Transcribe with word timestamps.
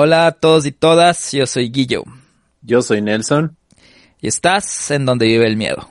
Hola 0.00 0.28
a 0.28 0.30
todos 0.30 0.64
y 0.64 0.70
todas, 0.70 1.32
yo 1.32 1.44
soy 1.44 1.70
Guillo. 1.70 2.04
Yo 2.62 2.82
soy 2.82 3.02
Nelson. 3.02 3.56
Y 4.20 4.28
estás 4.28 4.92
en 4.92 5.04
donde 5.04 5.26
vive 5.26 5.44
el 5.44 5.56
miedo. 5.56 5.90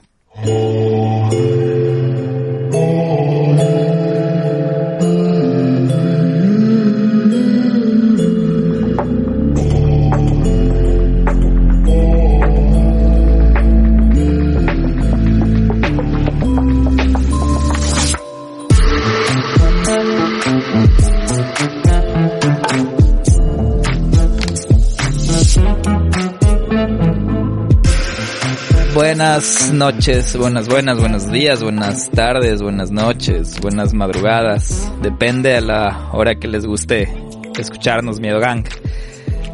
Buenas 29.17 29.73
noches, 29.73 30.37
buenas, 30.37 30.69
buenas, 30.69 30.99
buenos 30.99 31.31
días, 31.31 31.63
buenas 31.63 32.11
tardes, 32.11 32.61
buenas 32.61 32.91
noches, 32.91 33.59
buenas 33.59 33.91
madrugadas. 33.91 34.93
Depende 35.01 35.55
a 35.55 35.61
la 35.61 36.09
hora 36.13 36.35
que 36.35 36.47
les 36.47 36.67
guste 36.67 37.11
escucharnos, 37.57 38.19
Miedo 38.19 38.39
Gang. 38.39 38.63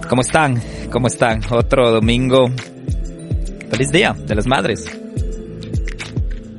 ¿Cómo 0.10 0.22
están? 0.22 0.62
¿Cómo 0.92 1.08
están? 1.08 1.40
Otro 1.50 1.92
domingo. 1.92 2.50
Feliz 3.70 3.90
día 3.94 4.12
de 4.12 4.36
las 4.36 4.48
madres. 4.48 4.86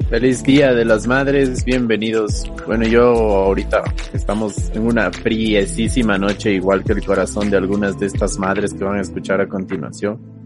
Feliz 0.08 0.42
día 0.42 0.72
de 0.72 0.86
las 0.86 1.06
madres, 1.06 1.62
bienvenidos. 1.62 2.50
Bueno, 2.66 2.86
yo 2.86 3.02
ahorita 3.02 3.82
estamos 4.14 4.70
en 4.72 4.86
una 4.86 5.12
friesísima 5.12 6.16
noche, 6.16 6.54
igual 6.54 6.82
que 6.82 6.94
el 6.94 7.04
corazón 7.04 7.50
de 7.50 7.58
algunas 7.58 7.98
de 7.98 8.06
estas 8.06 8.38
madres 8.38 8.72
que 8.72 8.82
van 8.82 8.96
a 8.96 9.02
escuchar 9.02 9.42
a 9.42 9.46
continuación. 9.46 10.43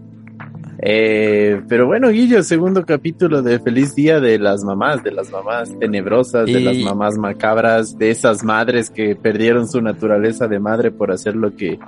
Eh, 0.90 1.60
pero 1.68 1.86
bueno, 1.86 2.08
Guillo, 2.08 2.42
segundo 2.42 2.86
capítulo 2.86 3.42
de 3.42 3.60
Feliz 3.60 3.94
Día 3.94 4.20
de 4.20 4.38
las 4.38 4.64
mamás, 4.64 5.04
de 5.04 5.10
las 5.10 5.30
mamás 5.30 5.78
tenebrosas, 5.78 6.46
de 6.46 6.60
las 6.60 6.78
mamás 6.78 7.18
macabras, 7.18 7.98
de 7.98 8.10
esas 8.10 8.42
madres 8.42 8.88
que 8.88 9.14
perdieron 9.14 9.68
su 9.68 9.82
naturaleza 9.82 10.48
de 10.48 10.58
madre 10.58 10.90
por 10.90 11.12
hacer 11.12 11.36
lo 11.36 11.54
que 11.54 11.78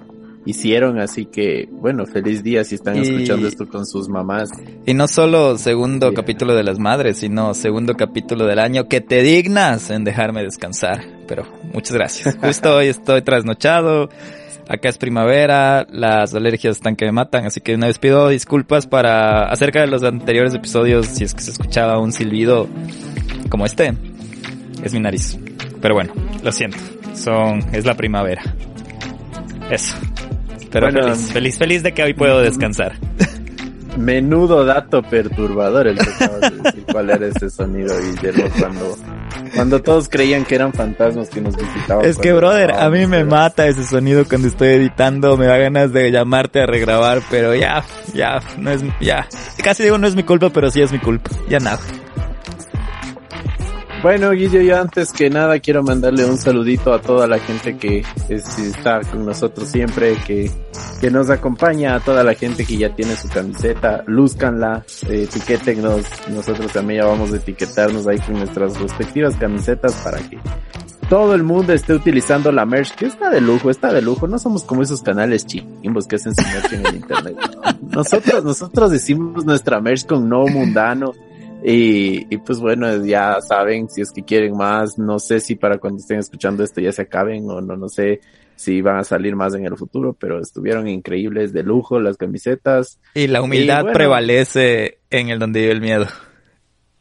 hicieron, 0.45 0.99
así 0.99 1.25
que 1.25 1.67
bueno, 1.73 2.05
feliz 2.05 2.43
día 2.43 2.63
si 2.63 2.75
están 2.75 2.97
escuchando 2.97 3.49
esto 3.49 3.67
con 3.67 3.87
sus 3.87 4.11
mamás. 4.11 4.51
Y 4.85 4.93
no 4.93 5.09
solo 5.09 5.57
segundo 5.57 6.13
capítulo 6.13 6.55
de 6.55 6.65
las 6.65 6.79
madres, 6.79 7.17
sino 7.17 7.55
segundo 7.55 7.95
capítulo 7.95 8.45
del 8.45 8.59
año 8.59 8.87
que 8.87 9.01
te 9.01 9.23
dignas 9.23 9.89
en 9.89 10.05
dejarme 10.05 10.43
descansar, 10.43 11.07
pero 11.27 11.47
muchas 11.73 11.95
gracias. 11.95 12.37
Justo 12.43 12.77
hoy 12.77 12.89
estoy 12.89 13.23
trasnochado, 13.23 14.11
Acá 14.69 14.89
es 14.89 14.99
primavera, 14.99 15.87
las 15.91 16.35
alergias 16.35 16.77
están 16.77 16.97
que 16.97 17.07
me 17.07 17.13
matan, 17.13 17.47
así 17.47 17.61
que 17.61 17.75
una 17.75 17.87
vez 17.89 17.99
pido 17.99 18.29
disculpas 18.29 18.87
para 18.87 19.45
acerca 19.51 19.81
de 19.81 19.89
los 19.89 20.03
anteriores 20.03 20.55
episodios 20.55 21.07
si 21.07 21.25
es 21.25 21.35
que 21.35 21.43
se 21.43 21.51
escuchaba 21.51 21.99
un 21.99 22.13
silbido 22.13 22.69
como 23.49 23.67
este. 23.67 23.95
Es 24.85 24.93
mi 24.93 25.01
nariz. 25.01 25.39
Pero 25.81 25.95
bueno, 25.95 26.13
lo 26.43 26.53
siento. 26.53 26.79
Son 27.15 27.61
es 27.73 27.85
la 27.85 27.95
primavera. 27.95 28.43
Eso. 29.71 29.97
Pero 30.71 30.91
feliz, 30.91 31.33
feliz, 31.33 31.59
feliz 31.59 31.83
de 31.83 31.93
que 31.93 32.03
hoy 32.03 32.15
puedo 32.15 32.41
descansar. 32.41 32.97
Menudo 33.97 34.65
dato 34.65 35.03
perturbador 35.03 35.89
el 35.89 35.99
que 35.99 36.11
acabas 36.11 36.41
de 36.41 36.59
decir 36.63 36.85
cuál 36.91 37.11
era 37.11 37.27
ese 37.27 37.51
sonido 37.51 37.95
y 38.01 38.17
cuando 38.59 38.97
cuando 39.55 39.83
todos 39.83 40.09
creían 40.09 40.45
que 40.45 40.55
eran 40.55 40.73
fantasmas 40.73 41.29
que 41.29 41.41
nos 41.41 41.57
visitaban. 41.57 42.05
Es 42.05 42.19
que, 42.19 42.33
brother, 42.33 42.73
a 42.73 42.89
mí 42.91 43.07
me 43.07 43.25
mata 43.25 43.67
ese 43.67 43.85
sonido 43.85 44.25
cuando 44.29 44.49
estoy 44.49 44.69
editando. 44.69 45.37
Me 45.37 45.47
da 45.47 45.59
ganas 45.59 45.93
de 45.93 46.11
llamarte 46.11 46.63
a 46.63 46.67
regrabar, 46.67 47.23
pero 47.31 47.55
ya, 47.55 47.85
ya, 48.15 48.41
no 48.59 48.71
es, 48.71 48.83
ya. 49.01 49.27
Casi 49.63 49.83
digo 49.83 49.99
no 49.99 50.07
es 50.07 50.15
mi 50.15 50.23
culpa, 50.23 50.51
pero 50.51 50.71
sí 50.71 50.81
es 50.81 50.93
mi 50.93 50.99
culpa. 50.99 51.31
Ya 51.49 51.59
nada. 51.59 51.81
Bueno, 54.03 54.31
Guillo, 54.31 54.63
yo 54.63 54.81
antes 54.81 55.13
que 55.13 55.29
nada 55.29 55.59
quiero 55.59 55.83
mandarle 55.83 56.25
un 56.25 56.39
saludito 56.39 56.95
a 56.95 57.03
toda 57.03 57.27
la 57.27 57.39
gente 57.39 57.77
que 57.77 58.03
está 58.31 59.01
con 59.01 59.27
nosotros 59.27 59.69
siempre, 59.69 60.17
que, 60.27 60.51
que 61.03 61.11
nos 61.11 61.29
acompaña, 61.29 61.97
a 61.97 62.01
toda 62.01 62.25
la 62.25 62.33
gente 62.33 62.65
que 62.65 62.79
ya 62.79 62.95
tiene 62.95 63.15
su 63.15 63.29
camiseta, 63.29 64.03
luzcanla, 64.07 64.87
eh, 65.07 65.25
etiquétennos, 65.25 66.07
nosotros 66.31 66.73
también 66.73 67.03
ya 67.03 67.09
vamos 67.09 67.31
a 67.35 67.37
etiquetarnos 67.37 68.07
ahí 68.07 68.19
con 68.21 68.39
nuestras 68.39 68.81
respectivas 68.81 69.37
camisetas 69.37 69.93
para 69.97 70.19
que 70.19 70.39
todo 71.11 71.35
el 71.35 71.43
mundo 71.43 71.75
esté 71.75 71.93
utilizando 71.93 72.53
la 72.53 72.65
merch, 72.65 72.95
que 72.95 73.05
está 73.05 73.29
de 73.29 73.43
lujo, 73.43 73.69
está 73.69 73.93
de 73.93 74.01
lujo, 74.01 74.27
no 74.27 74.39
somos 74.39 74.65
como 74.65 74.81
esos 74.83 75.03
canales 75.03 75.45
chimbos 75.45 76.07
que 76.07 76.17
hacen 76.17 76.35
su 76.35 76.43
merch 76.43 76.73
en 76.73 76.87
el 76.87 76.97
internet. 76.97 77.37
Nosotros, 77.83 78.45
nosotros 78.45 78.93
decimos 78.93 79.45
nuestra 79.45 79.81
merch 79.81 80.07
con 80.07 80.29
no 80.29 80.47
mundano, 80.47 81.13
y, 81.63 82.37
pues 82.39 82.59
bueno, 82.59 83.05
ya 83.05 83.41
saben, 83.41 83.89
si 83.89 84.01
es 84.01 84.13
que 84.13 84.23
quieren 84.23 84.57
más, 84.57 84.99
no 84.99 85.19
sé 85.19 85.41
si 85.41 85.57
para 85.57 85.79
cuando 85.79 85.99
estén 85.99 86.19
escuchando 86.19 86.63
esto 86.65 86.81
ya 86.81 86.93
se 86.93 87.03
acaben 87.03 87.49
o 87.51 87.61
no, 87.61 87.77
no 87.77 87.89
sé 87.89 88.21
si 88.57 88.83
van 88.83 88.99
a 88.99 89.05
salir 89.05 89.37
más 89.37 89.55
en 89.55 89.65
el 89.65 89.77
futuro, 89.77 90.13
pero 90.13 90.41
estuvieron 90.41 90.87
increíbles, 90.87 91.53
de 91.53 91.63
lujo, 91.63 91.99
las 91.99 92.17
camisetas. 92.17 92.99
Y 93.15 93.27
la 93.27 93.43
humildad 93.43 93.87
prevalece 93.93 94.99
en 95.09 95.31
el 95.31 95.39
donde 95.39 95.61
vive 95.61 95.73
el 95.73 95.81
miedo. 95.81 96.07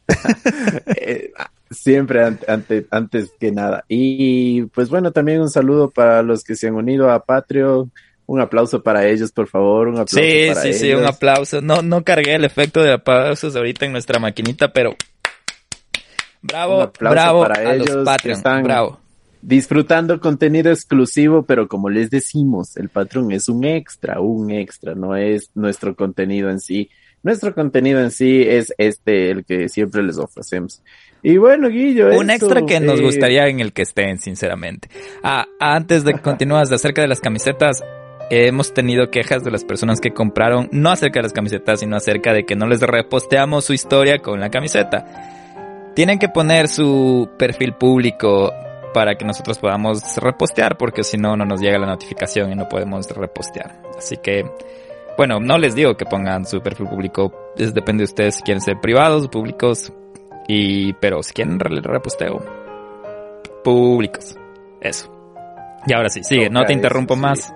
Eh, 1.02 1.32
siempre 1.70 2.24
ante, 2.24 2.88
antes 2.90 3.32
que 3.40 3.52
nada. 3.52 3.86
Y 3.88 4.64
pues 4.68 4.90
bueno, 4.90 5.12
también 5.12 5.42
un 5.42 5.50
saludo 5.50 5.92
para 5.92 6.24
los 6.24 6.44
que 6.44 6.56
se 6.56 6.68
han 6.68 6.76
unido 6.76 7.12
a 7.12 7.24
Patreon 7.24 7.92
un 8.30 8.40
aplauso 8.40 8.84
para 8.84 9.08
ellos, 9.08 9.32
por 9.32 9.48
favor, 9.48 9.88
un 9.88 9.96
aplauso 9.96 10.20
sí, 10.20 10.50
para 10.50 10.62
sí, 10.62 10.74
Sí, 10.74 10.80
sí, 10.80 10.94
un 10.94 11.04
aplauso. 11.04 11.62
No, 11.62 11.82
no 11.82 12.04
cargué 12.04 12.36
el 12.36 12.46
efecto 12.46 12.84
de 12.84 12.94
aplausos 12.94 13.56
ahorita 13.56 13.88
en 13.88 13.92
nuestra 13.92 14.20
maquinita, 14.20 14.72
pero 14.72 14.96
bravo, 16.44 16.92
bravo 17.00 17.42
para 17.42 17.74
ellos 17.74 17.90
los 17.90 18.06
Patreon, 18.06 18.38
están 18.38 18.64
bravo. 18.64 19.00
Disfrutando 19.42 20.20
contenido 20.20 20.72
exclusivo, 20.72 21.42
pero 21.44 21.68
como 21.68 21.90
les 21.90 22.12
decimos, 22.12 22.78
el 22.78 22.90
Patreon 22.90 23.32
es 23.32 23.50
un 23.50 23.64
extra, 23.64 24.20
un 24.20 24.52
extra, 24.52 24.94
no 24.94 25.16
es 25.16 25.50
nuestro 25.56 25.96
contenido 25.96 26.52
en 26.52 26.60
sí. 26.60 26.88
Nuestro 27.24 27.56
contenido 27.56 28.00
en 28.00 28.12
sí 28.12 28.44
es 28.44 28.74
este, 28.78 29.32
el 29.32 29.44
que 29.44 29.70
siempre 29.70 30.04
les 30.04 30.20
ofrecemos. 30.20 30.84
Y 31.24 31.38
bueno, 31.38 31.68
Guillo. 31.68 32.18
Un 32.18 32.30
extra 32.30 32.64
que 32.66 32.80
nos 32.80 33.00
eh, 33.00 33.04
gustaría 33.04 33.48
en 33.48 33.60
el 33.60 33.74
que 33.74 33.82
estén, 33.82 34.20
sinceramente. 34.20 34.88
Ah, 35.24 35.48
antes 35.60 36.04
de 36.04 36.14
continuar 36.22 36.72
acerca 36.72 37.02
de 37.02 37.08
las 37.08 37.20
camisetas, 37.20 37.82
hemos 38.30 38.74
tenido 38.74 39.10
quejas 39.10 39.44
de 39.44 39.52
las 39.52 39.64
personas 39.64 40.00
que 40.00 40.12
compraron, 40.12 40.70
no 40.72 40.90
acerca 40.92 41.20
de 41.20 41.24
las 41.24 41.34
camisetas, 41.34 41.80
sino 41.80 41.96
acerca 41.96 42.34
de 42.34 42.46
que 42.46 42.56
no 42.56 42.68
les 42.68 42.82
reposteamos 42.82 43.66
su 43.66 43.74
historia 43.74 44.20
con 44.20 44.40
la 44.40 44.50
camiseta. 44.50 45.92
Tienen 45.96 46.20
que 46.20 46.30
poner 46.30 46.68
su 46.68 47.30
perfil 47.38 47.74
público 47.74 48.54
para 48.94 49.16
que 49.16 49.26
nosotros 49.26 49.58
podamos 49.58 50.02
repostear, 50.18 50.78
porque 50.78 51.04
si 51.04 51.18
no, 51.18 51.36
no 51.36 51.46
nos 51.46 51.62
llega 51.62 51.78
la 51.78 51.88
notificación 51.88 52.52
y 52.52 52.56
no 52.56 52.68
podemos 52.68 53.10
repostear. 53.10 53.82
Así 53.98 54.18
que, 54.18 54.46
bueno, 55.18 55.40
no 55.40 55.58
les 55.58 55.76
digo 55.76 55.96
que 55.96 56.06
pongan 56.06 56.46
su 56.46 56.62
perfil 56.62 56.88
público, 56.88 57.52
es, 57.58 57.74
depende 57.74 58.02
de 58.02 58.06
ustedes 58.06 58.36
si 58.36 58.44
quieren 58.44 58.62
ser 58.62 58.80
privados 58.80 59.26
o 59.26 59.30
públicos, 59.30 59.92
y, 60.48 60.94
pero 60.94 61.22
si 61.22 61.34
quieren 61.34 61.60
reposteo, 61.60 62.40
públicos. 63.64 64.36
Eso. 64.82 65.12
Y 65.86 65.94
ahora 65.94 66.10
sí, 66.10 66.24
sigue, 66.24 66.50
no 66.50 66.66
te 66.66 66.74
interrumpo 66.74 67.16
más. 67.16 67.54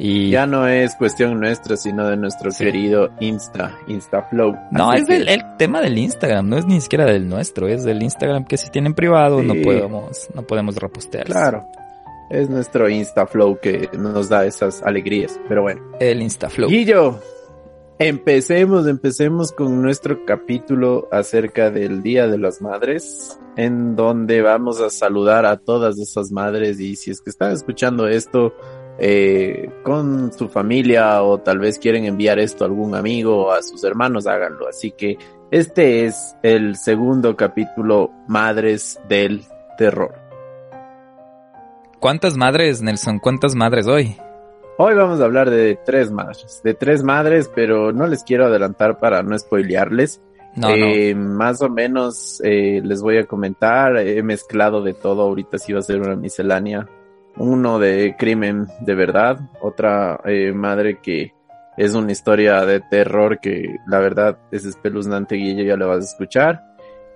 Y 0.00 0.30
ya 0.30 0.46
no 0.46 0.68
es 0.68 0.94
cuestión 0.94 1.40
nuestra, 1.40 1.76
sino 1.76 2.06
de 2.08 2.16
nuestro 2.16 2.50
querido 2.52 3.10
Insta, 3.18 3.76
InstaFlow. 3.88 4.54
No, 4.70 4.92
es 4.92 5.06
del, 5.06 5.28
el 5.28 5.42
tema 5.58 5.80
del 5.80 5.98
Instagram, 5.98 6.48
no 6.48 6.56
es 6.56 6.66
ni 6.66 6.80
siquiera 6.80 7.04
del 7.04 7.28
nuestro, 7.28 7.66
es 7.66 7.82
del 7.82 8.02
Instagram 8.02 8.44
que 8.44 8.56
si 8.56 8.70
tienen 8.70 8.94
privado 8.94 9.42
no 9.42 9.54
podemos, 9.54 10.28
no 10.34 10.42
podemos 10.42 10.76
repostear. 10.76 11.26
Claro. 11.26 11.66
Es 12.30 12.48
nuestro 12.48 12.88
InstaFlow 12.88 13.58
que 13.58 13.88
nos 13.98 14.28
da 14.28 14.44
esas 14.46 14.82
alegrías, 14.82 15.40
pero 15.48 15.62
bueno. 15.62 15.80
El 15.98 16.22
InstaFlow. 16.22 16.70
yo 16.70 17.18
empecemos, 17.98 18.86
empecemos 18.86 19.50
con 19.50 19.82
nuestro 19.82 20.24
capítulo 20.24 21.08
acerca 21.10 21.70
del 21.70 22.02
Día 22.02 22.28
de 22.28 22.38
las 22.38 22.62
Madres, 22.62 23.38
en 23.56 23.96
donde 23.96 24.42
vamos 24.42 24.80
a 24.80 24.90
saludar 24.90 25.44
a 25.46 25.56
todas 25.56 25.98
esas 25.98 26.30
madres 26.30 26.78
y 26.78 26.94
si 26.94 27.10
es 27.10 27.20
que 27.20 27.30
están 27.30 27.52
escuchando 27.52 28.06
esto, 28.06 28.54
eh, 28.98 29.70
con 29.84 30.32
su 30.32 30.48
familia 30.48 31.22
o 31.22 31.38
tal 31.38 31.60
vez 31.60 31.78
quieren 31.78 32.04
enviar 32.04 32.38
esto 32.38 32.64
a 32.64 32.66
algún 32.66 32.96
amigo 32.96 33.46
o 33.46 33.52
a 33.52 33.62
sus 33.62 33.84
hermanos, 33.84 34.26
háganlo. 34.26 34.68
Así 34.68 34.90
que 34.90 35.16
este 35.50 36.04
es 36.04 36.36
el 36.42 36.76
segundo 36.76 37.36
capítulo 37.36 38.10
Madres 38.26 39.00
del 39.08 39.44
Terror. 39.76 40.14
¿Cuántas 42.00 42.36
madres, 42.36 42.82
Nelson? 42.82 43.18
¿Cuántas 43.18 43.54
madres 43.54 43.86
hoy? 43.86 44.16
Hoy 44.78 44.94
vamos 44.94 45.20
a 45.20 45.24
hablar 45.24 45.50
de 45.50 45.78
tres 45.84 46.10
madres, 46.10 46.60
de 46.62 46.74
tres 46.74 47.02
madres, 47.02 47.50
pero 47.52 47.92
no 47.92 48.06
les 48.06 48.22
quiero 48.22 48.46
adelantar 48.46 48.98
para 48.98 49.22
no 49.22 49.36
spoilearles. 49.38 50.20
No, 50.54 50.70
eh, 50.70 51.14
Más 51.14 51.62
o 51.62 51.68
menos 51.68 52.40
eh, 52.44 52.80
les 52.84 53.00
voy 53.00 53.18
a 53.18 53.24
comentar, 53.26 53.96
he 53.96 54.22
mezclado 54.22 54.82
de 54.82 54.94
todo, 54.94 55.22
ahorita 55.22 55.58
sí 55.58 55.72
va 55.72 55.80
a 55.80 55.82
ser 55.82 56.00
una 56.00 56.16
miscelánea 56.16 56.88
uno 57.36 57.78
de 57.78 58.16
crimen 58.18 58.66
de 58.80 58.94
verdad, 58.94 59.38
otra 59.60 60.20
eh, 60.24 60.52
madre 60.52 60.98
que 61.02 61.32
es 61.76 61.94
una 61.94 62.10
historia 62.10 62.64
de 62.64 62.80
terror 62.80 63.38
que 63.40 63.76
la 63.86 64.00
verdad 64.00 64.38
es 64.50 64.64
espeluznante 64.64 65.36
y 65.36 65.64
ya 65.64 65.76
lo 65.76 65.88
vas 65.88 65.98
a 65.98 66.10
escuchar. 66.10 66.64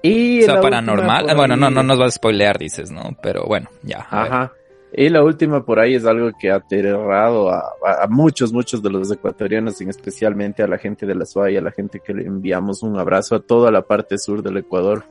Y 0.03 0.43
o 0.43 0.47
sea, 0.47 0.61
paranormal. 0.61 1.35
Bueno, 1.37 1.57
no, 1.57 1.71
no 1.71 1.83
nos 1.83 1.99
vas 1.99 2.09
a 2.09 2.17
spoilear, 2.17 2.59
dices, 2.59 2.91
¿no? 2.91 3.17
Pero 3.23 3.45
bueno, 3.47 3.69
ya. 3.83 4.07
Ajá. 4.11 4.53
Y 4.95 5.09
la 5.09 5.25
última 5.25 5.65
por 5.65 5.81
ahí 5.81 5.95
es 5.95 6.05
algo 6.05 6.31
que 6.39 6.51
ha 6.51 6.57
aterrado 6.57 7.51
a, 7.51 8.07
muchos, 8.11 8.53
muchos 8.53 8.83
de 8.83 8.91
los 8.91 9.11
ecuatorianos, 9.11 9.81
y 9.81 9.89
especialmente 9.89 10.63
a 10.63 10.67
la 10.67 10.77
gente 10.77 11.07
de 11.07 11.15
la 11.15 11.25
SUA 11.25 11.53
y 11.53 11.57
a 11.57 11.63
la 11.63 11.71
gente 11.71 12.01
que 12.01 12.13
le 12.13 12.27
enviamos 12.27 12.83
un 12.83 12.99
abrazo 12.99 13.37
a 13.37 13.41
toda 13.41 13.71
la 13.71 13.83
parte 13.83 14.19
sur 14.19 14.43
del 14.43 14.59
Ecuador, 14.59 15.05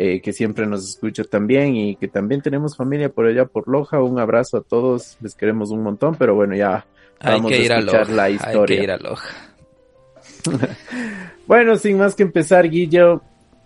eh, 0.00 0.20
que 0.20 0.32
siempre 0.32 0.64
nos 0.64 0.88
escucha 0.88 1.24
también 1.24 1.74
y 1.74 1.96
que 1.96 2.06
también 2.06 2.40
tenemos 2.40 2.76
familia 2.76 3.08
por 3.08 3.26
allá 3.26 3.46
por 3.46 3.66
Loja. 3.66 4.00
Un 4.00 4.20
abrazo 4.20 4.58
a 4.58 4.62
todos, 4.62 5.18
les 5.20 5.34
queremos 5.34 5.72
un 5.72 5.82
montón, 5.82 6.14
pero 6.14 6.36
bueno, 6.36 6.54
ya 6.54 6.86
vamos 7.20 7.50
a 7.50 7.56
escuchar 7.56 8.08
la 8.08 8.30
historia. 8.30 8.60
Hay 8.60 8.66
que 8.78 8.84
ir 8.84 8.90
a 8.92 8.96
Loja. 8.98 9.28
bueno, 11.48 11.76
sin 11.76 11.98
más 11.98 12.14
que 12.14 12.22
empezar, 12.22 12.70
Guillo, 12.70 13.22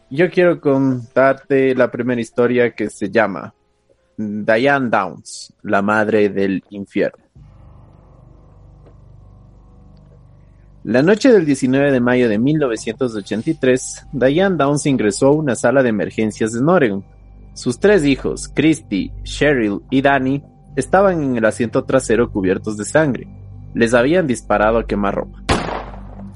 yo 0.08 0.31
quiero 0.31 0.58
contarte 0.58 1.75
la 1.75 1.90
primera 1.90 2.20
historia 2.20 2.70
que 2.70 2.88
se 2.88 3.11
llama 3.11 3.52
Diane 4.17 4.88
Downs, 4.88 5.52
la 5.62 5.82
madre 5.82 6.31
del 6.31 6.64
infierno. 6.70 7.21
La 10.84 11.00
noche 11.00 11.31
del 11.31 11.46
19 11.46 11.93
de 11.93 12.00
mayo 12.00 12.29
de 12.29 12.40
1983, 12.40 14.08
Diane 14.12 14.56
Downs 14.56 14.84
ingresó 14.87 15.29
a 15.29 15.32
una 15.32 15.55
sala 15.55 15.81
de 15.84 15.90
emergencias 15.90 16.56
en 16.56 16.69
Oregon. 16.69 17.05
Sus 17.55 17.79
tres 17.79 18.05
hijos, 18.05 18.50
Christy, 18.52 19.12
Cheryl 19.23 19.82
y 19.90 20.02
Danny, 20.02 20.43
estaban 20.75 21.23
en 21.23 21.37
el 21.37 21.44
asiento 21.44 21.84
trasero 21.84 22.32
cubiertos 22.32 22.76
de 22.76 22.84
sangre. 22.84 23.29
Les 23.75 23.94
habían 23.94 24.26
disparado 24.26 24.79
a 24.79 24.84
quemarropa. 24.84 25.44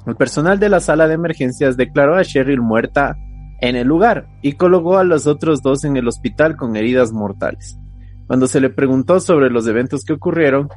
El 0.06 0.14
personal 0.14 0.60
de 0.60 0.69
la 0.69 0.78
sala 0.78 1.08
de 1.08 1.14
emergencias 1.14 1.76
declaró 1.76 2.14
a 2.14 2.22
Cheryl 2.22 2.60
muerta 2.60 3.16
en 3.60 3.75
el 3.75 3.88
lugar 3.88 4.28
y 4.42 4.52
colocó 4.52 4.99
a 4.99 5.04
los 5.04 5.26
otros 5.26 5.60
dos 5.60 5.82
en 5.82 5.96
el 5.96 6.06
hospital 6.06 6.56
con 6.56 6.76
heridas 6.76 7.10
mortales. 7.10 7.81
Cuando 8.28 8.46
se 8.46 8.60
le 8.60 8.70
preguntó 8.70 9.19
sobre 9.19 9.50
los 9.50 9.66
eventos 9.66 10.04
que 10.04 10.12
ocurrieron, 10.12 10.69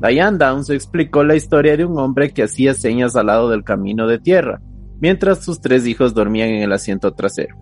Diane 0.00 0.36
Downs 0.38 0.68
explicó 0.70 1.24
la 1.24 1.36
historia 1.36 1.76
de 1.76 1.84
un 1.84 1.98
hombre 1.98 2.30
que 2.30 2.42
hacía 2.42 2.74
señas 2.74 3.16
al 3.16 3.26
lado 3.26 3.48
del 3.48 3.64
camino 3.64 4.06
de 4.06 4.18
tierra, 4.18 4.60
mientras 5.00 5.44
sus 5.44 5.60
tres 5.60 5.86
hijos 5.86 6.14
dormían 6.14 6.50
en 6.50 6.62
el 6.62 6.72
asiento 6.72 7.14
trasero. 7.14 7.56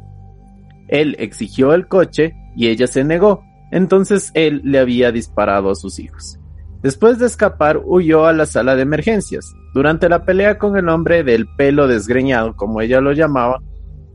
Él 0.89 1.17
exigió 1.19 1.75
el 1.75 1.87
coche 1.87 2.35
y 2.57 2.69
ella 2.69 2.87
se 2.87 3.05
negó, 3.05 3.43
entonces 3.71 4.31
él 4.35 4.61
le 4.65 4.79
había 4.79 5.13
disparado 5.13 5.71
a 5.71 5.75
sus 5.75 5.99
hijos. 5.99 6.39
Después 6.83 7.19
de 7.19 7.27
escapar, 7.27 7.81
huyó 7.83 8.27
a 8.27 8.33
la 8.33 8.47
sala 8.47 8.77
de 8.77 8.83
emergencias. 8.83 9.55
Durante 9.73 10.09
la 10.09 10.25
pelea 10.25 10.59
con 10.59 10.77
el 10.77 10.89
hombre 10.89 11.25
del 11.25 11.47
pelo 11.57 11.89
desgreñado, 11.89 12.57
como 12.57 12.81
ella 12.81 13.01
lo 13.01 13.13
llamaba, 13.13 13.63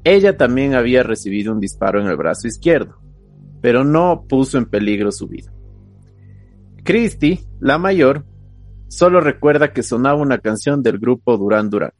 ella 0.04 0.38
también 0.38 0.76
había 0.76 1.04
recibido 1.04 1.52
un 1.52 1.60
disparo 1.60 2.00
en 2.00 2.08
el 2.08 2.16
brazo 2.16 2.48
izquierdo, 2.48 3.00
pero 3.62 3.84
no 3.84 4.26
puso 4.30 4.58
en 4.58 4.66
peligro 4.66 5.12
su 5.12 5.28
vida. 5.28 5.52
Christy, 6.90 7.40
la 7.60 7.78
mayor, 7.78 8.26
solo 8.88 9.22
recuerda 9.22 9.74
que 9.74 9.84
sonaba 9.84 10.20
una 10.20 10.40
canción 10.40 10.82
del 10.82 10.98
grupo 10.98 11.38
Duran 11.38 11.70
Duran. 11.70 11.92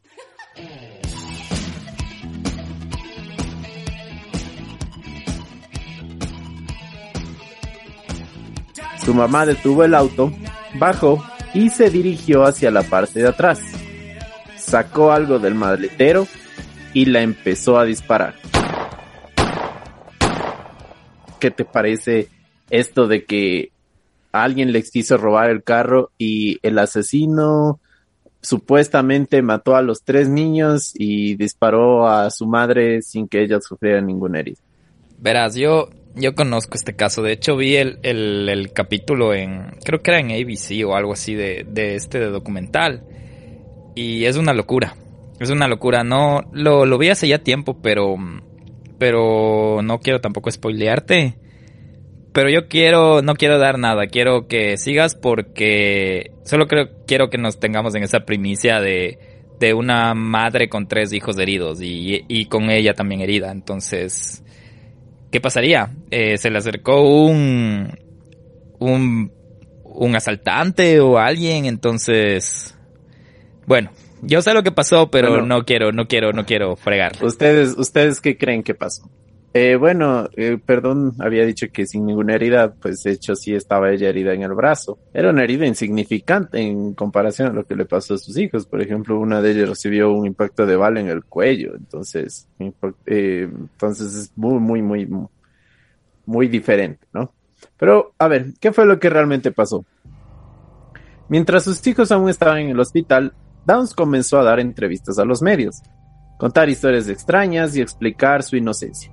Su 9.06 9.14
mamá 9.14 9.46
detuvo 9.46 9.84
el 9.84 9.94
auto, 9.94 10.34
bajó 10.80 11.24
y 11.54 11.70
se 11.70 11.92
dirigió 11.92 12.44
hacia 12.46 12.72
la 12.72 12.82
parte 12.82 13.20
de 13.20 13.28
atrás. 13.28 13.62
Sacó 14.58 15.12
algo 15.12 15.38
del 15.38 15.54
maletero 15.54 16.26
y 16.96 17.06
la 17.06 17.22
empezó 17.22 17.78
a 17.78 17.86
disparar. 17.86 18.34
¿Qué 21.40 21.52
te 21.52 21.64
parece 21.64 22.30
esto 22.72 23.08
de 23.08 23.26
que 23.26 23.72
alguien 24.32 24.72
le 24.72 24.84
quiso 24.84 25.18
robar 25.18 25.50
el 25.50 25.64
carro 25.64 26.12
y 26.18 26.60
el 26.62 26.80
asesino 26.80 27.80
supuestamente 28.42 29.42
mató 29.42 29.76
a 29.76 29.82
los 29.82 30.04
tres 30.04 30.30
niños 30.30 30.94
y 30.96 31.36
disparó 31.36 32.08
a 32.08 32.30
su 32.32 32.48
madre 32.48 33.02
sin 33.02 33.28
que 33.28 33.44
ella 33.44 33.60
sufriera 33.60 34.02
ninguna 34.02 34.40
herida? 34.40 34.60
Verás, 35.20 35.56
yo, 35.56 35.90
yo 36.16 36.36
conozco 36.36 36.76
este 36.76 36.96
caso. 36.96 37.22
De 37.22 37.34
hecho, 37.34 37.58
vi 37.58 37.76
el, 37.76 38.00
el, 38.04 38.72
capítulo 38.72 39.34
en, 39.34 39.72
creo 39.84 40.02
que 40.02 40.12
era 40.12 40.20
en 40.20 40.32
ABC 40.32 40.86
o 40.88 40.96
algo 40.96 41.14
así 41.14 41.36
de, 41.36 41.66
de 41.70 41.96
este 41.96 42.20
de 42.20 42.30
documental. 42.30 43.04
Y 43.96 44.26
es 44.26 44.38
una 44.38 44.54
locura. 44.54 44.96
Es 45.40 45.50
una 45.50 45.68
locura, 45.68 46.04
no 46.04 46.42
lo, 46.52 46.86
lo 46.86 46.98
vi 46.98 47.10
hace 47.10 47.28
ya 47.28 47.40
tiempo, 47.40 47.82
pero 47.82 48.18
pero 48.98 49.82
no 49.82 50.00
quiero 50.00 50.22
tampoco 50.22 50.52
spoilearte. 50.52 51.38
Pero 52.40 52.52
yo 52.52 52.70
quiero, 52.70 53.22
no 53.22 53.34
quiero 53.34 53.60
dar 53.60 53.78
nada, 53.78 54.08
quiero 54.08 54.48
que 54.48 54.78
sigas 54.78 55.14
porque 55.14 56.32
solo 56.46 56.68
creo, 56.68 56.88
quiero 57.06 57.30
que 57.30 57.38
nos 57.38 57.60
tengamos 57.60 57.96
en 57.96 58.04
esa 58.04 58.22
primicia 58.22 58.80
de, 58.80 59.20
de 59.60 59.74
una 59.74 60.14
madre 60.14 60.70
con 60.70 60.88
tres 60.88 61.12
hijos 61.12 61.38
heridos 61.38 61.82
y, 61.82 62.24
y 62.30 62.46
con 62.46 62.70
ella 62.70 62.94
también 62.94 63.20
herida. 63.20 63.52
Entonces, 63.52 64.42
¿qué 65.34 65.42
pasaría? 65.42 65.92
Eh, 66.12 66.38
se 66.38 66.50
le 66.50 66.60
acercó 66.60 67.02
un, 67.02 68.00
un, 68.80 69.34
un 69.84 70.16
asaltante 70.16 71.02
o 71.02 71.18
alguien, 71.18 71.66
entonces, 71.66 72.74
bueno, 73.66 73.92
yo 74.22 74.42
sé 74.42 74.54
lo 74.54 74.64
que 74.64 74.72
pasó, 74.72 75.12
pero 75.12 75.46
no 75.46 75.66
quiero, 75.66 75.92
no 75.92 76.08
quiero, 76.08 76.32
no 76.32 76.46
quiero 76.46 76.78
fregar. 76.78 77.22
¿Ustedes, 77.22 77.76
ustedes 77.78 78.22
qué 78.22 78.38
creen 78.38 78.64
que 78.64 78.76
pasó? 78.76 79.10
Eh, 79.52 79.78
bueno, 79.78 80.30
eh, 80.38 80.60
perdón, 80.64 81.16
había 81.20 81.44
dicho 81.44 81.68
que 81.74 81.88
sin 81.88 82.06
ninguna 82.06 82.36
herida, 82.36 82.72
pues 82.72 83.02
de 83.02 83.12
hecho 83.12 83.36
sí 83.36 83.56
estaba 83.56 83.92
ella 83.92 84.10
herida 84.10 84.34
en 84.34 84.44
el 84.44 84.54
brazo. 84.54 85.00
Era 85.12 85.32
una 85.32 85.44
herida 85.44 85.66
insignificante 85.66 86.60
en 86.60 86.94
comparación 86.94 87.50
a 87.50 87.54
lo 87.54 87.66
que 87.66 87.76
le 87.76 87.86
pasó 87.86 88.14
a 88.14 88.18
sus 88.20 88.38
hijos. 88.38 88.68
Por 88.68 88.82
ejemplo, 88.82 89.20
una 89.20 89.42
de 89.42 89.52
ellas 89.52 89.70
recibió 89.70 90.12
un 90.12 90.28
impacto 90.28 90.68
de 90.68 90.76
bala 90.76 91.00
en 91.00 91.10
el 91.10 91.24
cuello. 91.24 91.74
Entonces, 91.76 92.48
eh, 93.08 93.50
entonces 93.52 94.16
es 94.16 94.32
muy, 94.36 94.60
muy, 94.60 94.84
muy, 94.84 95.08
muy 96.28 96.48
diferente, 96.48 97.08
¿no? 97.12 97.34
Pero, 97.78 98.14
a 98.20 98.28
ver, 98.28 98.54
¿qué 98.60 98.72
fue 98.72 98.86
lo 98.86 99.00
que 99.00 99.10
realmente 99.10 99.52
pasó? 99.52 99.84
Mientras 101.28 101.64
sus 101.64 101.86
hijos 101.88 102.12
aún 102.12 102.30
estaban 102.30 102.60
en 102.60 102.70
el 102.70 102.80
hospital, 102.80 103.34
Downs 103.66 103.96
comenzó 103.96 104.40
a 104.40 104.44
dar 104.44 104.60
entrevistas 104.60 105.18
a 105.18 105.26
los 105.26 105.42
medios, 105.42 105.82
contar 106.38 106.70
historias 106.70 107.08
extrañas 107.08 107.76
y 107.76 107.82
explicar 107.82 108.44
su 108.44 108.56
inocencia. 108.56 109.12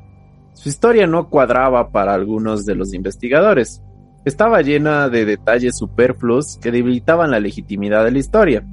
Su 0.57 0.71
historia 0.71 1.07
no 1.07 1.29
cuadraba 1.29 1.91
para 1.91 2.15
algunos 2.15 2.65
de 2.65 2.75
los 2.75 2.95
investigadores. 2.95 3.83
Estaba 4.25 4.63
llena 4.63 5.11
de 5.11 5.27
detalles 5.27 5.77
superfluos 5.77 6.59
que 6.63 6.71
debilitaban 6.71 7.31
la 7.31 7.41
legitimidad 7.41 8.05
de 8.05 8.11
la 8.11 8.19
historia. 8.19 8.67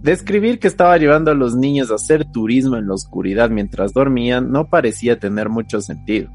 Describir 0.00 0.58
que 0.58 0.66
estaba 0.66 0.96
llevando 0.96 1.30
a 1.30 1.34
los 1.34 1.54
niños 1.56 1.90
a 1.90 1.96
hacer 1.96 2.24
turismo 2.32 2.76
en 2.76 2.88
la 2.88 2.94
oscuridad 2.94 3.50
mientras 3.50 3.92
dormían 3.92 4.50
no 4.50 4.70
parecía 4.70 5.18
tener 5.18 5.50
mucho 5.50 5.82
sentido. 5.82 6.30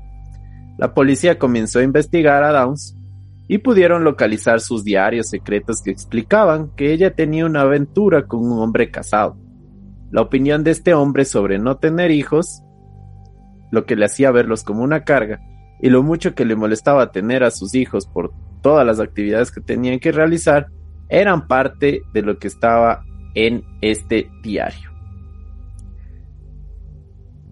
La 0.78 0.94
policía 0.94 1.40
comenzó 1.40 1.80
a 1.80 1.84
investigar 1.84 2.44
a 2.44 2.52
Downs 2.52 2.96
y 3.48 3.58
pudieron 3.58 4.04
localizar 4.04 4.62
sus 4.62 4.84
diarios 4.84 5.30
secretos 5.30 5.82
que 5.84 5.90
explicaban 5.90 6.70
que 6.76 6.94
ella 6.94 7.16
tenía 7.16 7.48
una 7.48 7.62
aventura 7.62 8.28
con 8.28 8.46
un 8.46 8.60
hombre 8.60 8.92
casado. 8.92 9.36
La 10.12 10.22
opinión 10.22 10.64
de 10.64 10.72
este 10.72 10.94
hombre 10.94 11.26
sobre 11.26 11.58
no 11.58 11.78
tener 11.78 12.12
hijos, 12.12 12.62
lo 13.72 13.86
que 13.86 13.96
le 13.96 14.06
hacía 14.06 14.32
verlos 14.32 14.64
como 14.64 14.84
una 14.84 15.04
carga, 15.04 15.40
y 15.82 15.90
lo 15.90 16.04
mucho 16.04 16.36
que 16.36 16.46
le 16.46 16.56
molestaba 16.56 17.12
tener 17.12 17.44
a 17.44 17.52
sus 17.52 17.76
hijos 17.76 18.08
por 18.08 18.32
todas 18.62 18.86
las 18.86 19.00
actividades 19.00 19.52
que 19.52 19.62
tenían 19.62 20.00
que 20.00 20.12
realizar, 20.12 20.68
eran 21.08 21.48
parte 21.48 22.04
de 22.14 22.22
lo 22.22 22.38
que 22.38 22.48
estaba 22.48 23.04
en 23.34 23.64
este 23.82 24.30
diario. 24.44 24.90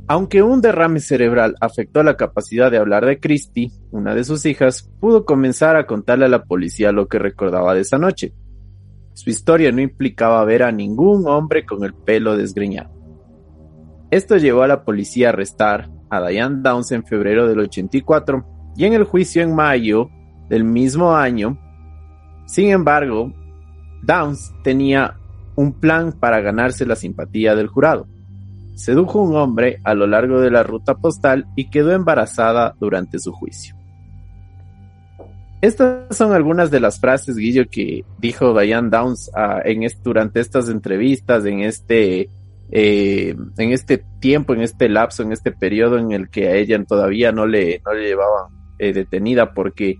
Aunque 0.09 0.41
un 0.41 0.61
derrame 0.61 1.01
cerebral 1.01 1.55
afectó 1.59 2.01
la 2.01 2.15
capacidad 2.15 2.71
de 2.71 2.77
hablar 2.77 3.05
de 3.05 3.19
Christie, 3.19 3.71
una 3.91 4.15
de 4.15 4.23
sus 4.23 4.45
hijas, 4.45 4.89
pudo 5.01 5.25
comenzar 5.25 5.75
a 5.75 5.85
contarle 5.85 6.25
a 6.25 6.29
la 6.29 6.43
policía 6.43 6.93
lo 6.93 7.07
que 7.07 7.19
recordaba 7.19 7.73
de 7.73 7.81
esa 7.81 7.97
noche. 7.97 8.33
Su 9.13 9.29
historia 9.29 9.71
no 9.71 9.81
implicaba 9.81 10.45
ver 10.45 10.63
a 10.63 10.71
ningún 10.71 11.27
hombre 11.27 11.65
con 11.65 11.83
el 11.83 11.93
pelo 11.93 12.37
desgreñado. 12.37 12.89
Esto 14.09 14.37
llevó 14.37 14.63
a 14.63 14.67
la 14.67 14.85
policía 14.85 15.27
a 15.27 15.29
arrestar 15.31 15.89
a 16.09 16.27
Diane 16.27 16.61
Downs 16.61 16.91
en 16.91 17.03
febrero 17.03 17.47
del 17.47 17.59
84 17.59 18.45
y 18.75 18.85
en 18.85 18.93
el 18.93 19.03
juicio 19.03 19.41
en 19.41 19.55
mayo 19.55 20.09
del 20.49 20.63
mismo 20.63 21.15
año. 21.15 21.57
Sin 22.45 22.69
embargo, 22.69 23.33
Downs 24.03 24.53
tenía 24.63 25.15
un 25.55 25.73
plan 25.73 26.11
para 26.11 26.39
ganarse 26.41 26.85
la 26.85 26.95
simpatía 26.95 27.55
del 27.55 27.67
jurado 27.67 28.07
sedujo 28.77 29.19
a 29.19 29.23
un 29.23 29.35
hombre 29.35 29.81
a 29.83 29.93
lo 29.93 30.07
largo 30.07 30.39
de 30.39 30.51
la 30.51 30.63
ruta 30.63 30.95
postal 30.95 31.47
y 31.55 31.69
quedó 31.69 31.91
embarazada 31.93 32.75
durante 32.79 33.19
su 33.19 33.31
juicio. 33.31 33.75
estas 35.59 36.15
son 36.15 36.33
algunas 36.33 36.69
de 36.69 36.79
las 36.79 36.99
frases, 36.99 37.35
Guillo, 37.35 37.67
que 37.69 38.05
dijo 38.19 38.57
Diane 38.57 38.89
Downs 38.89 39.31
en 39.65 39.85
durante 40.03 40.39
estas 40.39 40.69
entrevistas, 40.69 41.45
en 41.45 41.61
este, 41.61 42.29
eh, 42.71 43.35
en 43.57 43.71
este 43.71 44.03
tiempo, 44.19 44.53
en 44.53 44.61
este 44.61 44.89
lapso, 44.89 45.23
en 45.23 45.31
este 45.31 45.51
periodo 45.51 45.97
en 45.97 46.11
el 46.11 46.29
que 46.29 46.47
a 46.47 46.55
ella 46.55 46.83
todavía 46.83 47.31
no 47.31 47.45
le, 47.45 47.81
no 47.85 47.93
le 47.93 48.07
llevaban 48.07 48.51
eh, 48.79 48.93
detenida, 48.93 49.53
porque 49.53 49.97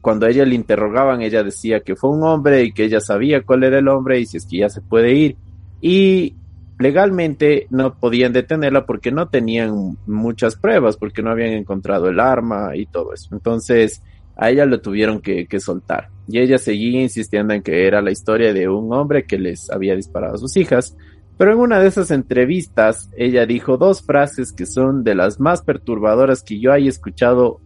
cuando 0.00 0.26
a 0.26 0.30
ella 0.30 0.44
le 0.44 0.54
interrogaban, 0.54 1.22
ella 1.22 1.42
decía 1.42 1.80
que 1.80 1.96
fue 1.96 2.10
un 2.10 2.22
hombre 2.22 2.64
y 2.64 2.72
que 2.72 2.84
ella 2.84 3.00
sabía 3.00 3.42
cuál 3.42 3.64
era 3.64 3.78
el 3.78 3.88
hombre 3.88 4.20
y 4.20 4.26
si 4.26 4.36
es 4.36 4.46
que 4.46 4.58
ya 4.58 4.68
se 4.68 4.80
puede 4.80 5.12
ir. 5.14 5.36
Y 5.80 6.34
legalmente 6.78 7.66
no 7.70 7.98
podían 7.98 8.32
detenerla 8.32 8.86
porque 8.86 9.10
no 9.10 9.28
tenían 9.28 9.98
muchas 10.06 10.56
pruebas, 10.56 10.96
porque 10.96 11.22
no 11.22 11.30
habían 11.30 11.52
encontrado 11.52 12.08
el 12.08 12.20
arma 12.20 12.76
y 12.76 12.86
todo 12.86 13.12
eso. 13.12 13.28
Entonces, 13.32 14.02
a 14.36 14.50
ella 14.50 14.64
lo 14.64 14.80
tuvieron 14.80 15.20
que, 15.20 15.46
soltar. 15.58 16.10
Y 16.28 16.38
ella 16.38 16.58
seguía 16.58 17.02
insistiendo 17.02 17.54
en 17.54 17.62
que 17.62 17.86
era 17.86 18.00
la 18.00 18.12
historia 18.12 18.52
de 18.52 18.68
un 18.68 18.92
hombre 18.92 19.24
que 19.24 19.38
les 19.38 19.68
había 19.70 19.96
disparado 19.96 20.36
a 20.36 20.38
sus 20.38 20.56
hijas. 20.56 20.96
Pero 21.38 21.52
en 21.52 21.60
una 21.60 21.78
de 21.78 21.86
esas 21.86 22.10
entrevistas, 22.10 23.08
ella 23.16 23.46
dijo 23.46 23.76
dos 23.76 24.02
frases 24.02 24.52
que 24.52 24.66
son 24.66 25.04
de 25.04 25.14
las 25.14 25.38
más 25.38 25.62
perturbadoras 25.62 26.42
que 26.42 26.58
yo 26.58 26.72
haya 26.72 26.88
escuchado, 26.88 27.60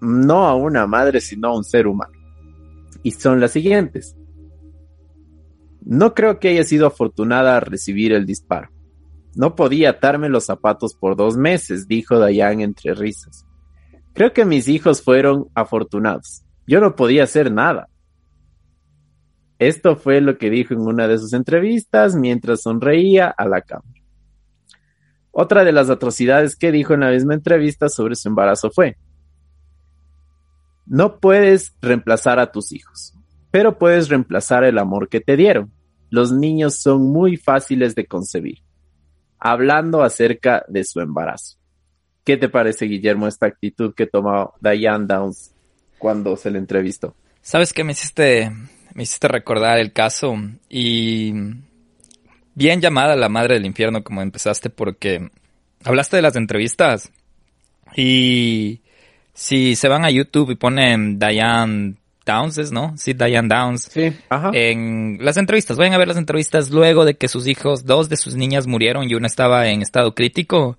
no 0.00 0.46
a 0.46 0.54
una 0.54 0.86
madre, 0.86 1.20
sino 1.20 1.48
a 1.48 1.56
un 1.56 1.62
ser 1.62 1.86
humano. 1.86 2.14
Y 3.02 3.10
son 3.10 3.38
las 3.38 3.52
siguientes. 3.52 4.16
No 5.82 6.14
creo 6.14 6.40
que 6.40 6.48
haya 6.48 6.64
sido 6.64 6.86
afortunada 6.86 7.58
a 7.58 7.60
recibir 7.60 8.12
el 8.12 8.24
disparo. 8.24 8.70
No 9.34 9.54
podía 9.54 9.90
atarme 9.90 10.30
los 10.30 10.46
zapatos 10.46 10.94
por 10.94 11.16
dos 11.16 11.36
meses, 11.36 11.86
dijo 11.86 12.18
Dayan 12.18 12.62
entre 12.62 12.94
risas. 12.94 13.46
Creo 14.14 14.32
que 14.32 14.46
mis 14.46 14.68
hijos 14.68 15.02
fueron 15.02 15.48
afortunados. 15.54 16.44
Yo 16.66 16.80
no 16.80 16.96
podía 16.96 17.24
hacer 17.24 17.52
nada. 17.52 17.89
Esto 19.60 19.94
fue 19.94 20.22
lo 20.22 20.38
que 20.38 20.48
dijo 20.48 20.72
en 20.72 20.80
una 20.80 21.06
de 21.06 21.18
sus 21.18 21.34
entrevistas 21.34 22.16
mientras 22.16 22.62
sonreía 22.62 23.28
a 23.28 23.46
la 23.46 23.60
cámara. 23.60 24.00
Otra 25.32 25.64
de 25.64 25.72
las 25.72 25.90
atrocidades 25.90 26.56
que 26.56 26.72
dijo 26.72 26.94
en 26.94 27.00
la 27.00 27.10
misma 27.10 27.34
entrevista 27.34 27.90
sobre 27.90 28.16
su 28.16 28.28
embarazo 28.28 28.70
fue, 28.70 28.96
no 30.86 31.20
puedes 31.20 31.74
reemplazar 31.82 32.40
a 32.40 32.50
tus 32.50 32.72
hijos, 32.72 33.14
pero 33.50 33.76
puedes 33.78 34.08
reemplazar 34.08 34.64
el 34.64 34.78
amor 34.78 35.10
que 35.10 35.20
te 35.20 35.36
dieron. 35.36 35.70
Los 36.08 36.32
niños 36.32 36.80
son 36.80 37.02
muy 37.02 37.36
fáciles 37.36 37.94
de 37.94 38.06
concebir. 38.06 38.60
Hablando 39.38 40.02
acerca 40.02 40.64
de 40.68 40.84
su 40.84 41.00
embarazo. 41.00 41.58
¿Qué 42.24 42.38
te 42.38 42.48
parece, 42.48 42.86
Guillermo, 42.86 43.26
esta 43.26 43.44
actitud 43.44 43.92
que 43.94 44.06
tomó 44.06 44.54
Diane 44.62 45.04
Downs 45.06 45.54
cuando 45.98 46.34
se 46.38 46.50
le 46.50 46.58
entrevistó? 46.58 47.14
Sabes 47.42 47.74
que 47.74 47.84
me 47.84 47.92
hiciste, 47.92 48.50
me 49.00 49.04
hiciste 49.04 49.28
recordar 49.28 49.78
el 49.78 49.94
caso 49.94 50.36
y 50.68 51.32
bien 52.54 52.82
llamada 52.82 53.16
la 53.16 53.30
madre 53.30 53.54
del 53.54 53.64
infierno 53.64 54.04
como 54.04 54.20
empezaste 54.20 54.68
porque 54.68 55.30
hablaste 55.84 56.16
de 56.16 56.22
las 56.22 56.36
entrevistas 56.36 57.10
y 57.96 58.82
si 59.32 59.74
se 59.74 59.88
van 59.88 60.04
a 60.04 60.10
YouTube 60.10 60.50
y 60.50 60.56
ponen 60.56 61.18
Diane 61.18 61.94
Downs, 62.26 62.72
¿no? 62.72 62.92
Sí, 62.98 63.14
Diane 63.14 63.48
Downs. 63.48 63.84
Sí, 63.90 64.12
ajá. 64.28 64.50
En 64.52 65.16
las 65.22 65.38
entrevistas, 65.38 65.78
vayan 65.78 65.94
a 65.94 65.98
ver 65.98 66.08
las 66.08 66.18
entrevistas 66.18 66.68
luego 66.68 67.06
de 67.06 67.14
que 67.14 67.28
sus 67.28 67.46
hijos, 67.46 67.86
dos 67.86 68.10
de 68.10 68.18
sus 68.18 68.36
niñas 68.36 68.66
murieron 68.66 69.08
y 69.08 69.14
una 69.14 69.28
estaba 69.28 69.66
en 69.68 69.80
estado 69.80 70.14
crítico 70.14 70.76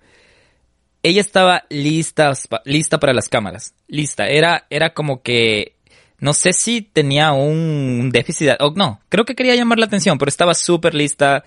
ella 1.03 1.21
estaba 1.21 1.63
lista, 1.69 2.33
lista 2.65 2.99
para 2.99 3.13
las 3.13 3.27
cámaras, 3.27 3.73
lista. 3.87 4.27
Era, 4.27 4.67
era 4.69 4.93
como 4.93 5.21
que, 5.21 5.75
no 6.21 6.33
sé 6.33 6.53
si 6.53 6.83
tenía 6.83 7.33
un 7.33 8.11
déficit, 8.11 8.51
o 8.59 8.71
no, 8.75 9.01
creo 9.09 9.25
que 9.25 9.33
quería 9.35 9.55
llamar 9.55 9.79
la 9.79 9.87
atención, 9.87 10.19
pero 10.19 10.29
estaba 10.29 10.53
súper 10.53 10.93
lista. 10.93 11.43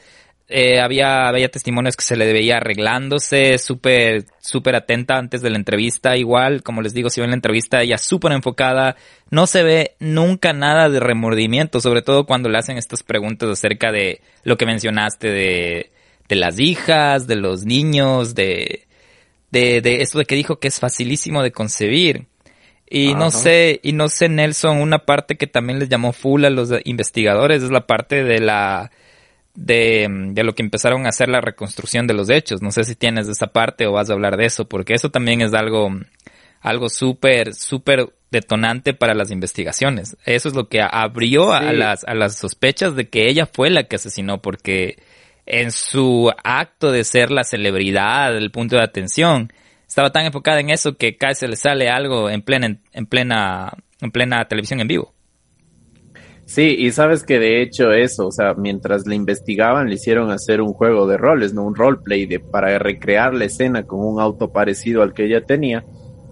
Eh, 0.49 0.81
había, 0.81 1.29
había 1.29 1.49
testimonios 1.49 1.97
que 1.97 2.05
se 2.05 2.17
le 2.17 2.31
veía 2.33 2.57
arreglándose, 2.57 3.57
súper, 3.59 4.27
súper 4.41 4.75
atenta 4.75 5.17
antes 5.17 5.43
de 5.43 5.51
la 5.51 5.57
entrevista. 5.57 6.17
Igual, 6.17 6.65
como 6.65 6.83
les 6.83 6.93
digo, 6.93 7.09
si 7.09 7.21
ven 7.21 7.31
la 7.31 7.37
entrevista, 7.37 7.83
ella 7.83 7.99
súper 7.99 8.33
enfocada. 8.33 8.97
No 9.31 9.47
se 9.47 9.63
ve 9.63 9.95
nunca 10.01 10.53
nada 10.53 10.91
de 10.91 10.99
remordimiento, 10.99 11.81
sobre 11.81 12.03
todo 12.03 12.27
cuando 12.27 12.49
le 12.49 12.59
hacen 12.59 12.77
estas 12.77 13.05
preguntas 13.05 13.49
acerca 13.49 13.93
de 13.93 14.21
lo 14.43 14.57
que 14.57 14.67
mencionaste 14.67 15.31
de, 15.31 15.93
de 16.29 16.37
las 16.37 16.59
hijas, 16.59 17.29
de 17.29 17.37
los 17.37 17.65
niños, 17.65 18.35
de, 18.35 18.89
de, 19.53 19.81
de 19.81 20.03
esto 20.03 20.19
de 20.19 20.25
que 20.25 20.35
dijo 20.35 20.59
que 20.59 20.67
es 20.67 20.81
facilísimo 20.81 21.45
de 21.45 21.53
concebir. 21.53 22.27
Y 22.89 23.15
no 23.15 23.31
sé, 23.31 23.81
y 23.83 23.93
no 23.93 24.09
sé, 24.09 24.29
Nelson, 24.29 24.79
una 24.79 24.99
parte 25.01 25.37
que 25.37 25.47
también 25.47 25.79
les 25.79 25.89
llamó 25.89 26.13
full 26.13 26.45
a 26.45 26.51
los 26.51 26.71
investigadores 26.85 27.63
es 27.63 27.71
la 27.71 27.87
parte 27.87 28.23
de 28.23 28.41
la, 28.41 28.91
de, 29.55 30.07
de, 30.33 30.45
lo 30.45 30.55
que 30.55 30.63
empezaron 30.63 31.07
a 31.07 31.09
hacer 31.09 31.29
la 31.29 31.41
reconstrucción 31.41 32.07
de 32.07 32.15
los 32.15 32.29
hechos. 32.29 32.63
No 32.63 32.71
sé 32.71 32.85
si 32.85 32.95
tienes 32.95 33.27
esa 33.27 33.49
parte 33.49 33.87
o 33.87 33.93
vas 33.93 34.11
a 34.11 34.13
hablar 34.13 34.37
de 34.37 34.47
eso, 34.47 34.69
porque 34.69 34.95
eso 34.95 35.11
también 35.11 35.41
es 35.41 35.55
algo, 35.55 35.89
algo 36.61 36.89
súper, 36.89 37.55
súper 37.55 38.13
detonante 38.31 38.95
para 38.95 39.15
las 39.15 39.31
investigaciones. 39.31 40.17
Eso 40.27 40.49
es 40.49 40.55
lo 40.55 40.69
que 40.69 40.81
abrió 40.83 41.53
a, 41.53 41.73
las, 41.73 42.05
a 42.05 42.15
las 42.15 42.37
sospechas 42.37 42.95
de 42.97 43.09
que 43.09 43.29
ella 43.29 43.47
fue 43.47 43.71
la 43.71 43.85
que 43.85 43.97
asesinó, 43.97 44.43
porque 44.43 44.99
en 45.47 45.73
su 45.73 46.33
acto 46.43 46.91
de 46.91 47.05
ser 47.05 47.31
la 47.31 47.45
celebridad, 47.45 48.37
el 48.37 48.51
punto 48.51 48.77
de 48.77 48.83
atención, 48.83 49.53
estaba 49.87 50.11
tan 50.11 50.25
enfocada 50.27 50.61
en 50.61 50.71
eso 50.71 50.97
que 50.97 51.17
casi 51.17 51.41
se 51.41 51.49
le 51.49 51.57
sale 51.57 51.89
algo 51.89 52.31
en 52.31 52.43
plena, 52.43 52.79
en 52.93 53.07
plena, 53.07 53.73
en 54.01 54.11
plena 54.11 54.45
televisión 54.47 54.81
en 54.81 54.89
vivo. 54.89 55.15
Sí, 56.47 56.77
y 56.79 56.91
sabes 56.93 57.25
que 57.25 57.39
de 57.39 57.63
hecho 57.63 57.91
eso, 57.93 58.27
o 58.27 58.33
sea, 58.33 58.55
mientras 58.55 59.07
le 59.07 59.15
investigaban, 59.15 59.89
le 59.89 59.95
hicieron 59.95 60.31
hacer 60.31 60.61
un 60.61 60.75
juego 60.75 61.07
de 61.07 61.17
roles, 61.17 61.55
¿no? 61.55 61.65
Un 61.65 61.75
roleplay 61.75 62.27
de, 62.27 62.39
para 62.39 62.79
recrear 62.79 63.33
la 63.35 63.47
escena 63.47 63.85
con 63.85 64.01
un 64.01 64.21
auto 64.21 64.53
parecido 64.53 65.03
al 65.03 65.15
que 65.15 65.25
ella 65.25 65.41
tenía. 65.47 65.85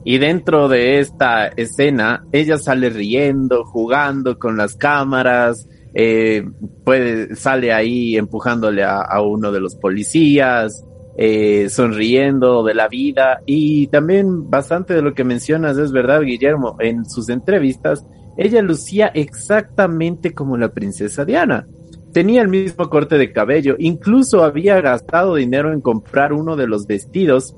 Y 0.04 0.18
dentro 0.18 0.68
de 0.68 0.99
esta 0.99 1.47
escena, 1.47 2.25
ella 2.32 2.59
sale 2.59 2.90
riendo, 2.90 3.64
jugando 3.64 4.38
con 4.38 4.56
las 4.56 4.75
cámaras, 4.75 5.66
eh, 5.94 6.44
puede, 6.85 7.37
sale 7.37 7.73
ahí 7.73 8.16
empujándole 8.16 8.82
a, 8.85 9.21
uno 9.23 9.52
de 9.52 9.61
los 9.61 9.76
policías, 9.76 10.85
eh, 11.16 11.69
sonriendo 11.69 12.62
de 12.64 12.75
la 12.75 12.88
vida 12.88 13.40
y 13.47 13.87
también 13.88 14.49
bastante 14.49 14.95
de 14.95 15.02
lo 15.02 15.14
que 15.14 15.25
mencionas 15.25 15.76
es 15.78 15.92
verdad, 15.92 16.23
Guillermo, 16.23 16.76
en 16.81 17.04
sus 17.04 17.28
entrevistas 17.28 18.07
ella 18.37 18.62
lucía 18.62 19.09
exactamente 19.09 20.33
como 20.33 20.57
la 20.57 20.73
princesa 20.73 21.25
Diana. 21.25 21.66
Tenía 22.12 22.42
el 22.42 22.49
mismo 22.49 22.88
corte 22.88 23.16
de 23.19 23.33
cabello, 23.33 23.76
incluso 23.78 24.42
había 24.42 24.81
gastado 24.81 25.35
dinero 25.37 25.73
en 25.73 25.81
comprar 25.81 26.33
uno 26.33 26.57
de 26.57 26.66
los 26.66 26.87
vestidos 26.87 27.57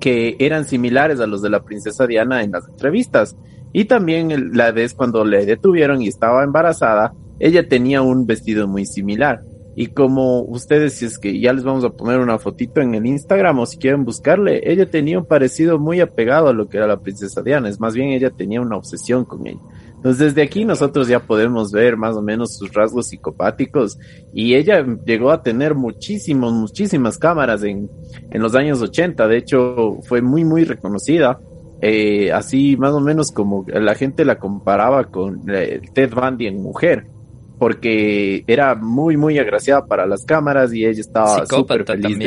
que 0.00 0.36
eran 0.40 0.64
similares 0.64 1.20
a 1.20 1.26
los 1.26 1.42
de 1.42 1.50
la 1.50 1.62
princesa 1.62 2.06
Diana 2.06 2.42
en 2.42 2.52
las 2.52 2.68
entrevistas. 2.68 3.36
Y 3.72 3.84
también 3.84 4.56
la 4.56 4.72
vez 4.72 4.94
cuando 4.94 5.24
le 5.24 5.46
detuvieron 5.46 6.02
y 6.02 6.08
estaba 6.08 6.44
embarazada, 6.44 7.14
ella 7.38 7.68
tenía 7.68 8.02
un 8.02 8.26
vestido 8.26 8.68
muy 8.68 8.84
similar. 8.84 9.42
Y 9.74 9.88
como 9.88 10.42
ustedes, 10.42 10.94
si 10.94 11.06
es 11.06 11.18
que 11.18 11.40
ya 11.40 11.52
les 11.52 11.64
vamos 11.64 11.84
a 11.84 11.90
poner 11.90 12.20
una 12.20 12.38
fotito 12.38 12.80
en 12.80 12.94
el 12.94 13.06
Instagram 13.06 13.58
o 13.58 13.66
si 13.66 13.78
quieren 13.78 14.04
buscarle, 14.04 14.60
ella 14.70 14.90
tenía 14.90 15.18
un 15.18 15.24
parecido 15.24 15.78
muy 15.78 16.00
apegado 16.00 16.48
a 16.48 16.52
lo 16.52 16.68
que 16.68 16.76
era 16.76 16.86
la 16.86 17.00
princesa 17.00 17.42
Diana. 17.42 17.68
Es 17.68 17.80
más 17.80 17.94
bien 17.94 18.10
ella 18.10 18.30
tenía 18.30 18.60
una 18.60 18.76
obsesión 18.76 19.24
con 19.24 19.46
ella. 19.46 19.60
Entonces 19.96 20.34
desde 20.34 20.42
aquí 20.42 20.64
nosotros 20.64 21.08
ya 21.08 21.20
podemos 21.20 21.70
ver 21.70 21.96
más 21.96 22.16
o 22.16 22.22
menos 22.22 22.56
sus 22.56 22.72
rasgos 22.72 23.06
psicopáticos 23.08 23.98
y 24.34 24.56
ella 24.56 24.84
llegó 25.06 25.30
a 25.30 25.42
tener 25.42 25.74
muchísimos, 25.74 26.52
muchísimas 26.52 27.18
cámaras 27.18 27.62
en, 27.62 27.88
en 28.30 28.42
los 28.42 28.54
años 28.54 28.82
80. 28.82 29.26
De 29.28 29.36
hecho 29.38 30.00
fue 30.02 30.20
muy, 30.20 30.44
muy 30.44 30.64
reconocida. 30.64 31.40
Eh, 31.80 32.30
así 32.30 32.76
más 32.76 32.92
o 32.92 33.00
menos 33.00 33.32
como 33.32 33.64
la 33.66 33.94
gente 33.94 34.24
la 34.24 34.38
comparaba 34.38 35.04
con 35.04 35.42
eh, 35.48 35.80
Ted 35.94 36.12
Bundy 36.14 36.46
en 36.46 36.62
mujer 36.62 37.06
porque 37.62 38.42
era 38.48 38.74
muy, 38.74 39.16
muy 39.16 39.38
agraciada 39.38 39.86
para 39.86 40.04
las 40.04 40.24
cámaras 40.24 40.74
y 40.74 40.84
ella 40.84 41.00
estaba 41.00 41.46
súper 41.46 41.84
feliz 41.84 42.18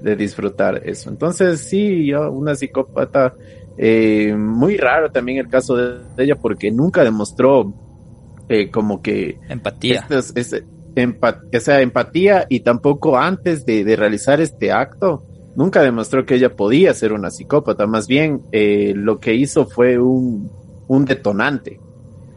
de, 0.00 0.14
disfrutar 0.14 0.82
eso. 0.84 1.10
Entonces, 1.10 1.62
sí, 1.62 2.06
yo, 2.06 2.30
una 2.30 2.54
psicópata, 2.54 3.34
eh, 3.76 4.32
muy 4.38 4.76
raro 4.76 5.10
también 5.10 5.38
el 5.38 5.48
caso 5.48 5.74
de 5.74 5.98
ella 6.16 6.36
porque 6.36 6.70
nunca 6.70 7.02
demostró 7.02 7.74
eh, 8.48 8.70
como 8.70 9.02
que... 9.02 9.40
Empatía. 9.48 10.06
esa 11.50 11.80
empatía 11.80 12.46
y 12.48 12.60
tampoco 12.60 13.18
antes 13.18 13.66
de, 13.66 13.96
realizar 13.96 14.40
este 14.40 14.70
acto, 14.70 15.24
nunca 15.56 15.82
demostró 15.82 16.24
que 16.24 16.36
ella 16.36 16.54
podía 16.54 16.94
ser 16.94 17.12
una 17.12 17.32
psicópata. 17.32 17.88
Más 17.88 18.06
bien, 18.06 18.42
eh, 18.52 18.92
lo 18.94 19.18
que 19.18 19.34
hizo 19.34 19.66
fue 19.66 19.98
un, 19.98 20.48
un 20.86 21.04
detonante 21.04 21.80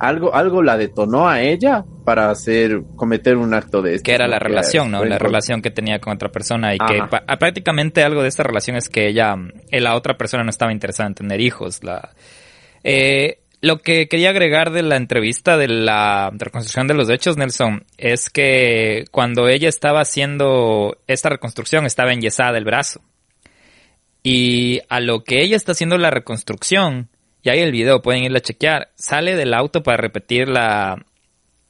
algo, 0.01 0.33
algo 0.33 0.63
la 0.63 0.77
detonó 0.77 1.29
a 1.29 1.41
ella 1.41 1.85
para 2.03 2.31
hacer, 2.31 2.81
cometer 2.95 3.37
un 3.37 3.53
acto 3.53 3.83
de 3.83 3.95
este. 3.95 4.03
Que 4.03 4.15
era 4.15 4.27
la 4.27 4.39
relación, 4.39 4.89
¿no? 4.89 5.05
La 5.05 5.19
relación 5.19 5.61
que 5.61 5.69
tenía 5.69 5.99
con 5.99 6.13
otra 6.13 6.29
persona 6.29 6.73
y 6.73 6.79
que 6.79 7.03
prácticamente 7.39 8.03
algo 8.03 8.23
de 8.23 8.27
esta 8.27 8.41
relación 8.41 8.75
es 8.77 8.89
que 8.89 9.07
ella, 9.07 9.35
eh, 9.69 9.79
la 9.79 9.95
otra 9.95 10.17
persona 10.17 10.43
no 10.43 10.49
estaba 10.49 10.71
interesada 10.71 11.07
en 11.07 11.13
tener 11.13 11.39
hijos. 11.39 11.83
La, 11.83 12.09
eh, 12.83 13.41
lo 13.61 13.77
que 13.77 14.07
quería 14.07 14.31
agregar 14.31 14.71
de 14.71 14.81
la 14.81 14.95
entrevista 14.95 15.55
de 15.55 15.67
la 15.67 16.31
reconstrucción 16.33 16.87
de 16.87 16.95
los 16.95 17.07
hechos, 17.11 17.37
Nelson, 17.37 17.85
es 17.99 18.31
que 18.31 19.05
cuando 19.11 19.49
ella 19.49 19.69
estaba 19.69 20.01
haciendo 20.01 20.97
esta 21.05 21.29
reconstrucción 21.29 21.85
estaba 21.85 22.11
enyesada 22.11 22.57
el 22.57 22.65
brazo. 22.65 23.01
Y 24.23 24.81
a 24.89 24.99
lo 24.99 25.23
que 25.23 25.43
ella 25.43 25.55
está 25.55 25.73
haciendo 25.73 25.99
la 25.99 26.09
reconstrucción, 26.09 27.09
y 27.43 27.49
ahí 27.49 27.59
el 27.59 27.71
video, 27.71 28.01
pueden 28.01 28.23
irla 28.23 28.37
a 28.37 28.41
chequear, 28.41 28.91
sale 28.95 29.35
del 29.35 29.53
auto 29.53 29.81
para 29.81 29.97
repetir 29.97 30.47
la, 30.47 31.03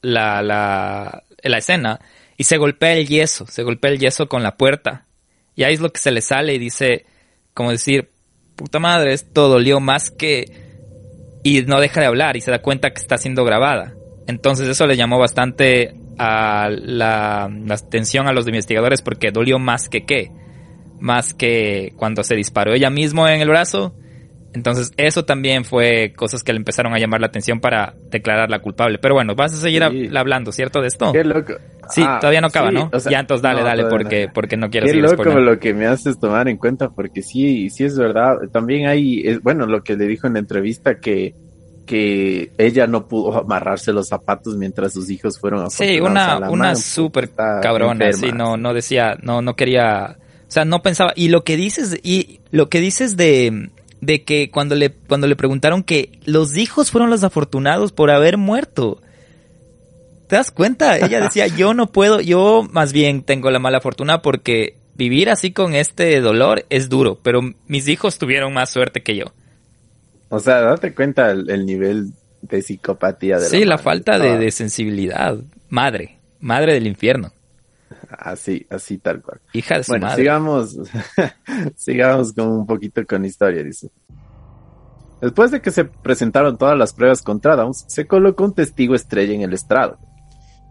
la, 0.02 0.42
la, 0.42 1.22
la 1.42 1.58
escena 1.58 2.00
y 2.36 2.44
se 2.44 2.58
golpea 2.58 2.92
el 2.94 3.08
yeso, 3.08 3.46
se 3.46 3.62
golpea 3.62 3.90
el 3.90 3.98
yeso 3.98 4.28
con 4.28 4.42
la 4.42 4.56
puerta. 4.56 5.06
Y 5.54 5.64
ahí 5.64 5.74
es 5.74 5.80
lo 5.80 5.90
que 5.90 6.00
se 6.00 6.10
le 6.10 6.20
sale 6.20 6.54
y 6.54 6.58
dice, 6.58 7.06
como 7.54 7.70
decir, 7.70 8.10
puta 8.56 8.78
madre, 8.78 9.12
esto 9.12 9.48
dolió 9.48 9.80
más 9.80 10.10
que... 10.10 10.70
Y 11.44 11.62
no 11.62 11.80
deja 11.80 12.00
de 12.00 12.06
hablar 12.06 12.36
y 12.36 12.40
se 12.40 12.50
da 12.50 12.62
cuenta 12.62 12.90
que 12.90 13.00
está 13.00 13.18
siendo 13.18 13.44
grabada. 13.44 13.94
Entonces 14.28 14.68
eso 14.68 14.86
le 14.86 14.96
llamó 14.96 15.18
bastante 15.18 15.94
a 16.18 16.68
la, 16.70 17.50
la 17.50 17.74
atención 17.74 18.28
a 18.28 18.32
los 18.32 18.46
investigadores 18.46 19.02
porque 19.02 19.32
dolió 19.32 19.58
más 19.58 19.88
que 19.88 20.04
qué. 20.04 20.30
Más 21.00 21.34
que 21.34 21.94
cuando 21.96 22.22
se 22.22 22.36
disparó 22.36 22.74
ella 22.74 22.90
mismo 22.90 23.26
en 23.26 23.40
el 23.40 23.48
brazo 23.48 23.94
entonces, 24.54 24.92
eso 24.96 25.24
también 25.24 25.64
fue 25.64 26.12
cosas 26.14 26.42
que 26.42 26.52
le 26.52 26.58
empezaron 26.58 26.92
a 26.92 26.98
llamar 26.98 27.20
la 27.20 27.28
atención 27.28 27.60
para 27.60 27.94
declararla 28.10 28.60
culpable. 28.60 28.98
Pero 28.98 29.14
bueno, 29.14 29.34
vas 29.34 29.54
a 29.54 29.56
seguir 29.56 29.82
hablando, 29.82 30.52
¿cierto? 30.52 30.80
De 30.80 30.88
esto. 30.88 31.12
Qué 31.12 31.24
loco. 31.24 31.54
Sí, 31.88 32.02
ah, 32.06 32.18
todavía 32.20 32.40
no 32.40 32.46
acaba, 32.48 32.70
¿no? 32.70 32.90
ya, 33.10 33.20
entonces 33.20 33.42
dale, 33.42 33.62
dale, 33.62 33.84
porque, 33.86 34.26
no. 34.26 34.32
porque 34.32 34.56
no 34.56 34.70
quiero 34.70 34.86
Qué 34.86 34.94
loco 34.94 35.24
lo 35.24 35.58
que 35.58 35.74
me 35.74 35.86
haces 35.86 36.18
tomar 36.18 36.48
en 36.48 36.56
cuenta, 36.56 36.90
porque 36.90 37.22
sí, 37.22 37.70
sí 37.70 37.84
es 37.84 37.98
verdad. 37.98 38.36
También 38.52 38.86
hay, 38.86 39.38
bueno, 39.38 39.66
lo 39.66 39.82
que 39.82 39.96
le 39.96 40.06
dijo 40.06 40.26
en 40.26 40.34
la 40.34 40.38
entrevista 40.38 40.98
que 40.98 41.34
que 41.84 42.52
ella 42.58 42.86
no 42.86 43.08
pudo 43.08 43.40
amarrarse 43.40 43.92
los 43.92 44.08
zapatos 44.08 44.56
mientras 44.56 44.92
sus 44.92 45.10
hijos 45.10 45.38
fueron 45.38 45.64
a 45.64 45.70
Sí, 45.70 46.00
una, 46.00 46.48
una 46.48 46.76
súper 46.76 47.30
cabrona, 47.30 48.12
sí, 48.12 48.30
no, 48.32 48.56
no 48.56 48.72
decía, 48.72 49.16
no, 49.20 49.42
no 49.42 49.56
quería, 49.56 50.16
o 50.16 50.50
sea, 50.50 50.64
no 50.64 50.80
pensaba, 50.80 51.12
y 51.16 51.28
lo 51.28 51.42
que 51.42 51.56
dices, 51.56 51.98
y 52.02 52.40
lo 52.50 52.68
que 52.68 52.80
dices 52.80 53.16
de, 53.16 53.70
de 54.02 54.24
que 54.24 54.50
cuando 54.50 54.74
le, 54.74 54.90
cuando 54.90 55.28
le 55.28 55.36
preguntaron 55.36 55.84
que 55.84 56.18
los 56.24 56.56
hijos 56.56 56.90
fueron 56.90 57.08
los 57.08 57.22
afortunados 57.22 57.92
por 57.92 58.10
haber 58.10 58.36
muerto. 58.36 59.00
¿Te 60.26 60.36
das 60.36 60.50
cuenta? 60.50 60.98
Ella 60.98 61.20
decía, 61.20 61.46
yo 61.46 61.72
no 61.72 61.92
puedo, 61.92 62.20
yo 62.20 62.66
más 62.70 62.92
bien 62.92 63.22
tengo 63.22 63.50
la 63.50 63.60
mala 63.60 63.80
fortuna 63.80 64.20
porque 64.20 64.76
vivir 64.94 65.30
así 65.30 65.52
con 65.52 65.74
este 65.74 66.20
dolor 66.20 66.66
es 66.68 66.88
duro, 66.88 67.18
pero 67.22 67.42
mis 67.68 67.86
hijos 67.86 68.18
tuvieron 68.18 68.52
más 68.52 68.70
suerte 68.70 69.02
que 69.02 69.14
yo. 69.14 69.26
O 70.30 70.40
sea, 70.40 70.60
date 70.62 70.94
cuenta 70.94 71.30
el, 71.30 71.64
nivel 71.64 72.10
de 72.40 72.60
psicopatía 72.60 73.36
de 73.36 73.42
la 73.42 73.48
Sí, 73.48 73.64
la 73.64 73.78
falta 73.78 74.18
de, 74.18 74.36
de 74.36 74.50
sensibilidad. 74.50 75.38
Madre, 75.68 76.18
madre 76.40 76.74
del 76.74 76.88
infierno. 76.88 77.32
Así, 78.18 78.66
así 78.70 78.98
tal 78.98 79.22
cual. 79.22 79.40
Hija 79.52 79.78
de 79.78 79.84
su 79.84 79.92
bueno, 79.92 80.10
sigamos, 80.14 80.78
sigamos 81.76 82.32
con 82.32 82.48
un 82.48 82.66
poquito 82.66 83.04
con 83.06 83.24
historia, 83.24 83.62
dice. 83.62 83.90
Después 85.20 85.50
de 85.50 85.62
que 85.62 85.70
se 85.70 85.84
presentaron 85.84 86.58
todas 86.58 86.76
las 86.76 86.92
pruebas 86.92 87.22
contra 87.22 87.56
Downs, 87.56 87.84
se 87.86 88.06
colocó 88.06 88.44
un 88.44 88.54
testigo 88.54 88.94
estrella 88.94 89.34
en 89.34 89.42
el 89.42 89.52
estrado. 89.52 89.98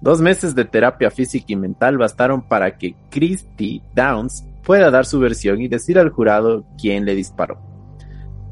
Dos 0.02 0.20
meses 0.20 0.56
de 0.56 0.66
terapia 0.66 1.10
física 1.10 1.46
y 1.50 1.56
mental 1.56 1.98
bastaron 1.98 2.48
para 2.48 2.78
que 2.78 2.96
Christy 3.10 3.82
Downs 3.96 4.44
pueda 4.64 4.92
dar 4.92 5.06
su 5.06 5.20
versión 5.20 5.62
y 5.62 5.68
decir 5.68 5.98
al 5.98 6.10
jurado 6.10 6.66
quién 6.80 7.06
le 7.06 7.16
disparó. 7.16 7.60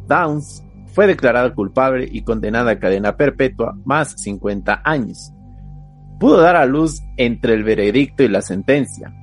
Downs 0.08 0.63
fue 0.93 1.05
declarada 1.05 1.53
culpable 1.53 2.08
y 2.10 2.24
condenada 2.24 2.72
a 2.72 2.79
cadena 2.79 3.17
perpetua 3.17 3.77
más 3.84 4.13
50 4.22 4.81
años 4.84 5.34
pudo 6.19 6.41
dar 6.41 6.55
a 6.55 6.65
luz 6.65 7.01
entre 7.17 7.53
el 7.53 7.63
veredicto 7.63 8.23
y 8.23 8.27
la 8.27 8.41
sentencia. 8.41 9.13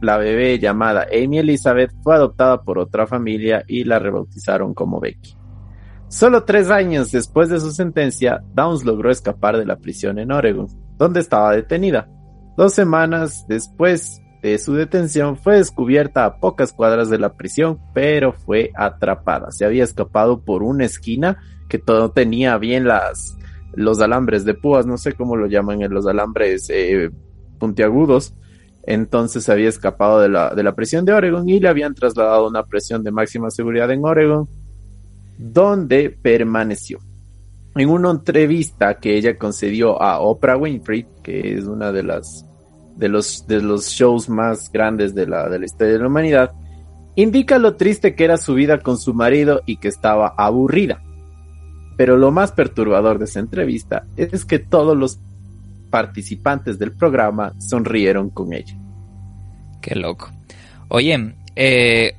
La 0.00 0.18
bebé 0.18 0.58
llamada 0.58 1.06
Amy 1.12 1.38
Elizabeth 1.38 1.92
fue 2.02 2.14
adoptada 2.14 2.62
por 2.62 2.78
otra 2.78 3.06
familia 3.06 3.64
y 3.66 3.84
la 3.84 3.98
rebautizaron 3.98 4.74
como 4.74 5.00
Becky. 5.00 5.36
Solo 6.08 6.44
tres 6.44 6.70
años 6.70 7.10
después 7.12 7.48
de 7.48 7.60
su 7.60 7.72
sentencia, 7.72 8.42
Downs 8.54 8.84
logró 8.84 9.10
escapar 9.10 9.56
de 9.56 9.66
la 9.66 9.76
prisión 9.76 10.18
en 10.18 10.32
Oregon, 10.32 10.68
donde 10.98 11.20
estaba 11.20 11.52
detenida. 11.52 12.08
Dos 12.56 12.74
semanas 12.74 13.44
después 13.48 14.20
de 14.42 14.58
su 14.58 14.74
detención 14.74 15.36
fue 15.36 15.56
descubierta 15.56 16.24
a 16.24 16.38
pocas 16.38 16.72
cuadras 16.72 17.10
de 17.10 17.18
la 17.18 17.34
prisión, 17.34 17.80
pero 17.92 18.32
fue 18.32 18.70
atrapada. 18.76 19.50
Se 19.50 19.64
había 19.64 19.84
escapado 19.84 20.44
por 20.44 20.62
una 20.62 20.84
esquina 20.84 21.38
que 21.68 21.78
todo 21.78 22.12
tenía 22.12 22.56
bien 22.58 22.86
las, 22.86 23.36
los 23.74 24.00
alambres 24.00 24.44
de 24.44 24.54
púas, 24.54 24.86
no 24.86 24.98
sé 24.98 25.12
cómo 25.12 25.36
lo 25.36 25.46
llaman 25.46 25.82
en 25.82 25.92
los 25.92 26.06
alambres 26.06 26.68
eh, 26.70 27.10
puntiagudos. 27.58 28.34
Entonces 28.84 29.48
había 29.48 29.68
escapado 29.68 30.20
de 30.20 30.28
la, 30.28 30.54
de 30.54 30.62
la 30.62 30.74
prisión 30.74 31.04
de 31.04 31.12
Oregon 31.12 31.48
y 31.48 31.58
le 31.58 31.68
habían 31.68 31.94
trasladado 31.94 32.46
a 32.46 32.48
una 32.48 32.64
prisión 32.64 33.02
de 33.02 33.10
máxima 33.10 33.50
seguridad 33.50 33.90
en 33.90 34.04
Oregon, 34.04 34.48
donde 35.38 36.10
permaneció. 36.10 36.98
En 37.74 37.90
una 37.90 38.10
entrevista 38.10 38.94
que 38.94 39.16
ella 39.16 39.36
concedió 39.36 40.00
a 40.00 40.20
Oprah 40.20 40.56
Winfrey, 40.56 41.06
que 41.22 41.54
es 41.54 41.64
una 41.64 41.92
de 41.92 42.04
las 42.04 42.46
de 42.96 43.08
los, 43.08 43.46
de 43.46 43.60
los 43.60 43.88
shows 43.88 44.28
más 44.28 44.72
grandes 44.72 45.14
de 45.14 45.26
la, 45.26 45.48
de 45.48 45.58
la 45.58 45.64
historia 45.66 45.92
de 45.94 45.98
la 46.00 46.06
humanidad, 46.06 46.52
indica 47.14 47.58
lo 47.58 47.76
triste 47.76 48.14
que 48.14 48.24
era 48.24 48.36
su 48.36 48.54
vida 48.54 48.80
con 48.80 48.98
su 48.98 49.14
marido 49.14 49.60
y 49.66 49.76
que 49.76 49.88
estaba 49.88 50.34
aburrida. 50.36 51.02
Pero 51.96 52.16
lo 52.16 52.30
más 52.30 52.52
perturbador 52.52 53.18
de 53.18 53.24
esa 53.24 53.40
entrevista 53.40 54.06
es 54.16 54.44
que 54.44 54.58
todos 54.58 54.96
los 54.96 55.18
participantes 55.90 56.78
del 56.78 56.92
programa 56.92 57.54
sonrieron 57.58 58.30
con 58.30 58.52
ella. 58.52 58.76
Qué 59.80 59.94
loco. 59.94 60.30
Oye, 60.88 61.34
eh, 61.54 62.14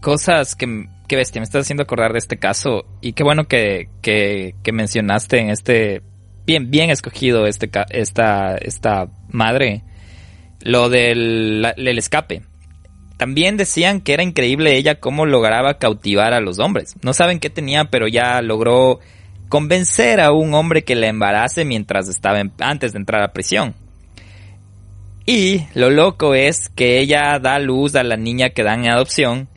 cosas 0.00 0.54
que, 0.54 0.88
que 1.08 1.16
bestia, 1.16 1.40
me 1.40 1.44
estás 1.44 1.62
haciendo 1.62 1.84
acordar 1.84 2.12
de 2.12 2.18
este 2.18 2.38
caso 2.38 2.84
y 3.00 3.12
qué 3.12 3.22
bueno 3.22 3.44
que, 3.44 3.88
que, 4.02 4.54
que 4.62 4.72
mencionaste 4.72 5.38
en 5.38 5.50
este, 5.50 6.02
bien, 6.46 6.70
bien 6.70 6.90
escogido 6.90 7.46
este, 7.46 7.70
esta, 7.90 8.56
esta 8.56 9.08
madre, 9.28 9.82
lo 10.60 10.88
del 10.88 11.66
el 11.76 11.98
escape. 11.98 12.42
También 13.16 13.56
decían 13.56 14.00
que 14.00 14.12
era 14.12 14.22
increíble 14.22 14.76
ella 14.76 15.00
cómo 15.00 15.24
lograba 15.24 15.78
cautivar 15.78 16.34
a 16.34 16.40
los 16.40 16.58
hombres. 16.58 16.96
No 17.02 17.14
saben 17.14 17.40
qué 17.40 17.48
tenía, 17.48 17.86
pero 17.86 18.08
ya 18.08 18.42
logró 18.42 19.00
convencer 19.48 20.20
a 20.20 20.32
un 20.32 20.54
hombre 20.54 20.84
que 20.84 20.94
la 20.94 21.08
embarace 21.08 21.64
mientras 21.64 22.08
estaba 22.08 22.42
antes 22.58 22.92
de 22.92 22.98
entrar 22.98 23.22
a 23.22 23.32
prisión. 23.32 23.74
Y 25.24 25.62
lo 25.74 25.90
loco 25.90 26.34
es 26.34 26.68
que 26.68 27.00
ella 27.00 27.38
da 27.40 27.58
luz 27.58 27.96
a 27.96 28.04
la 28.04 28.16
niña 28.16 28.50
que 28.50 28.62
dan 28.62 28.84
en 28.84 28.92
adopción. 28.92 29.48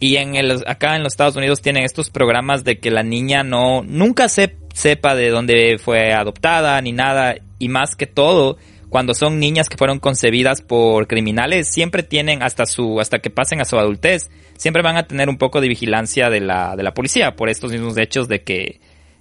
Y 0.00 0.16
en 0.16 0.34
acá 0.66 0.96
en 0.96 1.02
los 1.02 1.12
Estados 1.12 1.36
Unidos 1.36 1.60
tienen 1.60 1.84
estos 1.84 2.10
programas 2.10 2.64
de 2.64 2.78
que 2.78 2.90
la 2.90 3.02
niña 3.02 3.42
no 3.42 3.82
nunca 3.82 4.28
se, 4.28 4.56
sepa 4.72 5.14
de 5.14 5.30
dónde 5.30 5.78
fue 5.78 6.12
adoptada 6.12 6.80
ni 6.80 6.92
nada. 6.92 7.34
Y 7.58 7.68
más 7.68 7.94
que 7.94 8.06
todo, 8.06 8.56
cuando 8.94 9.12
son 9.12 9.40
niñas 9.40 9.68
que 9.68 9.76
fueron 9.76 9.98
concebidas 9.98 10.62
por 10.62 11.08
criminales, 11.08 11.66
siempre 11.66 12.04
tienen 12.04 12.44
hasta 12.44 12.64
su, 12.64 13.00
hasta 13.00 13.18
que 13.18 13.28
pasen 13.28 13.60
a 13.60 13.64
su 13.64 13.76
adultez, 13.76 14.30
siempre 14.56 14.84
van 14.84 14.96
a 14.96 15.08
tener 15.08 15.28
un 15.28 15.36
poco 15.36 15.60
de 15.60 15.66
vigilancia 15.66 16.30
de 16.30 16.38
la, 16.38 16.76
de 16.76 16.84
la 16.84 16.94
policía 16.94 17.34
por 17.34 17.48
estos 17.48 17.72
mismos 17.72 17.98
hechos 17.98 18.28
de 18.28 18.44
que, 18.44 18.78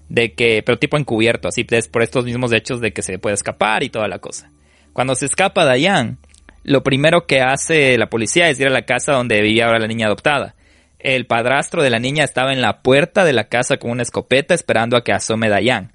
de 0.09 0.33
que, 0.33 0.61
pero 0.63 0.77
tipo 0.77 0.95
encubierto, 0.95 1.47
así 1.47 1.65
es 1.67 1.87
por 1.87 2.03
estos 2.03 2.23
mismos 2.23 2.53
hechos 2.53 2.81
de 2.81 2.93
que 2.93 3.01
se 3.01 3.17
puede 3.17 3.33
escapar 3.33 3.81
y 3.81 3.89
toda 3.89 4.07
la 4.07 4.19
cosa. 4.19 4.51
Cuando 4.93 5.15
se 5.15 5.25
escapa 5.25 5.65
Dayan, 5.65 6.19
lo 6.63 6.83
primero 6.83 7.25
que 7.25 7.41
hace 7.41 7.97
la 7.97 8.11
policía 8.11 8.49
es 8.49 8.59
ir 8.59 8.67
a 8.67 8.69
la 8.69 8.85
casa 8.85 9.13
donde 9.13 9.41
vivía 9.41 9.65
ahora 9.65 9.79
la 9.79 9.87
niña 9.87 10.05
adoptada. 10.05 10.53
El 10.99 11.25
padrastro 11.25 11.81
de 11.81 11.89
la 11.89 11.97
niña 11.97 12.25
estaba 12.25 12.53
en 12.53 12.61
la 12.61 12.83
puerta 12.83 13.25
de 13.25 13.33
la 13.33 13.45
casa 13.45 13.77
con 13.77 13.89
una 13.89 14.03
escopeta 14.03 14.53
esperando 14.53 14.97
a 14.97 15.03
que 15.03 15.13
asome 15.13 15.49
Dayan. 15.49 15.93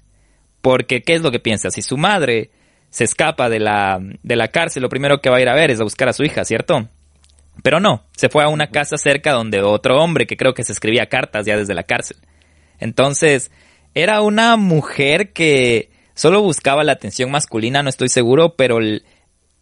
Porque, 0.59 1.01
¿qué 1.01 1.13
es 1.13 1.21
lo 1.21 1.31
que 1.31 1.39
piensa? 1.39 1.71
Si 1.71 1.81
su 1.81 1.95
madre 1.95 2.51
se 2.89 3.03
escapa 3.03 3.49
de 3.49 3.59
la, 3.59 3.99
de 4.23 4.35
la 4.35 4.47
cárcel, 4.47 4.83
lo 4.83 4.89
primero 4.89 5.21
que 5.21 5.29
va 5.29 5.37
a 5.37 5.41
ir 5.41 5.49
a 5.49 5.55
ver 5.55 5.71
es 5.71 5.79
a 5.79 5.83
buscar 5.83 6.09
a 6.09 6.13
su 6.13 6.23
hija, 6.23 6.43
¿cierto? 6.43 6.87
Pero 7.61 7.79
no, 7.79 8.03
se 8.15 8.29
fue 8.29 8.43
a 8.43 8.47
una 8.47 8.67
casa 8.67 8.97
cerca 8.97 9.33
donde 9.33 9.61
otro 9.61 10.01
hombre 10.01 10.27
que 10.27 10.37
creo 10.37 10.53
que 10.53 10.63
se 10.63 10.71
escribía 10.71 11.07
cartas 11.07 11.45
ya 11.45 11.57
desde 11.57 11.73
la 11.73 11.83
cárcel. 11.83 12.17
Entonces, 12.79 13.51
era 13.93 14.21
una 14.21 14.55
mujer 14.55 15.33
que 15.33 15.91
solo 16.13 16.41
buscaba 16.41 16.83
la 16.83 16.93
atención 16.93 17.31
masculina, 17.31 17.83
no 17.83 17.89
estoy 17.89 18.09
seguro, 18.09 18.55
pero... 18.55 18.79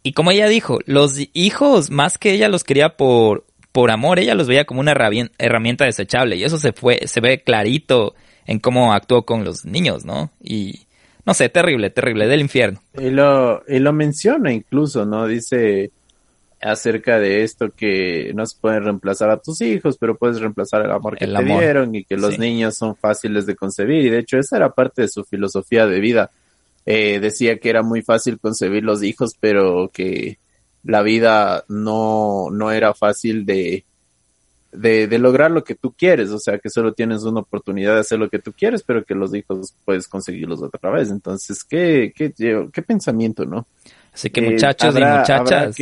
y 0.02 0.12
como 0.12 0.30
ella 0.30 0.48
dijo, 0.48 0.78
los 0.86 1.18
hijos, 1.32 1.90
más 1.90 2.18
que 2.18 2.32
ella 2.32 2.48
los 2.48 2.64
quería 2.64 2.96
por, 2.96 3.44
por 3.72 3.90
amor, 3.90 4.18
ella 4.18 4.34
los 4.34 4.46
veía 4.46 4.64
como 4.64 4.80
una 4.80 4.92
herramienta 5.38 5.84
desechable. 5.84 6.36
Y 6.36 6.44
eso 6.44 6.58
se 6.58 6.72
fue, 6.72 7.06
se 7.06 7.20
ve 7.20 7.42
clarito 7.42 8.14
en 8.46 8.60
cómo 8.60 8.92
actuó 8.92 9.24
con 9.24 9.44
los 9.44 9.64
niños, 9.64 10.04
¿no? 10.04 10.30
Y 10.42 10.87
no 11.28 11.34
sé, 11.34 11.50
terrible, 11.50 11.90
terrible, 11.90 12.26
del 12.26 12.40
infierno. 12.40 12.80
Y 12.98 13.10
lo, 13.10 13.62
y 13.68 13.80
lo 13.80 13.92
menciona 13.92 14.50
incluso, 14.50 15.04
¿no? 15.04 15.26
Dice, 15.26 15.90
acerca 16.58 17.18
de 17.18 17.42
esto 17.42 17.68
que 17.76 18.32
no 18.34 18.46
se 18.46 18.56
pueden 18.58 18.84
reemplazar 18.84 19.28
a 19.28 19.36
tus 19.36 19.60
hijos, 19.60 19.98
pero 19.98 20.16
puedes 20.16 20.40
reemplazar 20.40 20.86
el 20.86 20.90
amor 20.90 21.18
que 21.18 21.26
te 21.26 21.44
dieron 21.44 21.94
y 21.94 22.04
que 22.04 22.16
los 22.16 22.38
niños 22.38 22.78
son 22.78 22.96
fáciles 22.96 23.44
de 23.44 23.56
concebir. 23.56 24.06
Y 24.06 24.08
de 24.08 24.20
hecho 24.20 24.38
esa 24.38 24.56
era 24.56 24.70
parte 24.70 25.02
de 25.02 25.08
su 25.08 25.22
filosofía 25.22 25.86
de 25.86 26.00
vida. 26.00 26.30
Eh, 26.86 27.20
decía 27.20 27.58
que 27.58 27.68
era 27.68 27.82
muy 27.82 28.00
fácil 28.00 28.40
concebir 28.40 28.82
los 28.82 29.02
hijos, 29.02 29.32
pero 29.38 29.90
que 29.92 30.38
la 30.82 31.02
vida 31.02 31.62
no, 31.68 32.46
no 32.50 32.72
era 32.72 32.94
fácil 32.94 33.44
de, 33.44 33.84
de, 34.72 35.06
de, 35.06 35.18
lograr 35.18 35.50
lo 35.50 35.64
que 35.64 35.74
tú 35.74 35.92
quieres, 35.92 36.30
o 36.30 36.38
sea, 36.38 36.58
que 36.58 36.68
solo 36.68 36.92
tienes 36.92 37.22
una 37.24 37.40
oportunidad 37.40 37.94
de 37.94 38.00
hacer 38.00 38.18
lo 38.18 38.28
que 38.28 38.38
tú 38.38 38.52
quieres, 38.52 38.82
pero 38.82 39.04
que 39.04 39.14
los 39.14 39.34
hijos 39.34 39.74
puedes 39.84 40.06
conseguirlos 40.06 40.62
otra 40.62 40.90
vez. 40.90 41.10
Entonces, 41.10 41.64
¿qué, 41.64 42.12
qué, 42.14 42.32
qué 42.34 42.82
pensamiento, 42.82 43.44
no? 43.44 43.66
Así 44.12 44.30
que 44.30 44.42
muchachos 44.42 44.94
y 44.96 45.04
muchachas, 45.04 45.76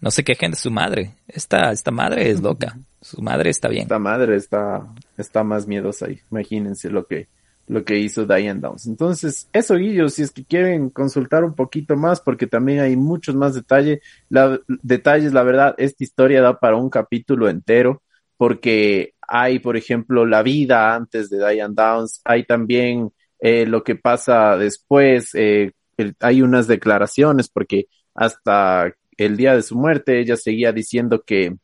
no 0.00 0.10
se 0.10 0.24
quejen 0.24 0.52
de 0.52 0.56
su 0.56 0.70
madre. 0.70 1.14
Esta, 1.26 1.72
esta 1.72 1.90
madre 1.90 2.30
es 2.30 2.40
loca. 2.40 2.78
Su 3.00 3.20
madre 3.20 3.50
está 3.50 3.68
bien. 3.68 3.82
Esta 3.82 3.98
madre 3.98 4.36
está, 4.36 4.86
está 5.16 5.44
más 5.44 5.66
miedosa 5.66 6.06
ahí. 6.06 6.20
Imagínense 6.30 6.88
lo 6.88 7.06
que, 7.06 7.28
lo 7.66 7.84
que 7.84 7.98
hizo 7.98 8.24
Diane 8.24 8.60
Downs. 8.60 8.86
Entonces, 8.86 9.48
eso, 9.52 9.74
Guillo, 9.74 10.08
si 10.08 10.22
es 10.22 10.30
que 10.30 10.44
quieren 10.44 10.90
consultar 10.90 11.44
un 11.44 11.54
poquito 11.54 11.96
más, 11.96 12.20
porque 12.20 12.46
también 12.46 12.80
hay 12.80 12.96
muchos 12.96 13.34
más 13.34 13.54
detalles, 13.54 14.00
la, 14.28 14.58
detalles, 14.82 15.32
la 15.32 15.42
verdad, 15.42 15.74
esta 15.78 16.04
historia 16.04 16.42
da 16.42 16.58
para 16.58 16.76
un 16.76 16.90
capítulo 16.90 17.48
entero, 17.48 18.02
porque 18.38 19.14
hay, 19.20 19.58
por 19.58 19.76
ejemplo, 19.76 20.24
la 20.24 20.42
vida 20.42 20.94
antes 20.94 21.28
de 21.28 21.38
Diane 21.38 21.74
Downs, 21.76 22.22
hay 22.24 22.44
también 22.46 23.12
eh, 23.40 23.66
lo 23.66 23.84
que 23.84 23.96
pasa 23.96 24.56
después, 24.56 25.34
eh, 25.34 25.72
hay 26.20 26.40
unas 26.40 26.66
declaraciones, 26.66 27.50
porque 27.50 27.86
hasta 28.14 28.94
el 29.18 29.36
día 29.36 29.54
de 29.54 29.62
su 29.62 29.76
muerte 29.76 30.20
ella 30.20 30.36
seguía 30.36 30.72
diciendo 30.72 31.22
que, 31.26 31.56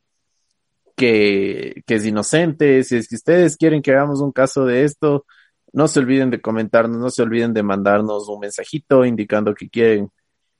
que, 0.96 1.82
que 1.86 1.94
es 1.94 2.04
inocente, 2.04 2.82
si 2.82 2.96
es 2.96 3.08
que 3.08 3.16
ustedes 3.16 3.56
quieren 3.56 3.80
que 3.80 3.92
hagamos 3.92 4.20
un 4.20 4.32
caso 4.32 4.66
de 4.66 4.84
esto, 4.84 5.24
no 5.72 5.88
se 5.88 6.00
olviden 6.00 6.30
de 6.30 6.40
comentarnos, 6.40 6.98
no 6.98 7.10
se 7.10 7.22
olviden 7.22 7.54
de 7.54 7.62
mandarnos 7.62 8.28
un 8.28 8.40
mensajito 8.40 9.04
indicando 9.04 9.54
que 9.54 9.68
quieren, 9.70 10.10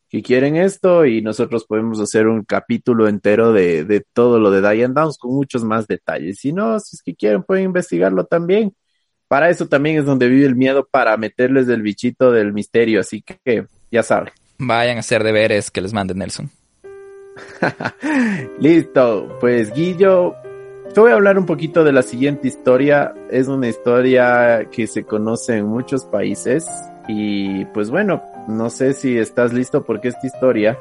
que 0.09 0.23
quieren 0.23 0.57
esto 0.57 1.07
y 1.07 1.23
nosotros 1.23 1.65
podemos 1.65 2.01
hacer 2.01 2.29
un 2.29 2.45
capítulo 2.45 3.09
entero 3.09 3.53
de, 3.53 3.85
de 3.85 4.05
todo 4.13 4.39
lo 4.39 4.51
de 4.51 4.61
Diane 4.61 4.95
Downs 4.95 5.19
con 5.19 5.35
muchos 5.35 5.65
más 5.65 5.87
detalles. 5.87 6.39
Si 6.39 6.53
no, 6.53 6.79
si 6.79 6.97
es 6.97 7.03
que 7.03 7.15
quieren, 7.15 7.43
pueden 7.43 7.65
investigarlo 7.65 8.25
también. 8.25 8.75
Para 9.29 9.51
eso 9.51 9.67
también 9.67 9.99
es 9.99 10.05
donde 10.05 10.29
vive 10.29 10.47
el 10.47 10.55
miedo 10.55 10.87
para 10.89 11.17
meterles 11.17 11.67
del 11.67 11.83
bichito 11.83 12.31
del 12.31 12.53
misterio, 12.53 13.01
así 13.01 13.23
que 13.23 13.67
ya 13.91 14.03
saben. 14.03 14.33
Vayan 14.59 14.99
a 14.99 15.01
hacer 15.01 15.25
deberes 15.25 15.71
que 15.71 15.81
les 15.81 15.93
mande 15.93 16.15
Nelson. 16.15 16.51
Listo, 18.61 19.37
pues 19.41 19.75
Guillo, 19.75 20.37
te 20.93 21.01
voy 21.01 21.11
a 21.11 21.15
hablar 21.15 21.39
un 21.39 21.47
poquito 21.47 21.83
de 21.83 21.93
la 21.93 22.03
siguiente 22.03 22.47
historia. 22.47 23.13
Es 23.31 23.49
una 23.49 23.69
historia 23.69 24.69
que 24.71 24.87
se 24.87 25.03
conoce 25.05 25.57
en 25.57 25.67
muchos 25.67 26.05
países 26.05 26.69
y 27.07 27.65
pues 27.67 27.91
bueno, 27.91 28.23
no 28.49 28.71
sé 28.71 28.95
si 28.95 29.19
estás 29.19 29.53
listo 29.53 29.85
porque 29.85 30.09
esta 30.09 30.27
historia 30.27 30.79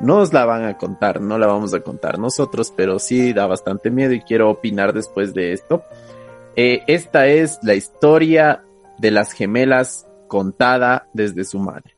nos 0.00 0.32
la 0.32 0.44
van 0.44 0.64
a 0.64 0.76
contar, 0.76 1.20
no 1.20 1.38
la 1.38 1.46
vamos 1.46 1.72
a 1.74 1.80
contar 1.80 2.18
nosotros, 2.18 2.72
pero 2.76 2.98
sí 2.98 3.32
da 3.32 3.46
bastante 3.46 3.90
miedo 3.90 4.12
y 4.12 4.20
quiero 4.20 4.50
opinar 4.50 4.92
después 4.92 5.34
de 5.34 5.52
esto. 5.52 5.84
Eh, 6.54 6.82
esta 6.86 7.26
es 7.26 7.58
la 7.62 7.74
historia 7.74 8.64
de 8.98 9.10
las 9.10 9.32
gemelas 9.32 10.06
contada 10.28 11.08
desde 11.12 11.44
su 11.44 11.58
madre. 11.58 11.94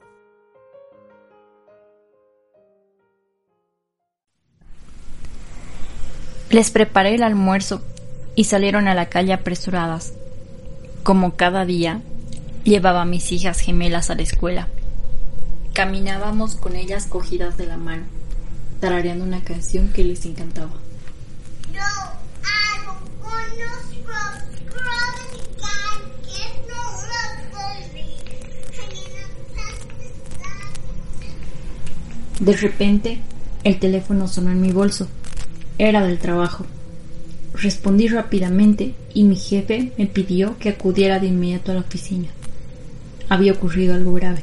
Les 6.51 6.71
preparé 6.71 7.14
el 7.14 7.23
almuerzo 7.23 7.83
y 8.35 8.45
salieron 8.45 8.88
a 8.88 8.95
la 8.95 9.07
calle 9.07 9.33
apresuradas. 9.33 10.14
Como 11.03 11.37
cada 11.37 11.64
día, 11.64 12.01
llevaba 12.68 13.02
a 13.02 13.07
mis 13.07 13.33
hijas 13.33 13.61
gemelas 13.61 14.11
a 14.11 14.14
la 14.14 14.22
escuela. 14.22 14.68
Caminábamos 15.72 16.54
con 16.54 16.76
ellas 16.76 17.07
cogidas 17.07 17.57
de 17.57 17.66
la 17.66 17.76
mano, 17.76 18.04
tarareando 18.81 19.24
una 19.24 19.42
canción 19.42 19.88
que 19.88 20.04
les 20.04 20.24
encantaba. 20.26 20.72
De 32.40 32.57
repente, 32.57 33.18
el 33.64 33.78
teléfono 33.81 34.28
sonó 34.28 34.50
en 34.50 34.61
mi 34.61 34.72
bolso. 34.72 35.09
Era 35.76 36.07
del 36.07 36.18
trabajo. 36.18 36.64
Respondí 37.54 38.07
rápidamente 38.07 38.94
y 39.12 39.24
mi 39.24 39.35
jefe 39.37 39.92
me 39.98 40.07
pidió 40.07 40.57
que 40.59 40.68
acudiera 40.68 41.18
de 41.18 41.26
inmediato 41.26 41.72
a 41.72 41.74
la 41.74 41.81
oficina. 41.81 42.28
Había 43.29 43.53
ocurrido 43.53 43.95
algo 43.95 44.14
grave. 44.14 44.43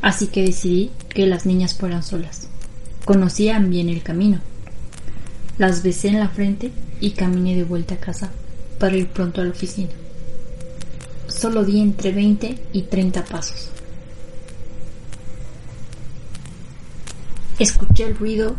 Así 0.00 0.28
que 0.28 0.42
decidí 0.42 0.90
que 1.08 1.26
las 1.26 1.46
niñas 1.46 1.74
fueran 1.74 2.02
solas. 2.02 2.48
Conocían 3.04 3.70
bien 3.70 3.88
el 3.88 4.02
camino. 4.02 4.40
Las 5.58 5.82
besé 5.82 6.08
en 6.08 6.20
la 6.20 6.28
frente 6.28 6.72
y 7.00 7.12
caminé 7.12 7.56
de 7.56 7.64
vuelta 7.64 7.94
a 7.94 7.98
casa 7.98 8.30
para 8.78 8.96
ir 8.96 9.08
pronto 9.08 9.40
a 9.40 9.44
la 9.44 9.50
oficina. 9.50 9.90
Solo 11.28 11.64
di 11.64 11.80
entre 11.80 12.12
20 12.12 12.58
y 12.72 12.82
30 12.82 13.24
pasos. 13.24 13.70
Escuché 17.58 18.04
el 18.04 18.16
ruido 18.16 18.56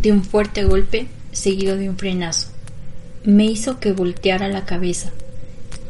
de 0.00 0.12
un 0.12 0.24
fuerte 0.24 0.64
golpe 0.64 1.06
seguido 1.32 1.76
de 1.76 1.88
un 1.88 1.96
frenazo. 1.96 2.48
Me 3.24 3.44
hizo 3.44 3.78
que 3.78 3.92
volteara 3.92 4.48
la 4.48 4.64
cabeza 4.64 5.10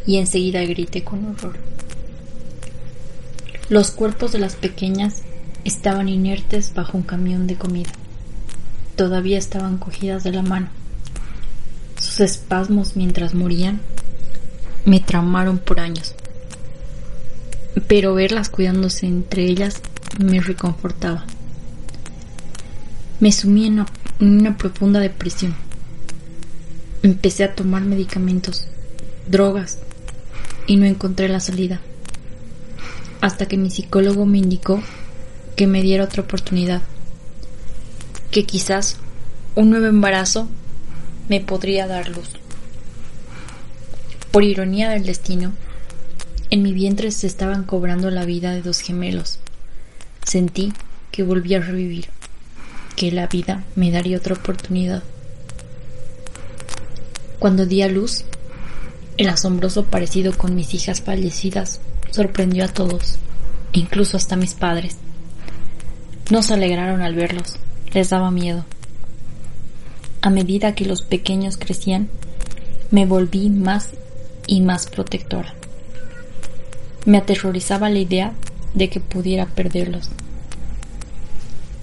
y 0.07 0.19
enseguida 0.19 0.65
grité 0.65 1.03
con 1.03 1.25
horror. 1.27 1.59
Los 3.71 3.93
cuerpos 3.93 4.33
de 4.33 4.41
las 4.41 4.57
pequeñas 4.57 5.23
estaban 5.65 6.09
inertes 6.09 6.75
bajo 6.75 6.99
un 6.99 7.05
camión 7.05 7.47
de 7.47 7.55
comida. 7.55 7.91
Todavía 8.97 9.39
estaban 9.39 9.79
cogidas 9.79 10.25
de 10.25 10.33
la 10.33 10.43
mano. 10.43 10.71
Sus 11.97 12.19
espasmos 12.19 12.97
mientras 12.97 13.33
morían 13.33 13.81
me 14.85 14.99
traumaron 14.99 15.59
por 15.59 15.79
años. 15.79 16.17
Pero 17.87 18.13
verlas 18.13 18.49
cuidándose 18.49 19.07
entre 19.07 19.45
ellas 19.45 19.81
me 20.19 20.41
reconfortaba. 20.41 21.25
Me 23.21 23.31
sumí 23.31 23.69
en 23.69 23.87
una, 24.19 24.59
profunda 24.59 24.99
depresión. 24.99 25.55
Empecé 27.05 27.45
a 27.45 27.55
tomar 27.55 27.83
medicamentos, 27.83 28.67
drogas, 29.29 29.79
y 30.67 30.77
no 30.77 30.87
encontré 30.87 31.29
la 31.29 31.39
salida. 31.39 31.81
Hasta 33.21 33.47
que 33.47 33.57
mi 33.57 33.71
psicólogo 33.71 34.25
me 34.25 34.39
indicó 34.39 34.83
que 35.57 35.67
me 35.67 35.83
diera 35.83 36.05
otra 36.05 36.23
oportunidad, 36.23 36.81
que 38.31 38.45
quizás 38.45 38.97
un 39.55 39.71
nuevo 39.71 39.87
embarazo 39.87 40.49
me 41.29 41.41
podría 41.41 41.87
dar 41.87 42.09
luz. 42.09 42.31
Por 44.31 44.43
ironía 44.43 44.89
del 44.91 45.05
destino, 45.05 45.53
en 46.51 46.63
mi 46.63 46.73
vientre 46.73 47.11
se 47.11 47.27
estaban 47.27 47.65
cobrando 47.65 48.11
la 48.11 48.25
vida 48.25 48.53
de 48.53 48.63
dos 48.63 48.81
gemelos. 48.81 49.39
Sentí 50.25 50.73
que 51.11 51.23
volví 51.23 51.55
a 51.55 51.61
revivir 51.61 52.09
que 52.97 53.13
la 53.13 53.27
vida 53.27 53.65
me 53.77 53.91
daría 53.91 54.17
otra 54.17 54.35
oportunidad. 54.35 55.03
Cuando 57.39 57.67
di 57.67 57.83
a 57.83 57.89
luz, 57.89 58.25
el 59.17 59.29
asombroso 59.29 59.85
parecido 59.85 60.37
con 60.37 60.55
mis 60.55 60.73
hijas 60.75 61.01
fallecidas 61.01 61.81
sorprendió 62.11 62.65
a 62.65 62.69
todos, 62.69 63.17
incluso 63.73 64.17
hasta 64.17 64.37
mis 64.37 64.55
padres. 64.55 64.97
No 66.31 66.43
se 66.43 66.55
alegraron 66.55 67.03
al 67.03 67.15
verlos, 67.15 67.57
les 67.93 68.11
daba 68.11 68.31
miedo. 68.31 68.65
A 70.23 70.31
medida 70.31 70.75
que 70.75 70.85
los 70.85 71.03
pequeños 71.03 71.57
crecían, 71.57 72.09
me 72.91 73.07
volví 73.07 73.51
más 73.51 73.91
y 74.47 74.61
más 74.61 74.87
protectora. 74.87 75.55
Me 77.07 77.19
aterrorizaba 77.19 77.89
la 77.89 77.99
idea 77.99 78.33
de 78.75 78.89
que 78.89 79.01
pudiera 79.01 79.47
perderlos. 79.47 80.11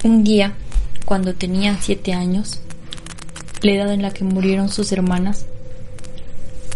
Un 0.04 0.24
día 0.24 0.54
cuando 1.06 1.34
tenían 1.34 1.78
siete 1.82 2.14
años, 2.14 2.60
la 3.62 3.72
edad 3.72 3.92
en 3.92 4.02
la 4.02 4.12
que 4.12 4.24
murieron 4.24 4.70
sus 4.70 4.92
hermanas, 4.92 5.46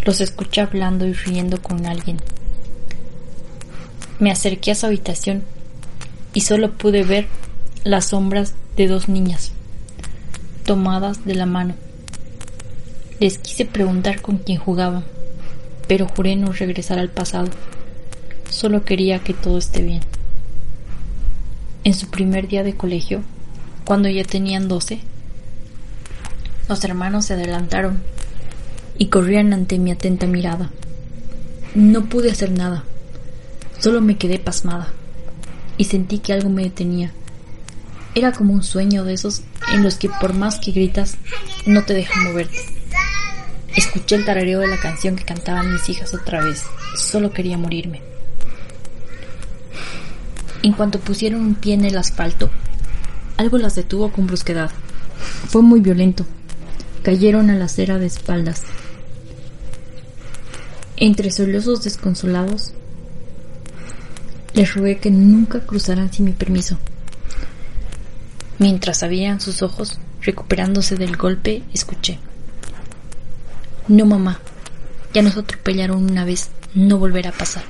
los 0.05 0.21
escuché 0.21 0.61
hablando 0.61 1.05
y 1.05 1.13
riendo 1.13 1.61
con 1.61 1.85
alguien. 1.85 2.17
Me 4.21 4.29
acerqué 4.29 4.69
a 4.69 4.75
su 4.75 4.85
habitación 4.85 5.41
y 6.31 6.41
solo 6.41 6.73
pude 6.73 7.03
ver 7.03 7.25
las 7.83 8.05
sombras 8.05 8.53
de 8.77 8.87
dos 8.87 9.09
niñas, 9.09 9.51
tomadas 10.63 11.25
de 11.25 11.33
la 11.33 11.47
mano. 11.47 11.73
Les 13.19 13.39
quise 13.39 13.65
preguntar 13.65 14.21
con 14.21 14.37
quién 14.37 14.59
jugaban, 14.59 15.05
pero 15.87 16.07
juré 16.07 16.35
no 16.35 16.51
regresar 16.51 16.99
al 16.99 17.09
pasado. 17.09 17.49
Solo 18.47 18.85
quería 18.85 19.23
que 19.23 19.33
todo 19.33 19.57
esté 19.57 19.81
bien. 19.81 20.01
En 21.83 21.95
su 21.95 22.07
primer 22.11 22.47
día 22.47 22.63
de 22.63 22.75
colegio, 22.75 23.23
Cuando 23.85 24.07
ya 24.07 24.23
tenían 24.23 24.67
doce, 24.67 24.99
los 26.69 26.83
hermanos 26.83 27.25
se 27.25 27.33
adelantaron 27.33 28.03
y 28.99 29.07
corrían 29.07 29.51
ante 29.51 29.79
mi 29.79 29.89
atenta 29.89 30.27
mirada. 30.27 30.69
No 31.73 32.05
pude 32.05 32.29
hacer 32.29 32.51
nada, 32.51 32.83
solo 33.81 33.99
me 33.99 34.17
quedé 34.17 34.39
pasmada 34.39 34.87
y 35.77 35.85
sentí 35.85 36.19
que 36.19 36.33
algo 36.33 36.49
me 36.49 36.63
detenía. 36.63 37.11
Era 38.13 38.31
como 38.31 38.53
un 38.53 38.63
sueño 38.63 39.03
de 39.03 39.13
esos 39.13 39.41
en 39.73 39.83
los 39.83 39.95
que 39.95 40.09
por 40.09 40.33
más 40.33 40.59
que 40.59 40.71
gritas 40.71 41.17
no 41.65 41.83
te 41.83 41.93
dejan 41.93 42.23
moverte. 42.25 42.59
Escuché 43.75 44.15
el 44.15 44.25
tarareo 44.25 44.59
de 44.59 44.67
la 44.67 44.79
canción 44.79 45.15
que 45.15 45.23
cantaban 45.23 45.71
mis 45.71 45.89
hijas 45.89 46.13
otra 46.13 46.43
vez. 46.43 46.63
Solo 46.95 47.31
quería 47.31 47.57
morirme. 47.57 48.01
En 50.61 50.73
cuanto 50.73 50.99
pusieron 50.99 51.41
un 51.41 51.55
pie 51.55 51.73
en 51.73 51.85
el 51.85 51.97
asfalto, 51.97 52.51
algo 53.37 53.57
las 53.57 53.75
detuvo 53.75 54.11
con 54.11 54.27
brusquedad. 54.27 54.69
Fue 55.47 55.61
muy 55.61 55.79
violento. 55.79 56.25
Cayeron 57.01 57.49
a 57.49 57.55
la 57.55 57.65
acera 57.65 57.97
de 57.97 58.05
espaldas. 58.05 58.63
Entre 60.97 61.31
sollozos 61.31 61.83
desconsolados, 61.83 62.73
les 64.53 64.73
rogué 64.73 64.97
que 64.97 65.11
nunca 65.11 65.61
cruzaran 65.61 66.11
sin 66.11 66.25
mi 66.25 66.33
permiso. 66.33 66.77
Mientras 68.59 69.03
abrían 69.03 69.41
sus 69.41 69.61
ojos, 69.61 69.99
recuperándose 70.21 70.95
del 70.95 71.17
golpe, 71.17 71.63
escuché. 71.73 72.19
No, 73.87 74.05
mamá. 74.05 74.39
Ya 75.13 75.21
nos 75.21 75.37
atropellaron 75.37 76.09
una 76.09 76.25
vez. 76.25 76.49
No 76.73 76.97
volverá 76.97 77.31
a 77.31 77.33
pasar. 77.33 77.63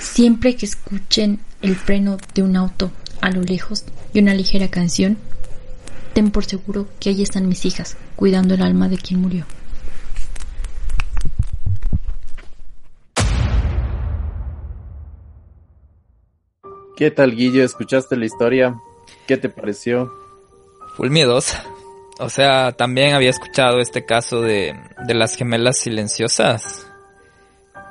Siempre 0.00 0.56
que 0.56 0.66
escuchen 0.66 1.40
el 1.62 1.76
freno 1.76 2.16
de 2.34 2.42
un 2.42 2.56
auto 2.56 2.90
a 3.20 3.30
lo 3.30 3.42
lejos 3.42 3.84
y 4.12 4.20
una 4.20 4.34
ligera 4.34 4.68
canción, 4.68 5.18
ten 6.14 6.30
por 6.30 6.46
seguro 6.46 6.88
que 6.98 7.10
ahí 7.10 7.22
están 7.22 7.48
mis 7.48 7.64
hijas, 7.66 7.96
cuidando 8.16 8.54
el 8.54 8.62
alma 8.62 8.88
de 8.88 8.98
quien 8.98 9.20
murió. 9.20 9.44
¿Qué 16.96 17.10
tal, 17.10 17.34
Guillo? 17.36 17.62
¿Escuchaste 17.62 18.16
la 18.16 18.24
historia? 18.26 18.74
¿Qué 19.26 19.36
te 19.36 19.48
pareció? 19.48 20.12
Full 20.96 21.10
miedosa. 21.10 21.64
O 22.18 22.30
sea, 22.30 22.72
también 22.72 23.14
había 23.14 23.30
escuchado 23.30 23.80
este 23.80 24.06
caso 24.06 24.40
de, 24.40 24.74
de 25.06 25.14
las 25.14 25.36
gemelas 25.36 25.76
silenciosas. 25.76 26.90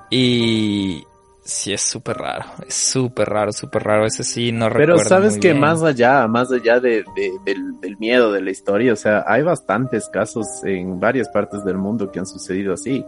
Y 0.10 1.04
sí 1.44 1.74
es 1.74 1.82
súper 1.82 2.18
raro, 2.18 2.46
es 2.68 2.74
súper 2.74 3.30
raro, 3.30 3.52
súper 3.52 3.84
raro, 3.84 4.06
ese 4.08 4.24
sí 4.24 4.52
no 4.52 4.68
recuerdo 4.70 4.96
Pero 4.98 5.10
sabes 5.10 5.38
que 5.38 5.50
bien. 5.50 5.60
más 5.60 5.84
allá, 5.84 6.28
más 6.28 6.52
allá 6.52 6.80
de, 6.80 7.04
de- 7.16 7.34
del, 7.46 7.80
del 7.80 7.98
miedo 7.98 8.32
de 8.32 8.42
la 8.42 8.50
historia, 8.50 8.94
o 8.94 8.96
sea, 8.96 9.24
hay 9.28 9.44
bastantes 9.44 10.10
casos 10.10 10.48
en 10.64 11.00
varias 11.00 11.30
partes 11.30 11.64
del 11.64 11.78
mundo 11.78 12.12
que 12.12 12.18
han 12.20 12.26
sucedido 12.26 12.74
así, 12.74 13.06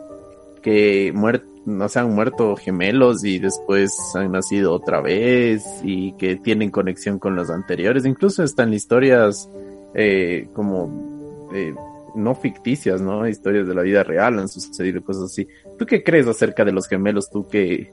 que 0.61 1.11
muer 1.15 1.43
no 1.67 1.89
se 1.89 1.99
han 1.99 2.15
muerto 2.15 2.55
gemelos 2.55 3.25
y 3.25 3.39
después 3.39 3.93
han 4.15 4.31
nacido 4.31 4.73
otra 4.73 5.01
vez 5.01 5.65
y 5.83 6.13
que 6.13 6.37
tienen 6.37 6.71
conexión 6.71 7.19
con 7.19 7.35
los 7.35 7.49
anteriores, 7.49 8.05
incluso 8.05 8.41
están 8.41 8.73
historias 8.73 9.49
eh, 9.93 10.47
como 10.53 11.49
eh, 11.53 11.75
no 12.15 12.35
ficticias, 12.35 13.01
¿no? 13.01 13.27
Historias 13.27 13.67
de 13.67 13.75
la 13.75 13.81
vida 13.81 14.03
real 14.03 14.39
han 14.39 14.47
sucedido 14.47 15.03
cosas 15.03 15.25
así. 15.25 15.45
¿Tú 15.77 15.85
qué 15.85 16.03
crees 16.03 16.25
acerca 16.25 16.63
de 16.63 16.71
los 16.71 16.87
gemelos? 16.87 17.29
Tú 17.29 17.47
que 17.49 17.91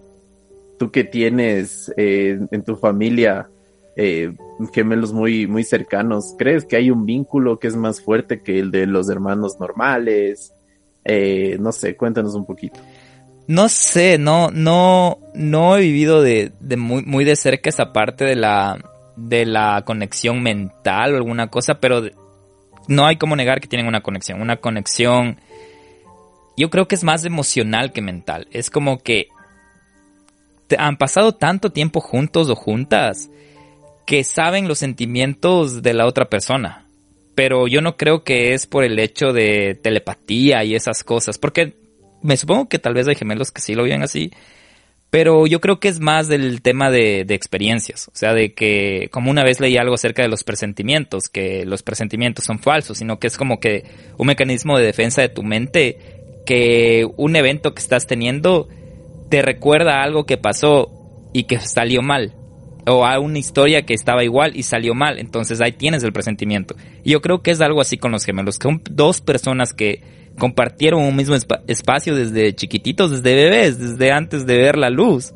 tú 0.78 0.92
que 0.92 1.02
tienes 1.02 1.92
eh, 1.96 2.38
en 2.50 2.62
tu 2.62 2.76
familia 2.76 3.48
eh, 3.96 4.34
gemelos 4.72 5.12
muy, 5.12 5.48
muy 5.48 5.64
cercanos, 5.64 6.34
¿crees 6.38 6.64
que 6.64 6.76
hay 6.76 6.92
un 6.92 7.06
vínculo 7.06 7.58
que 7.58 7.66
es 7.66 7.76
más 7.76 8.00
fuerte 8.00 8.40
que 8.40 8.60
el 8.60 8.70
de 8.70 8.86
los 8.86 9.08
hermanos 9.08 9.58
normales? 9.58 10.52
Eh, 11.04 11.58
no 11.60 11.70
sé, 11.72 11.96
cuéntanos 11.96 12.34
un 12.34 12.46
poquito. 12.46 12.80
No 13.46 13.68
sé, 13.68 14.16
no, 14.18 14.50
no, 14.50 15.18
no 15.34 15.76
he 15.76 15.80
vivido 15.82 16.22
de, 16.22 16.52
muy, 16.78 17.02
muy 17.04 17.24
de 17.24 17.36
cerca 17.36 17.68
esa 17.68 17.92
parte 17.92 18.24
de 18.24 18.36
la, 18.36 18.78
de 19.16 19.44
la 19.44 19.82
conexión 19.84 20.42
mental 20.42 21.12
o 21.12 21.16
alguna 21.16 21.48
cosa, 21.48 21.74
pero 21.74 22.02
no 22.88 23.06
hay 23.06 23.16
como 23.16 23.36
negar 23.36 23.60
que 23.60 23.68
tienen 23.68 23.86
una 23.86 24.02
conexión. 24.02 24.40
Una 24.40 24.56
conexión, 24.56 25.38
yo 26.56 26.70
creo 26.70 26.88
que 26.88 26.94
es 26.94 27.04
más 27.04 27.24
emocional 27.26 27.92
que 27.92 28.00
mental. 28.00 28.48
Es 28.50 28.70
como 28.70 28.98
que 28.98 29.28
te- 30.66 30.76
han 30.78 30.96
pasado 30.96 31.32
tanto 31.32 31.70
tiempo 31.70 32.00
juntos 32.00 32.48
o 32.48 32.54
juntas 32.54 33.28
que 34.06 34.24
saben 34.24 34.68
los 34.68 34.78
sentimientos 34.78 35.82
de 35.82 35.92
la 35.92 36.06
otra 36.06 36.26
persona. 36.30 36.86
Pero 37.34 37.66
yo 37.66 37.82
no 37.82 37.96
creo 37.96 38.22
que 38.22 38.54
es 38.54 38.66
por 38.66 38.84
el 38.84 38.98
hecho 38.98 39.32
de 39.32 39.78
telepatía 39.82 40.64
y 40.64 40.74
esas 40.74 41.04
cosas, 41.04 41.36
porque 41.36 41.74
me 42.24 42.38
supongo 42.38 42.68
que 42.68 42.78
tal 42.78 42.94
vez 42.94 43.06
hay 43.06 43.14
gemelos 43.14 43.52
que 43.52 43.60
sí 43.60 43.74
lo 43.74 43.84
vean 43.84 44.02
así, 44.02 44.32
pero 45.10 45.46
yo 45.46 45.60
creo 45.60 45.78
que 45.78 45.88
es 45.88 46.00
más 46.00 46.26
del 46.26 46.62
tema 46.62 46.90
de, 46.90 47.24
de 47.26 47.34
experiencias, 47.34 48.08
o 48.08 48.12
sea, 48.14 48.32
de 48.32 48.54
que 48.54 49.08
como 49.12 49.30
una 49.30 49.44
vez 49.44 49.60
leí 49.60 49.76
algo 49.76 49.94
acerca 49.94 50.22
de 50.22 50.28
los 50.28 50.42
presentimientos, 50.42 51.28
que 51.28 51.66
los 51.66 51.82
presentimientos 51.82 52.46
son 52.46 52.58
falsos, 52.58 52.98
sino 52.98 53.18
que 53.18 53.26
es 53.26 53.36
como 53.36 53.60
que 53.60 53.84
un 54.16 54.26
mecanismo 54.26 54.78
de 54.78 54.86
defensa 54.86 55.20
de 55.20 55.28
tu 55.28 55.42
mente, 55.42 55.98
que 56.46 57.06
un 57.18 57.36
evento 57.36 57.74
que 57.74 57.82
estás 57.82 58.06
teniendo 58.06 58.68
te 59.28 59.42
recuerda 59.42 60.00
a 60.00 60.04
algo 60.04 60.24
que 60.24 60.38
pasó 60.38 60.90
y 61.34 61.44
que 61.44 61.58
salió 61.58 62.00
mal, 62.00 62.34
o 62.86 63.04
a 63.04 63.18
una 63.18 63.38
historia 63.38 63.82
que 63.82 63.92
estaba 63.92 64.24
igual 64.24 64.56
y 64.56 64.62
salió 64.62 64.94
mal, 64.94 65.18
entonces 65.18 65.60
ahí 65.60 65.72
tienes 65.72 66.02
el 66.04 66.12
presentimiento. 66.14 66.74
Y 67.04 67.10
yo 67.10 67.20
creo 67.20 67.42
que 67.42 67.50
es 67.50 67.60
algo 67.60 67.82
así 67.82 67.98
con 67.98 68.12
los 68.12 68.24
gemelos, 68.24 68.58
que 68.58 68.68
son 68.68 68.82
dos 68.90 69.20
personas 69.20 69.74
que 69.74 70.23
compartieron 70.38 71.02
un 71.02 71.16
mismo 71.16 71.34
espa- 71.34 71.62
espacio 71.66 72.14
desde 72.14 72.54
chiquititos, 72.54 73.10
desde 73.10 73.34
bebés, 73.34 73.78
desde 73.78 74.12
antes 74.12 74.46
de 74.46 74.56
ver 74.56 74.76
la 74.76 74.90
luz, 74.90 75.32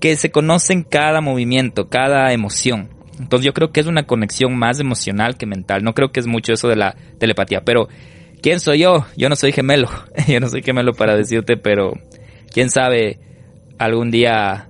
que 0.00 0.16
se 0.16 0.30
conocen 0.30 0.82
cada 0.82 1.20
movimiento, 1.20 1.88
cada 1.88 2.32
emoción. 2.32 2.88
Entonces 3.18 3.44
yo 3.46 3.52
creo 3.52 3.72
que 3.72 3.80
es 3.80 3.86
una 3.86 4.04
conexión 4.06 4.56
más 4.56 4.80
emocional 4.80 5.36
que 5.36 5.46
mental, 5.46 5.84
no 5.84 5.94
creo 5.94 6.10
que 6.12 6.20
es 6.20 6.26
mucho 6.26 6.52
eso 6.52 6.68
de 6.68 6.76
la 6.76 6.96
telepatía, 7.18 7.60
pero 7.64 7.88
¿quién 8.40 8.58
soy 8.58 8.80
yo? 8.80 9.06
Yo 9.16 9.28
no 9.28 9.36
soy 9.36 9.52
gemelo, 9.52 9.88
yo 10.28 10.40
no 10.40 10.48
soy 10.48 10.62
gemelo 10.62 10.92
para 10.94 11.16
decirte, 11.16 11.56
pero 11.56 11.92
quién 12.52 12.70
sabe 12.70 13.20
algún 13.78 14.10
día 14.10 14.68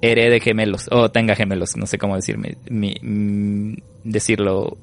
herede 0.00 0.40
gemelos 0.40 0.88
o 0.90 1.10
tenga 1.10 1.34
gemelos, 1.34 1.76
no 1.76 1.86
sé 1.86 1.98
cómo 1.98 2.16
decirme, 2.16 2.56
mm, 2.70 3.74
decirlo. 4.04 4.76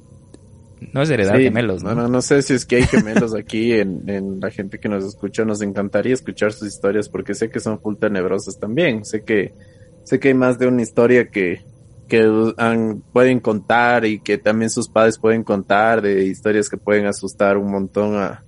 No 0.92 1.02
es 1.02 1.10
heredar 1.10 1.36
Sí, 1.36 1.44
gemelos, 1.44 1.82
¿no? 1.82 1.94
no, 1.94 2.02
no, 2.02 2.08
no 2.08 2.22
sé 2.22 2.42
si 2.42 2.54
es 2.54 2.66
que 2.66 2.76
hay 2.76 2.86
gemelos 2.86 3.34
aquí 3.34 3.72
en, 3.72 4.08
en 4.08 4.40
la 4.40 4.50
gente 4.50 4.78
que 4.78 4.88
nos 4.88 5.04
escucha. 5.04 5.44
Nos 5.44 5.62
encantaría 5.62 6.14
escuchar 6.14 6.52
sus 6.52 6.68
historias 6.68 7.08
porque 7.08 7.34
sé 7.34 7.50
que 7.50 7.60
son 7.60 7.80
full 7.80 7.96
tenebrosas 7.98 8.58
también. 8.58 9.04
Sé 9.04 9.22
que, 9.24 9.54
sé 10.02 10.20
que 10.20 10.28
hay 10.28 10.34
más 10.34 10.58
de 10.58 10.66
una 10.68 10.82
historia 10.82 11.28
que, 11.30 11.66
que 12.06 12.52
han- 12.58 13.02
pueden 13.12 13.40
contar 13.40 14.04
y 14.04 14.22
que 14.22 14.38
también 14.38 14.70
sus 14.70 14.88
padres 14.90 15.18
pueden 15.18 15.42
contar 15.44 16.02
de 16.02 16.24
historias 16.26 16.68
que 16.68 16.76
pueden 16.78 17.06
asustar 17.06 17.56
un 17.58 17.70
montón 17.72 18.16
a, 18.16 18.45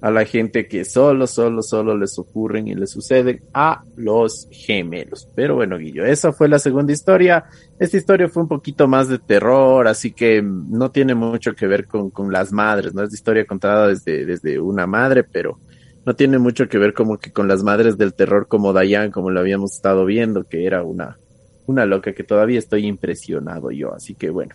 a 0.00 0.10
la 0.10 0.24
gente 0.24 0.68
que 0.68 0.84
solo, 0.84 1.26
solo, 1.26 1.62
solo 1.62 1.96
les 1.96 2.18
ocurren 2.18 2.68
y 2.68 2.74
les 2.74 2.90
suceden 2.90 3.42
a 3.54 3.82
los 3.96 4.46
gemelos. 4.50 5.28
Pero 5.34 5.54
bueno, 5.54 5.78
Guillo, 5.78 6.04
esa 6.04 6.32
fue 6.32 6.48
la 6.48 6.58
segunda 6.58 6.92
historia. 6.92 7.44
Esta 7.78 7.96
historia 7.96 8.28
fue 8.28 8.42
un 8.42 8.48
poquito 8.48 8.86
más 8.86 9.08
de 9.08 9.18
terror, 9.18 9.88
así 9.88 10.12
que 10.12 10.42
no 10.42 10.90
tiene 10.90 11.14
mucho 11.14 11.54
que 11.54 11.66
ver 11.66 11.86
con, 11.86 12.10
con 12.10 12.30
las 12.30 12.52
madres, 12.52 12.94
¿no? 12.94 13.02
Es 13.02 13.14
historia 13.14 13.46
contada 13.46 13.88
desde, 13.88 14.26
desde 14.26 14.60
una 14.60 14.86
madre, 14.86 15.24
pero 15.24 15.58
no 16.04 16.14
tiene 16.14 16.38
mucho 16.38 16.68
que 16.68 16.78
ver 16.78 16.94
como 16.94 17.18
que 17.18 17.32
con 17.32 17.48
las 17.48 17.62
madres 17.62 17.96
del 17.96 18.14
terror 18.14 18.46
como 18.48 18.72
Dayan, 18.72 19.10
como 19.10 19.30
lo 19.30 19.40
habíamos 19.40 19.74
estado 19.74 20.04
viendo, 20.04 20.44
que 20.44 20.66
era 20.66 20.82
una, 20.82 21.18
una 21.66 21.84
loca 21.84 22.12
que 22.12 22.22
todavía 22.22 22.58
estoy 22.58 22.86
impresionado 22.86 23.70
yo, 23.70 23.94
así 23.94 24.14
que 24.14 24.30
bueno. 24.30 24.54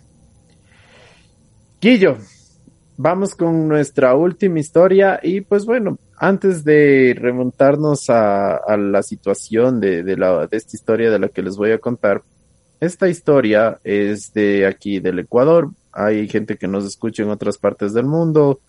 Guillo, 1.80 2.16
vamos 2.96 3.34
con 3.34 3.68
nuestra 3.68 4.14
última 4.14 4.60
historia 4.60 5.20
y 5.22 5.40
pues 5.40 5.64
bueno, 5.64 5.98
antes 6.16 6.64
de 6.64 7.16
remontarnos 7.18 8.08
a, 8.08 8.60
la 8.76 9.02
situación 9.02 9.80
de, 9.80 10.02
de, 10.02 10.16
la, 10.16 10.46
de 10.46 10.56
esta 10.56 10.76
historia 10.76 11.10
de 11.10 11.18
la 11.18 11.28
que 11.28 11.42
les 11.42 11.56
voy 11.56 11.72
a 11.72 11.78
contar, 11.78 12.22
esta 12.80 13.08
historia 13.08 13.78
es 13.84 14.32
de 14.32 14.66
aquí 14.66 15.00
del 15.00 15.20
Ecuador, 15.20 15.70
hay 15.92 16.28
gente 16.28 16.56
que 16.56 16.68
nos 16.68 16.84
escucha 16.84 17.22
en 17.22 17.30
otras 17.30 17.58
partes 17.58 17.92
del 17.92 18.06
mundo, 18.06 18.60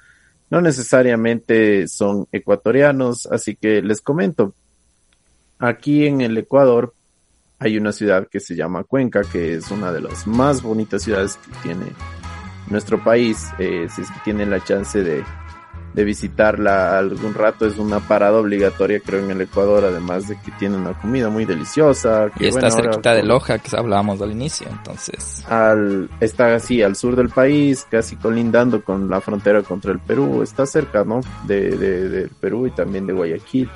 no 0.50 0.62
necesariamente 0.62 1.88
son 1.88 2.28
ecuatorianos, 2.32 3.26
así 3.28 3.56
que 3.56 3.82
les 3.82 4.02
comento, 4.02 4.54
aquí 5.60 6.06
en 6.06 6.22
el 6.22 6.38
Ecuador 6.38 6.94
hay 7.60 7.78
una 7.78 7.92
ciudad 7.92 8.28
que 8.28 8.40
se 8.40 8.56
llama 8.56 8.84
Cuenca, 8.84 9.22
que 9.24 9.56
es 9.56 9.72
una 9.72 9.92
de 9.92 10.02
las 10.02 10.28
más 10.28 10.62
bonitas 10.62 11.02
ciudades 11.02 11.38
que 11.38 11.52
tiene 11.64 11.86
nuestro 12.70 13.04
país, 13.04 13.50
eh, 13.60 13.88
si 13.94 14.02
es 14.02 14.10
que 14.10 14.20
tienen 14.24 14.50
la 14.50 14.64
chance 14.64 15.04
de, 15.04 15.24
de 15.94 16.04
visitarla 16.04 16.98
algún 16.98 17.34
rato. 17.34 17.66
Es 17.66 17.78
una 17.78 18.00
parada 18.00 18.40
obligatoria, 18.40 19.00
creo, 19.00 19.24
en 19.24 19.32
el 19.32 19.42
Ecuador, 19.42 19.86
además 19.86 20.28
de 20.28 20.40
que 20.42 20.52
tiene 20.52 20.78
una 20.78 20.94
comida 20.94 21.30
muy 21.30 21.46
deliciosa. 21.46 22.30
y 22.40 22.48
está 22.48 22.72
cerquita 22.72 23.14
de 23.14 23.24
Loja, 23.24 23.60
que 23.60 23.76
hablábamos 23.76 24.22
al 24.22 24.32
inicio, 24.32 24.68
entonces. 24.70 25.44
Al, 25.48 26.10
está 26.20 26.56
así 26.56 26.82
al 26.82 26.96
sur 26.96 27.16
del 27.16 27.30
país, 27.30 27.86
casi 27.90 28.16
colindando 28.16 28.84
con 28.84 29.10
la 29.10 29.22
frontera 29.22 29.62
contra 29.62 29.92
el 29.92 30.00
Perú. 30.00 30.42
Está 30.42 30.66
cerca, 30.66 31.04
¿no? 31.04 31.22
De, 31.46 31.78
de, 31.78 32.10
del 32.10 32.30
Perú 32.30 32.68
y 32.68 32.72
también 32.72 33.06
de 33.06 33.14
Guayaquil. 33.14 33.70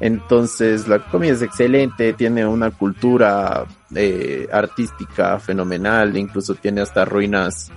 Entonces 0.00 0.86
la 0.86 1.00
comida 1.00 1.32
es 1.32 1.42
excelente, 1.42 2.12
tiene 2.12 2.46
una 2.46 2.70
cultura 2.70 3.66
eh, 3.94 4.48
artística 4.52 5.40
fenomenal, 5.40 6.16
incluso 6.16 6.54
tiene 6.54 6.82
hasta 6.82 7.04
ruinas 7.04 7.72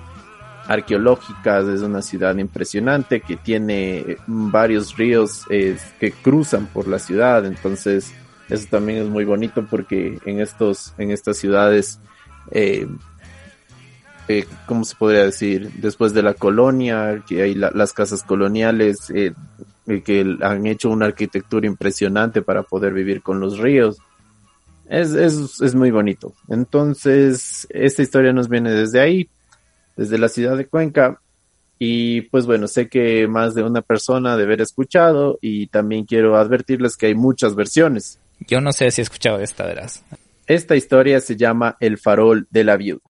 arqueológicas, 0.71 1.67
es 1.67 1.81
una 1.81 2.01
ciudad 2.01 2.35
impresionante 2.37 3.19
que 3.21 3.35
tiene 3.35 4.17
varios 4.27 4.95
ríos 4.95 5.45
eh, 5.49 5.77
que 5.99 6.11
cruzan 6.11 6.67
por 6.67 6.87
la 6.87 6.97
ciudad, 6.97 7.45
entonces 7.45 8.13
eso 8.51 8.67
también 8.69 8.99
es 9.03 9.09
muy 9.09 9.23
bonito 9.23 9.65
porque 9.69 10.19
en 10.25 10.41
estos, 10.41 10.93
en 10.97 11.11
estas 11.11 11.37
ciudades, 11.37 11.99
eh, 12.51 12.85
eh, 14.27 14.45
¿cómo 14.65 14.83
se 14.83 14.95
podría 14.95 15.23
decir? 15.23 15.71
Después 15.75 16.13
de 16.13 16.21
la 16.21 16.33
colonia, 16.33 17.23
que 17.25 17.41
hay 17.43 17.55
las 17.55 17.93
casas 17.93 18.23
coloniales, 18.23 19.09
eh, 19.15 19.33
que 20.03 20.37
han 20.41 20.65
hecho 20.65 20.89
una 20.89 21.05
arquitectura 21.05 21.65
impresionante 21.65 22.41
para 22.41 22.63
poder 22.63 22.93
vivir 22.93 23.21
con 23.21 23.39
los 23.39 23.57
ríos. 23.57 23.99
Es, 24.89 25.13
es, 25.13 25.61
es 25.61 25.73
muy 25.73 25.89
bonito. 25.89 26.33
Entonces, 26.49 27.65
esta 27.69 28.01
historia 28.01 28.33
nos 28.33 28.49
viene 28.49 28.71
desde 28.71 28.99
ahí, 28.99 29.29
desde 29.95 30.17
la 30.17 30.29
ciudad 30.29 30.57
de 30.57 30.67
Cuenca. 30.67 31.21
Y 31.79 32.21
pues 32.21 32.45
bueno, 32.45 32.67
sé 32.67 32.89
que 32.89 33.27
más 33.27 33.55
de 33.55 33.63
una 33.63 33.81
persona 33.81 34.37
debe 34.37 34.53
haber 34.53 34.61
escuchado 34.61 35.39
y 35.41 35.67
también 35.67 36.05
quiero 36.05 36.37
advertirles 36.37 36.95
que 36.95 37.07
hay 37.07 37.15
muchas 37.15 37.55
versiones. 37.55 38.19
Yo 38.47 38.61
no 38.61 38.71
sé 38.71 38.91
si 38.91 39.01
he 39.01 39.03
escuchado 39.03 39.39
esta, 39.39 39.65
verás. 39.65 40.03
Esta 40.45 40.75
historia 40.75 41.19
se 41.21 41.37
llama 41.37 41.77
El 41.79 41.97
farol 41.97 42.47
de 42.51 42.63
la 42.63 42.77
viuda. 42.77 43.01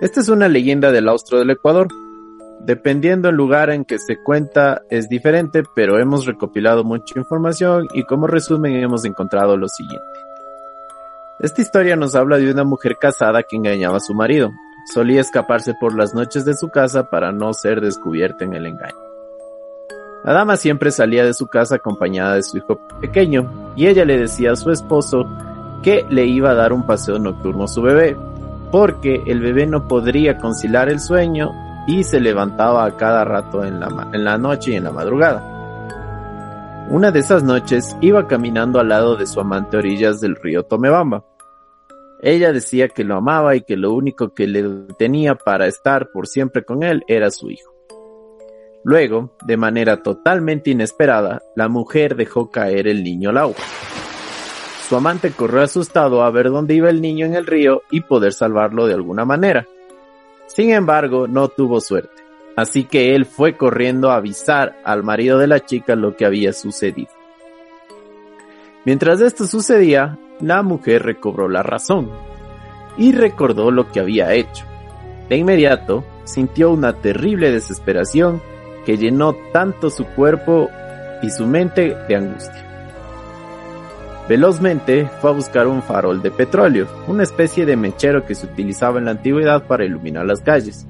Esta 0.00 0.20
es 0.20 0.28
una 0.28 0.48
leyenda 0.48 0.92
del 0.92 1.08
austro 1.08 1.38
del 1.38 1.50
Ecuador. 1.50 1.88
Dependiendo 2.64 3.28
del 3.28 3.36
lugar 3.36 3.68
en 3.68 3.84
que 3.84 3.98
se 3.98 4.16
cuenta 4.16 4.82
es 4.88 5.10
diferente, 5.10 5.64
pero 5.74 5.98
hemos 5.98 6.24
recopilado 6.24 6.82
mucha 6.82 7.18
información 7.18 7.88
y 7.92 8.04
como 8.04 8.26
resumen 8.26 8.76
hemos 8.76 9.04
encontrado 9.04 9.58
lo 9.58 9.68
siguiente. 9.68 10.06
Esta 11.40 11.60
historia 11.60 11.94
nos 11.94 12.14
habla 12.14 12.38
de 12.38 12.50
una 12.50 12.64
mujer 12.64 12.96
casada 12.98 13.42
que 13.42 13.56
engañaba 13.56 13.98
a 13.98 14.00
su 14.00 14.14
marido. 14.14 14.50
Solía 14.94 15.20
escaparse 15.20 15.74
por 15.78 15.94
las 15.94 16.14
noches 16.14 16.46
de 16.46 16.54
su 16.54 16.70
casa 16.70 17.10
para 17.10 17.32
no 17.32 17.52
ser 17.52 17.82
descubierta 17.82 18.44
en 18.44 18.54
el 18.54 18.66
engaño. 18.66 18.96
La 20.24 20.32
dama 20.32 20.56
siempre 20.56 20.90
salía 20.90 21.22
de 21.22 21.34
su 21.34 21.48
casa 21.48 21.74
acompañada 21.74 22.36
de 22.36 22.42
su 22.42 22.56
hijo 22.56 22.80
pequeño 22.98 23.74
y 23.76 23.88
ella 23.88 24.06
le 24.06 24.16
decía 24.16 24.52
a 24.52 24.56
su 24.56 24.70
esposo 24.70 25.26
que 25.82 26.06
le 26.08 26.24
iba 26.24 26.52
a 26.52 26.54
dar 26.54 26.72
un 26.72 26.86
paseo 26.86 27.18
nocturno 27.18 27.64
a 27.64 27.68
su 27.68 27.82
bebé, 27.82 28.16
porque 28.70 29.22
el 29.26 29.40
bebé 29.40 29.66
no 29.66 29.86
podría 29.86 30.38
conciliar 30.38 30.88
el 30.88 30.98
sueño 30.98 31.52
y 31.86 32.04
se 32.04 32.20
levantaba 32.20 32.84
a 32.84 32.96
cada 32.96 33.24
rato 33.24 33.64
en 33.64 33.80
la, 33.80 34.08
en 34.12 34.24
la 34.24 34.38
noche 34.38 34.72
y 34.72 34.76
en 34.76 34.84
la 34.84 34.92
madrugada. 34.92 35.54
Una 36.90 37.10
de 37.10 37.20
esas 37.20 37.42
noches 37.42 37.96
iba 38.00 38.26
caminando 38.26 38.78
al 38.78 38.88
lado 38.88 39.16
de 39.16 39.26
su 39.26 39.40
amante 39.40 39.76
orillas 39.76 40.20
del 40.20 40.36
río 40.36 40.64
Tomebamba. 40.64 41.24
Ella 42.20 42.52
decía 42.52 42.88
que 42.88 43.04
lo 43.04 43.16
amaba 43.16 43.56
y 43.56 43.62
que 43.62 43.76
lo 43.76 43.92
único 43.92 44.34
que 44.34 44.46
le 44.46 44.62
tenía 44.98 45.34
para 45.34 45.66
estar 45.66 46.10
por 46.10 46.26
siempre 46.26 46.64
con 46.64 46.82
él 46.82 47.02
era 47.06 47.30
su 47.30 47.50
hijo. 47.50 47.74
Luego, 48.84 49.34
de 49.46 49.56
manera 49.56 50.02
totalmente 50.02 50.70
inesperada, 50.70 51.40
la 51.56 51.68
mujer 51.68 52.16
dejó 52.16 52.50
caer 52.50 52.86
el 52.86 53.02
niño 53.02 53.30
al 53.30 53.38
agua. 53.38 53.56
Su 54.88 54.96
amante 54.96 55.30
corrió 55.30 55.62
asustado 55.62 56.22
a 56.22 56.30
ver 56.30 56.50
dónde 56.50 56.74
iba 56.74 56.90
el 56.90 57.00
niño 57.00 57.24
en 57.24 57.34
el 57.34 57.46
río 57.46 57.82
y 57.90 58.02
poder 58.02 58.34
salvarlo 58.34 58.86
de 58.86 58.92
alguna 58.92 59.24
manera. 59.24 59.66
Sin 60.54 60.70
embargo, 60.70 61.26
no 61.26 61.48
tuvo 61.48 61.80
suerte, 61.80 62.22
así 62.56 62.84
que 62.84 63.16
él 63.16 63.26
fue 63.26 63.56
corriendo 63.56 64.10
a 64.10 64.16
avisar 64.16 64.78
al 64.84 65.02
marido 65.02 65.38
de 65.38 65.48
la 65.48 65.60
chica 65.60 65.96
lo 65.96 66.16
que 66.16 66.24
había 66.24 66.52
sucedido. 66.52 67.10
Mientras 68.84 69.20
esto 69.20 69.46
sucedía, 69.46 70.16
la 70.40 70.62
mujer 70.62 71.02
recobró 71.02 71.48
la 71.48 71.62
razón 71.62 72.08
y 72.96 73.12
recordó 73.12 73.72
lo 73.72 73.90
que 73.90 73.98
había 73.98 74.32
hecho. 74.34 74.64
De 75.28 75.36
inmediato, 75.36 76.04
sintió 76.24 76.70
una 76.70 76.92
terrible 76.92 77.50
desesperación 77.50 78.40
que 78.86 78.96
llenó 78.96 79.34
tanto 79.52 79.90
su 79.90 80.04
cuerpo 80.04 80.68
y 81.22 81.30
su 81.30 81.46
mente 81.46 81.96
de 82.08 82.16
angustia. 82.16 82.73
Velozmente 84.28 85.06
fue 85.20 85.30
a 85.30 85.34
buscar 85.34 85.66
un 85.66 85.82
farol 85.82 86.22
de 86.22 86.30
petróleo, 86.30 86.86
una 87.08 87.22
especie 87.22 87.66
de 87.66 87.76
mechero 87.76 88.24
que 88.24 88.34
se 88.34 88.46
utilizaba 88.46 88.98
en 88.98 89.04
la 89.04 89.10
antigüedad 89.10 89.66
para 89.66 89.84
iluminar 89.84 90.24
las 90.24 90.40
calles. 90.40 90.86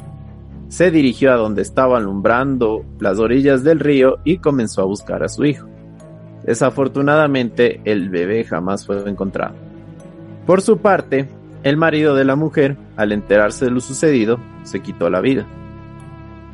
Se 0.68 0.92
dirigió 0.92 1.33
a 1.33 1.37
donde 1.37 1.62
estaba 1.62 1.99
alumbrando 1.99 2.85
las 3.01 3.18
orillas 3.18 3.64
del 3.64 3.81
río 3.81 4.18
y 4.23 4.38
comenzó 4.38 4.83
a 4.83 4.87
buscar 4.87 5.25
a 5.25 5.29
su 5.29 5.44
hijo. 5.44 5.66
Desafortunadamente, 6.44 7.81
el 7.85 8.09
bebé 8.09 8.44
jamás 8.44 8.87
fue 8.87 9.09
encontrado. 9.09 9.55
Por 10.47 10.61
su 10.61 10.79
parte, 10.79 11.29
el 11.64 11.77
marido 11.77 12.14
de 12.14 12.25
la 12.25 12.37
mujer, 12.37 12.77
al 12.97 13.11
enterarse 13.11 13.64
de 13.64 13.70
lo 13.73 13.81
sucedido, 13.81 14.38
se 14.62 14.81
quitó 14.81 15.11
la 15.11 15.20
vida. 15.20 15.44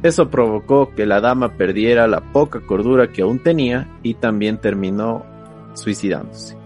Eso 0.02 0.30
provocó 0.30 0.94
que 0.94 1.04
la 1.04 1.20
dama 1.20 1.58
perdiera 1.58 2.06
la 2.06 2.20
poca 2.20 2.60
cordura 2.60 3.08
que 3.08 3.20
aún 3.20 3.38
tenía 3.38 3.86
y 4.02 4.14
también 4.14 4.56
terminó 4.58 5.26
suicidándose. 5.74 6.59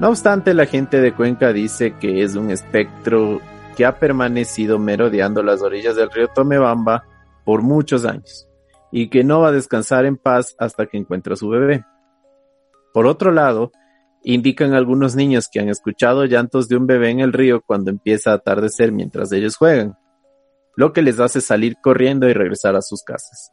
No 0.00 0.10
obstante, 0.10 0.54
la 0.54 0.66
gente 0.66 1.00
de 1.00 1.12
Cuenca 1.12 1.52
dice 1.52 1.96
que 1.98 2.22
es 2.22 2.36
un 2.36 2.52
espectro 2.52 3.40
que 3.76 3.84
ha 3.84 3.98
permanecido 3.98 4.78
merodeando 4.78 5.42
las 5.42 5.60
orillas 5.60 5.96
del 5.96 6.10
río 6.10 6.28
Tomebamba 6.28 7.04
por 7.44 7.62
muchos 7.62 8.04
años 8.04 8.48
y 8.92 9.10
que 9.10 9.24
no 9.24 9.40
va 9.40 9.48
a 9.48 9.52
descansar 9.52 10.06
en 10.06 10.16
paz 10.16 10.54
hasta 10.58 10.86
que 10.86 10.98
encuentre 10.98 11.32
a 11.32 11.36
su 11.36 11.48
bebé. 11.48 11.84
Por 12.94 13.06
otro 13.06 13.32
lado, 13.32 13.72
indican 14.22 14.72
algunos 14.72 15.16
niños 15.16 15.48
que 15.50 15.58
han 15.58 15.68
escuchado 15.68 16.26
llantos 16.26 16.68
de 16.68 16.76
un 16.76 16.86
bebé 16.86 17.10
en 17.10 17.18
el 17.18 17.32
río 17.32 17.60
cuando 17.66 17.90
empieza 17.90 18.30
a 18.30 18.34
atardecer 18.34 18.92
mientras 18.92 19.32
ellos 19.32 19.56
juegan, 19.56 19.98
lo 20.76 20.92
que 20.92 21.02
les 21.02 21.18
hace 21.18 21.40
salir 21.40 21.76
corriendo 21.82 22.28
y 22.28 22.34
regresar 22.34 22.76
a 22.76 22.82
sus 22.82 23.02
casas. 23.02 23.52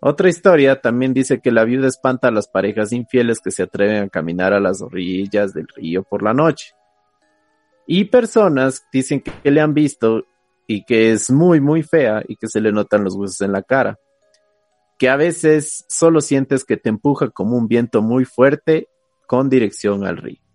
Otra 0.00 0.28
historia 0.28 0.80
también 0.80 1.14
dice 1.14 1.40
que 1.40 1.50
la 1.50 1.64
viuda 1.64 1.88
espanta 1.88 2.28
a 2.28 2.30
las 2.30 2.48
parejas 2.48 2.92
infieles 2.92 3.40
que 3.40 3.50
se 3.50 3.62
atreven 3.62 4.04
a 4.04 4.08
caminar 4.08 4.52
a 4.52 4.60
las 4.60 4.82
orillas 4.82 5.54
del 5.54 5.66
río 5.68 6.02
por 6.02 6.22
la 6.22 6.34
noche. 6.34 6.72
Y 7.86 8.04
personas 8.04 8.84
dicen 8.92 9.22
que 9.22 9.50
le 9.50 9.60
han 9.60 9.72
visto 9.72 10.24
y 10.66 10.84
que 10.84 11.12
es 11.12 11.30
muy 11.30 11.60
muy 11.60 11.82
fea 11.82 12.22
y 12.26 12.36
que 12.36 12.48
se 12.48 12.60
le 12.60 12.72
notan 12.72 13.04
los 13.04 13.14
huesos 13.14 13.40
en 13.40 13.52
la 13.52 13.62
cara. 13.62 13.98
Que 14.98 15.08
a 15.08 15.16
veces 15.16 15.84
solo 15.88 16.20
sientes 16.20 16.64
que 16.64 16.76
te 16.76 16.88
empuja 16.88 17.30
como 17.30 17.56
un 17.56 17.68
viento 17.68 18.02
muy 18.02 18.24
fuerte 18.24 18.88
con 19.26 19.48
dirección 19.48 20.04
al 20.04 20.18
río. 20.18 20.45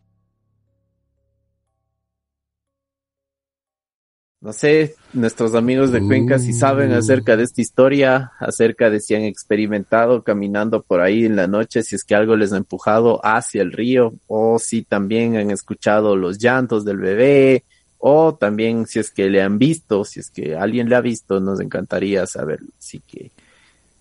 No 4.41 4.53
sé, 4.53 4.95
nuestros 5.13 5.53
amigos 5.53 5.91
de 5.91 6.01
Cuenca 6.01 6.39
si 6.39 6.51
saben 6.51 6.93
acerca 6.93 7.37
de 7.37 7.43
esta 7.43 7.61
historia, 7.61 8.31
acerca 8.39 8.89
de 8.89 8.99
si 8.99 9.13
han 9.13 9.21
experimentado 9.21 10.23
caminando 10.23 10.81
por 10.81 10.99
ahí 10.99 11.25
en 11.25 11.35
la 11.35 11.45
noche, 11.45 11.83
si 11.83 11.93
es 11.93 12.03
que 12.03 12.15
algo 12.15 12.35
les 12.35 12.51
ha 12.51 12.57
empujado 12.57 13.23
hacia 13.23 13.61
el 13.61 13.71
río, 13.71 14.15
o 14.25 14.57
si 14.57 14.81
también 14.81 15.37
han 15.37 15.51
escuchado 15.51 16.15
los 16.15 16.39
llantos 16.39 16.83
del 16.85 16.97
bebé, 16.97 17.65
o 17.99 18.33
también 18.33 18.87
si 18.87 18.97
es 18.97 19.11
que 19.11 19.29
le 19.29 19.43
han 19.43 19.59
visto, 19.59 20.03
si 20.05 20.21
es 20.21 20.31
que 20.31 20.55
alguien 20.55 20.89
le 20.89 20.95
ha 20.95 21.01
visto, 21.01 21.39
nos 21.39 21.59
encantaría 21.59 22.25
saberlo. 22.25 22.69
Así 22.79 22.99
que, 22.99 23.29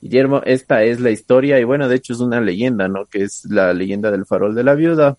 Guillermo, 0.01 0.41
esta 0.47 0.83
es 0.85 1.01
la 1.01 1.11
historia, 1.11 1.61
y 1.61 1.65
bueno, 1.65 1.87
de 1.87 1.97
hecho 1.97 2.15
es 2.15 2.21
una 2.21 2.41
leyenda, 2.41 2.89
¿no? 2.89 3.05
Que 3.05 3.25
es 3.25 3.45
la 3.45 3.75
leyenda 3.75 4.11
del 4.11 4.25
farol 4.25 4.55
de 4.55 4.65
la 4.65 4.75
viuda 4.75 5.19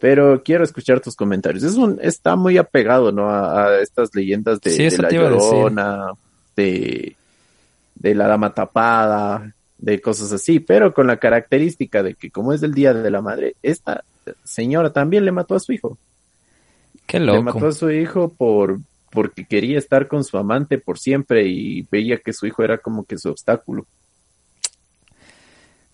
pero 0.00 0.42
quiero 0.42 0.64
escuchar 0.64 1.00
tus 1.00 1.16
comentarios. 1.16 1.64
Es 1.64 1.74
un, 1.74 1.98
está 2.00 2.36
muy 2.36 2.56
apegado, 2.56 3.10
¿no? 3.10 3.30
A, 3.30 3.80
estas 3.80 4.14
leyendas 4.14 4.60
de, 4.60 4.90
la 4.98 5.10
llorona, 5.10 6.12
de, 6.56 7.16
de 7.94 8.14
la 8.14 8.28
dama 8.28 8.54
tapada, 8.54 9.52
de 9.78 10.00
cosas 10.00 10.32
así, 10.32 10.60
pero 10.60 10.94
con 10.94 11.06
la 11.06 11.18
característica 11.18 12.02
de 12.02 12.14
que 12.14 12.30
como 12.30 12.52
es 12.52 12.62
el 12.62 12.74
día 12.74 12.94
de 12.94 13.10
la 13.10 13.22
madre, 13.22 13.56
esta 13.62 14.04
señora 14.44 14.92
también 14.92 15.24
le 15.24 15.32
mató 15.32 15.54
a 15.54 15.60
su 15.60 15.72
hijo. 15.72 15.98
Qué 17.06 17.18
loco. 17.18 17.36
Le 17.38 17.42
mató 17.42 17.66
a 17.68 17.72
su 17.72 17.90
hijo 17.90 18.28
por 18.28 18.78
porque 19.10 19.46
quería 19.46 19.78
estar 19.78 20.06
con 20.06 20.22
su 20.22 20.36
amante 20.36 20.78
por 20.78 20.98
siempre 20.98 21.48
y 21.48 21.86
veía 21.90 22.18
que 22.18 22.34
su 22.34 22.46
hijo 22.46 22.62
era 22.62 22.78
como 22.78 23.04
que 23.04 23.16
su 23.16 23.30
obstáculo. 23.30 23.86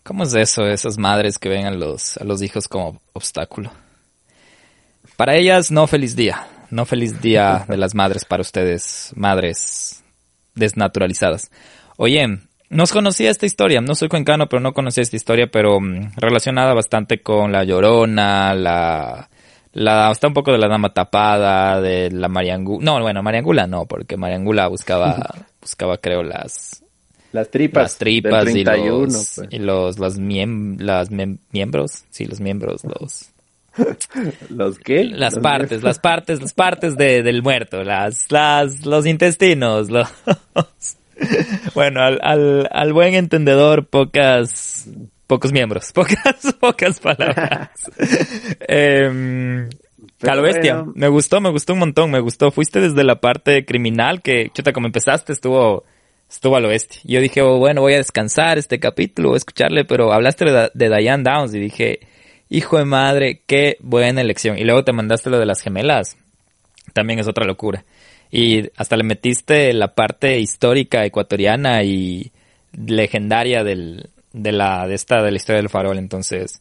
¿Cómo 0.03 0.25
es 0.25 0.35
eso, 0.35 0.67
esas 0.67 0.99
madres 0.99 1.39
que 1.39 1.49
ven 1.49 1.65
a 1.65 1.71
los, 1.71 2.19
a 2.19 2.25
los 2.25 2.43
hijos 2.43 2.69
como 2.69 3.01
obstáculo? 3.13 3.71
Para 5.17 5.37
ellas, 5.37 5.71
no 5.71 5.87
feliz 5.87 6.17
día. 6.17 6.47
No 6.71 6.87
feliz 6.87 7.21
día 7.21 7.65
de 7.69 7.77
las 7.77 7.95
madres 7.95 8.25
para 8.25 8.41
ustedes, 8.41 9.13
madres 9.15 10.03
desnaturalizadas. 10.55 11.51
Oye, 11.97 12.41
no 12.69 12.85
conocía 12.87 13.31
esta 13.31 13.47
historia, 13.47 13.81
no 13.81 13.95
soy 13.95 14.09
cuencano, 14.09 14.49
pero 14.49 14.61
no 14.61 14.73
conocía 14.73 15.03
esta 15.03 15.17
historia, 15.17 15.47
pero 15.47 15.81
mm, 15.81 16.15
relacionada 16.17 16.75
bastante 16.75 17.23
con 17.23 17.53
la 17.53 17.63
llorona, 17.63 18.55
la, 18.55 19.29
la, 19.73 20.09
hasta 20.09 20.27
un 20.27 20.35
poco 20.35 20.51
de 20.51 20.59
la 20.59 20.69
dama 20.69 20.93
tapada, 20.93 21.81
de 21.81 22.11
la 22.11 22.29
mariangula, 22.29 22.85
no, 22.85 23.01
bueno, 23.01 23.23
mariangula 23.23 23.67
no, 23.69 23.87
porque 23.87 24.17
mariangula 24.17 24.67
buscaba, 24.67 25.35
buscaba 25.61 25.99
creo 25.99 26.25
las, 26.25 26.83
las 27.31 27.51
tripas, 27.51 27.83
las 27.83 27.99
tripas 27.99 28.49
y 28.55 28.65
los, 28.65 29.33
pues. 29.37 29.49
y 29.51 29.59
los, 29.59 29.99
las 30.01 30.19
miembros, 30.19 32.05
sí, 32.11 32.25
los 32.25 32.41
miembros, 32.41 32.83
los, 32.85 33.34
¿Los 34.51 34.79
qué? 34.79 35.05
Las 35.05 35.39
partes, 35.39 35.83
las 35.83 35.99
partes, 35.99 36.41
las 36.41 36.53
partes 36.53 36.97
de, 36.97 37.23
del 37.23 37.43
muerto, 37.43 37.83
las, 37.83 38.31
las, 38.31 38.87
los 38.87 39.07
intestinos, 39.07 39.91
los... 39.91 40.09
bueno, 41.75 42.03
al, 42.03 42.19
al, 42.23 42.69
al 42.71 42.93
buen 42.93 43.15
entendedor, 43.15 43.87
pocas, 43.87 44.89
pocos 45.27 45.53
miembros, 45.53 45.93
pocas, 45.95 46.55
pocas 46.61 47.01
palabras. 47.01 47.71
eh, 48.69 49.69
a 50.23 50.35
lo 50.35 50.43
bestia, 50.43 50.85
me 50.95 51.09
gustó, 51.09 51.41
me 51.41 51.51
gustó 51.51 51.75
un 51.75 51.81
montón, 51.81 52.11
me 52.11 52.21
gustó. 52.21 52.51
Fuiste 52.51 52.81
desde 52.81 53.05
la 53.05 53.21
parte 53.21 53.65
criminal 53.65 54.23
que, 54.23 54.51
chuta, 54.55 54.73
como 54.73 54.87
empezaste, 54.87 55.33
estuvo, 55.33 55.85
estuvo 56.31 56.57
a 56.57 56.61
lo 56.61 56.69
bestia. 56.69 57.01
Yo 57.05 57.21
dije, 57.21 57.43
oh, 57.43 57.59
bueno, 57.59 57.83
voy 57.83 57.95
a 57.95 57.99
descansar 57.99 58.57
este 58.59 58.81
capítulo, 58.81 59.31
voy 59.31 59.37
a 59.37 59.39
escucharle, 59.39 59.85
pero 59.85 60.13
hablaste 60.13 60.45
de, 60.47 60.71
de 60.73 60.89
Diane 60.89 61.23
Downs 61.25 61.55
y 61.55 61.59
dije, 61.59 62.01
hijo 62.57 62.79
de 62.79 62.85
madre, 62.85 63.43
qué 63.47 63.77
buena 63.81 64.21
elección. 64.21 64.59
Y 64.59 64.65
luego 64.65 64.85
te 64.85 64.93
mandaste 64.93 65.31
lo 65.31 65.39
de 65.39 65.47
las 65.47 65.61
gemelas. 65.61 66.17
También 66.93 67.19
es 67.19 67.29
otra 67.29 67.45
locura. 67.45 67.85
Y 68.31 68.71
hasta 68.77 68.97
le 68.97 69.05
metiste 69.05 69.73
la 69.73 69.95
parte 69.95 70.39
histórica 70.41 71.05
ecuatoriana 71.05 71.83
y 71.83 72.33
legendaria 72.73 73.65
del, 73.65 74.11
de 74.33 74.53
la, 74.53 74.87
de 74.87 74.95
esta, 74.95 75.23
de 75.23 75.31
la 75.31 75.37
historia 75.37 75.61
del 75.61 75.69
farol. 75.69 75.99
Entonces, 75.99 76.61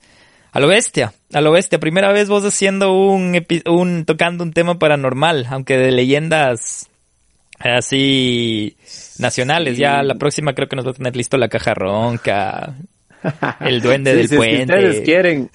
a 0.52 0.60
lo 0.60 0.68
bestia, 0.68 1.14
a 1.34 1.41
lo 1.41 1.52
bestia. 1.52 1.80
Primera 1.80 2.12
vez 2.12 2.30
vos 2.30 2.44
haciendo 2.46 2.94
un, 2.94 3.46
un, 3.66 4.06
tocando 4.06 4.44
un 4.44 4.54
tema 4.54 4.80
paranormal, 4.80 5.48
aunque 5.50 5.78
de 5.78 5.91
leyendas 5.91 6.89
así 7.60 8.78
nacionales. 9.20 9.78
Ya 9.78 10.04
la 10.04 10.16
próxima 10.16 10.54
creo 10.54 10.68
que 10.68 10.76
nos 10.76 10.86
va 10.86 10.91
a 10.91 10.96
tener 10.96 11.16
listo 11.16 11.38
la 11.38 11.50
caja 11.50 11.74
ronca, 11.74 12.76
el 13.59 13.82
duende 13.82 14.15
del 14.15 14.30
puente. 14.30 14.74
Si 14.74 14.86
ustedes 14.86 15.01
quieren. 15.05 15.49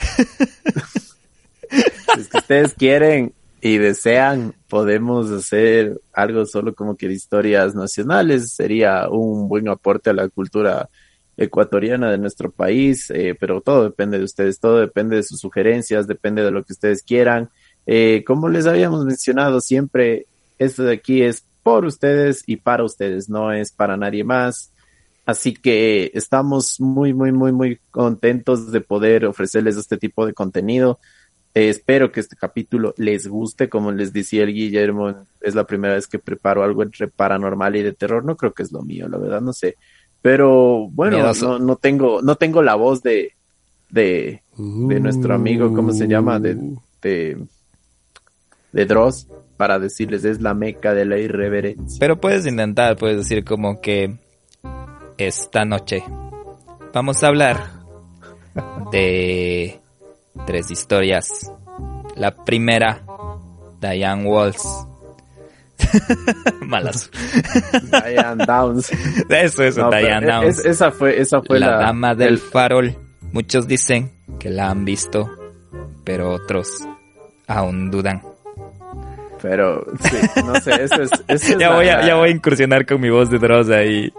si 2.15 2.39
ustedes 2.39 2.75
quieren 2.75 3.33
y 3.61 3.77
desean, 3.77 4.55
podemos 4.69 5.31
hacer 5.31 6.01
algo 6.13 6.47
solo 6.47 6.75
como 6.75 6.97
que 6.97 7.09
de 7.09 7.15
historias 7.15 7.75
nacionales. 7.75 8.53
Sería 8.53 9.09
un 9.11 9.49
buen 9.49 9.69
aporte 9.69 10.11
a 10.11 10.15
la 10.15 10.29
cultura 10.29 10.89
ecuatoriana 11.37 12.11
de 12.11 12.19
nuestro 12.19 12.51
país, 12.51 13.11
eh, 13.11 13.37
pero 13.39 13.61
todo 13.61 13.85
depende 13.85 14.19
de 14.19 14.25
ustedes, 14.25 14.59
todo 14.59 14.81
depende 14.81 15.17
de 15.17 15.23
sus 15.23 15.39
sugerencias, 15.41 16.07
depende 16.07 16.43
de 16.43 16.51
lo 16.51 16.65
que 16.65 16.73
ustedes 16.73 17.03
quieran. 17.03 17.49
Eh, 17.87 18.25
como 18.27 18.49
les 18.49 18.67
habíamos 18.67 19.05
mencionado 19.05 19.61
siempre, 19.61 20.27
esto 20.59 20.83
de 20.83 20.95
aquí 20.95 21.23
es 21.23 21.45
por 21.63 21.85
ustedes 21.85 22.43
y 22.47 22.57
para 22.57 22.85
ustedes, 22.85 23.29
no 23.29 23.53
es 23.53 23.73
para 23.73 23.97
nadie 23.97 24.25
más. 24.25 24.73
Así 25.29 25.53
que 25.53 26.11
estamos 26.15 26.81
muy, 26.81 27.13
muy, 27.13 27.33
muy, 27.33 27.53
muy 27.53 27.79
contentos 27.91 28.73
de 28.73 28.81
poder 28.81 29.27
ofrecerles 29.27 29.77
este 29.77 29.99
tipo 29.99 30.25
de 30.25 30.33
contenido. 30.33 31.01
Eh, 31.53 31.69
espero 31.69 32.11
que 32.11 32.21
este 32.21 32.35
capítulo 32.35 32.95
les 32.97 33.27
guste. 33.27 33.69
Como 33.69 33.93
les 33.93 34.15
decía 34.15 34.45
el 34.45 34.55
Guillermo, 34.55 35.15
es 35.43 35.55
la 35.55 35.65
primera 35.65 35.93
vez 35.93 36.07
que 36.07 36.19
preparo 36.19 36.65
algo 36.65 36.83
entre 36.83 37.09
paranormal 37.09 37.77
y 37.77 37.83
de 37.83 37.93
terror. 37.93 38.25
No 38.25 38.39
creo 38.39 38.55
que 38.55 38.63
es 38.63 38.73
lo 38.73 38.81
mío, 38.81 39.07
la 39.07 39.19
verdad, 39.19 39.43
no 39.43 39.53
sé. 39.53 39.77
Pero 40.23 40.89
bueno, 40.89 41.19
no, 41.19 41.59
no, 41.59 41.77
tengo, 41.77 42.23
no 42.23 42.37
tengo 42.37 42.63
la 42.63 42.77
voz 42.77 43.03
de, 43.03 43.35
de, 43.91 44.41
de 44.57 44.99
nuestro 44.99 45.35
amigo, 45.35 45.75
¿cómo 45.75 45.93
se 45.93 46.09
llama? 46.09 46.41
De, 46.41 46.57
de, 47.03 47.37
de 48.73 48.87
Dross 48.87 49.27
para 49.59 49.79
decirles 49.79 50.25
es 50.25 50.41
la 50.41 50.55
meca 50.55 50.95
de 50.95 51.05
la 51.05 51.19
irreverencia. 51.19 51.99
Pero 52.01 52.19
puedes 52.19 52.47
intentar, 52.47 52.97
puedes 52.97 53.19
decir 53.19 53.45
como 53.45 53.83
que 53.83 54.17
esta 55.19 55.65
noche 55.65 56.03
vamos 56.93 57.23
a 57.23 57.29
hablar 57.29 57.71
de 58.91 59.81
tres 60.47 60.71
historias. 60.71 61.53
La 62.17 62.35
primera, 62.45 63.05
Diane 63.81 64.25
Walls. 64.25 64.87
Malas. 66.61 67.11
Diane 67.83 68.45
Downs. 68.45 68.91
Eso, 69.29 69.63
eso, 69.63 69.91
Diane 69.91 70.27
e-, 70.27 70.31
Downs. 70.31 70.65
esa 70.65 70.91
fue, 70.91 71.21
esa 71.21 71.41
fue 71.43 71.61
la, 71.61 71.79
dama 71.79 72.15
del 72.15 72.39
farol. 72.39 72.97
Muchos 73.33 73.69
dicen 73.69 74.11
que 74.41 74.51
la 74.51 74.71
han 74.71 74.85
visto, 74.85 75.31
pero 76.05 76.33
otros 76.33 76.69
aún 77.47 77.91
dudan. 77.91 78.23
Pero, 79.41 79.87
sí, 80.03 80.17
no 80.45 80.55
sé, 80.61 80.83
eso 80.83 81.03
es... 81.29 81.59
ya, 81.59 81.75
voy 81.75 81.89
a, 81.89 82.05
ya 82.05 82.17
voy 82.17 82.31
a 82.31 82.33
incursionar 82.33 82.85
con 82.87 83.01
mi 83.01 83.11
voz 83.11 83.31
de 83.31 83.39
Dross 83.39 83.71
ahí. 83.71 84.13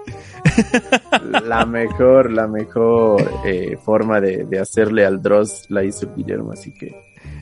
La 1.45 1.65
mejor, 1.65 2.31
la 2.31 2.47
mejor 2.47 3.23
eh, 3.45 3.77
forma 3.83 4.19
de, 4.21 4.47
hacerle 4.59 5.05
al 5.05 5.21
Dross 5.21 5.65
la 5.69 5.83
hizo 5.83 6.13
Guillermo, 6.15 6.51
así 6.51 6.73
que... 6.73 6.95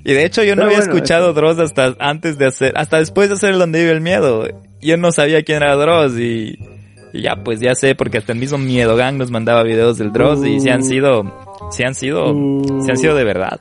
Y 0.04 0.14
de 0.14 0.26
hecho 0.26 0.43
yo 0.43 0.56
no 0.56 0.64
había 0.64 0.80
escuchado 0.80 1.34
Dross 1.34 1.60
hasta 1.60 1.95
antes 2.00 2.38
de 2.38 2.48
hacer, 2.48 2.74
hasta 2.76 2.98
después 2.98 3.30
de 3.30 3.36
hacer 3.36 3.52
el 3.52 3.60
Donde 3.60 3.80
vive 3.80 3.91
el 3.91 4.02
miedo. 4.02 4.48
Yo 4.82 4.98
no 4.98 5.12
sabía 5.12 5.43
quién 5.43 5.62
era 5.62 5.76
Dross 5.76 6.18
y, 6.18 6.58
ya 7.14 7.36
pues 7.43 7.60
ya 7.60 7.76
sé 7.76 7.95
porque 7.95 8.18
hasta 8.18 8.34
el 8.34 8.39
mismo 8.39 8.58
Miedo 8.58 8.95
Gang 8.95 9.18
nos 9.18 9.32
mandaba 9.32 9.64
videos 9.64 9.98
del 9.98 10.12
Dross 10.12 10.45
y 10.45 10.60
se 10.60 10.72
han 10.72 10.82
uh. 10.82 10.86
sido, 10.86 11.70
se 11.72 11.86
han 11.86 11.95
sido, 11.95 12.34
se 12.82 12.91
han 12.91 12.98
sido 12.98 13.16
de 13.16 13.24
verdad. 13.24 13.60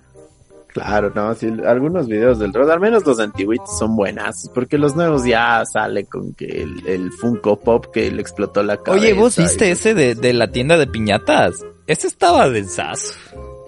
Claro, 0.76 1.10
no, 1.14 1.34
sí, 1.34 1.50
algunos 1.66 2.06
videos 2.06 2.38
del 2.38 2.52
Dross, 2.52 2.68
al 2.68 2.80
menos 2.80 3.06
los 3.06 3.18
antiguitos 3.18 3.78
son 3.78 3.96
buenas, 3.96 4.50
porque 4.52 4.76
los 4.76 4.94
nuevos 4.94 5.24
ya 5.24 5.64
sale 5.64 6.04
con 6.04 6.34
que 6.34 6.44
el, 6.44 7.10
Funko 7.12 7.58
Pop 7.58 7.86
que 7.90 8.10
le 8.10 8.20
explotó 8.20 8.62
la 8.62 8.76
cabeza. 8.76 9.02
Oye, 9.02 9.14
¿vos 9.14 9.38
viste 9.38 9.70
ese 9.70 9.94
de, 9.94 10.14
de, 10.14 10.34
la 10.34 10.48
tienda 10.48 10.76
de 10.76 10.86
piñatas? 10.86 11.64
Ese 11.86 12.08
estaba 12.08 12.50
densazo. 12.50 13.14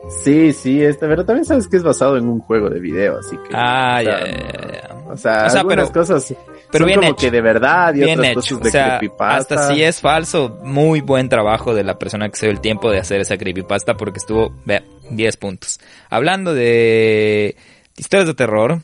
Sí, 0.08 0.52
sí, 0.52 0.82
este, 0.82 1.06
pero 1.06 1.24
también 1.24 1.44
sabes 1.44 1.68
que 1.68 1.76
es 1.76 1.82
basado 1.82 2.16
en 2.16 2.28
un 2.28 2.40
juego 2.40 2.70
de 2.70 2.80
video, 2.80 3.18
así 3.18 3.36
que... 3.36 3.54
Ah, 3.54 4.02
ya, 4.02 4.20
ya, 4.26 4.36
ya. 4.72 4.94
O 5.10 5.16
sea, 5.16 5.46
algunas 5.46 5.90
cosas 5.90 6.34
pero 6.70 6.86
son 6.86 6.94
como 6.96 7.16
que 7.16 7.30
de 7.30 7.40
verdad 7.40 7.94
y 7.94 8.00
bien 8.00 8.22
hecho. 8.24 8.58
o 8.58 8.64
sea, 8.64 9.00
Hasta 9.20 9.72
si 9.72 9.82
es 9.82 10.00
falso, 10.00 10.58
muy 10.62 11.00
buen 11.00 11.28
trabajo 11.28 11.74
de 11.74 11.82
la 11.82 11.98
persona 11.98 12.28
que 12.28 12.36
se 12.36 12.46
dio 12.46 12.52
el 12.52 12.60
tiempo 12.60 12.90
de 12.90 12.98
hacer 12.98 13.20
esa 13.20 13.38
creepypasta 13.38 13.96
porque 13.96 14.18
estuvo, 14.18 14.54
vea, 14.64 14.82
10 15.10 15.36
puntos. 15.38 15.80
Hablando 16.10 16.52
de 16.52 17.56
historias 17.96 18.26
de 18.26 18.34
terror, 18.34 18.80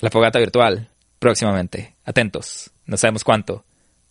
la 0.00 0.10
fogata 0.10 0.38
virtual, 0.38 0.88
próximamente. 1.18 1.94
Atentos, 2.04 2.70
no 2.86 2.96
sabemos 2.96 3.24
cuánto. 3.24 3.64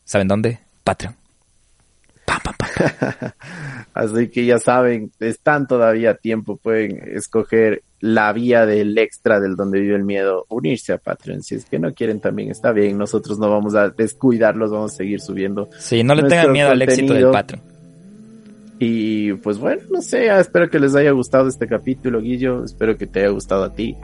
¿Saben 0.03 0.27
dónde? 0.27 0.59
Patreon. 0.83 1.15
Así 3.97 4.27
que 4.27 4.45
ya 4.45 4.59
saben, 4.59 5.11
están 5.19 5.65
todavía 5.65 6.11
a 6.11 6.13
tiempo, 6.13 6.57
pueden 6.57 7.01
escoger 7.15 7.81
la 7.99 8.31
vía 8.31 8.67
del 8.67 8.95
extra 8.95 9.39
del 9.39 9.55
donde 9.55 9.79
vive 9.79 9.95
el 9.95 10.03
miedo, 10.03 10.45
unirse 10.49 10.93
a 10.93 10.99
Patreon. 10.99 11.41
Si 11.41 11.55
es 11.55 11.65
que 11.65 11.79
no 11.79 11.91
quieren 11.95 12.19
también, 12.19 12.51
está 12.51 12.71
bien, 12.71 12.95
nosotros 12.95 13.39
no 13.39 13.49
vamos 13.49 13.73
a 13.73 13.89
descuidarlos, 13.89 14.69
vamos 14.69 14.93
a 14.93 14.97
seguir 14.97 15.19
subiendo. 15.19 15.67
Sí, 15.79 16.03
no 16.03 16.13
le 16.13 16.23
tengan 16.23 16.51
miedo 16.51 16.69
al 16.69 16.81
éxito 16.83 17.15
del 17.15 17.31
Patreon. 17.31 17.63
Y 18.77 19.33
pues 19.33 19.57
bueno, 19.57 19.81
no 19.89 20.03
sé, 20.03 20.27
espero 20.27 20.69
que 20.69 20.79
les 20.79 20.93
haya 20.93 21.09
gustado 21.09 21.47
este 21.47 21.67
capítulo, 21.67 22.21
Guillo, 22.21 22.63
espero 22.65 22.95
que 22.95 23.07
te 23.07 23.21
haya 23.21 23.29
gustado 23.29 23.63
a 23.63 23.73
ti. 23.73 23.97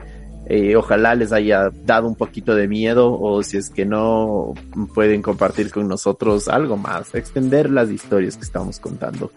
Eh, 0.46 0.76
ojalá 0.76 1.14
les 1.14 1.32
haya 1.32 1.70
dado 1.86 2.06
un 2.06 2.16
poquito 2.16 2.54
de 2.54 2.68
miedo 2.68 3.18
o 3.18 3.42
si 3.42 3.56
es 3.56 3.70
que 3.70 3.86
no 3.86 4.52
pueden 4.94 5.22
compartir 5.22 5.70
con 5.70 5.88
nosotros 5.88 6.48
algo 6.48 6.76
más, 6.76 7.14
extender 7.14 7.70
las 7.70 7.90
historias 7.90 8.36
que 8.36 8.44
estamos 8.44 8.78
contando. 8.78 9.30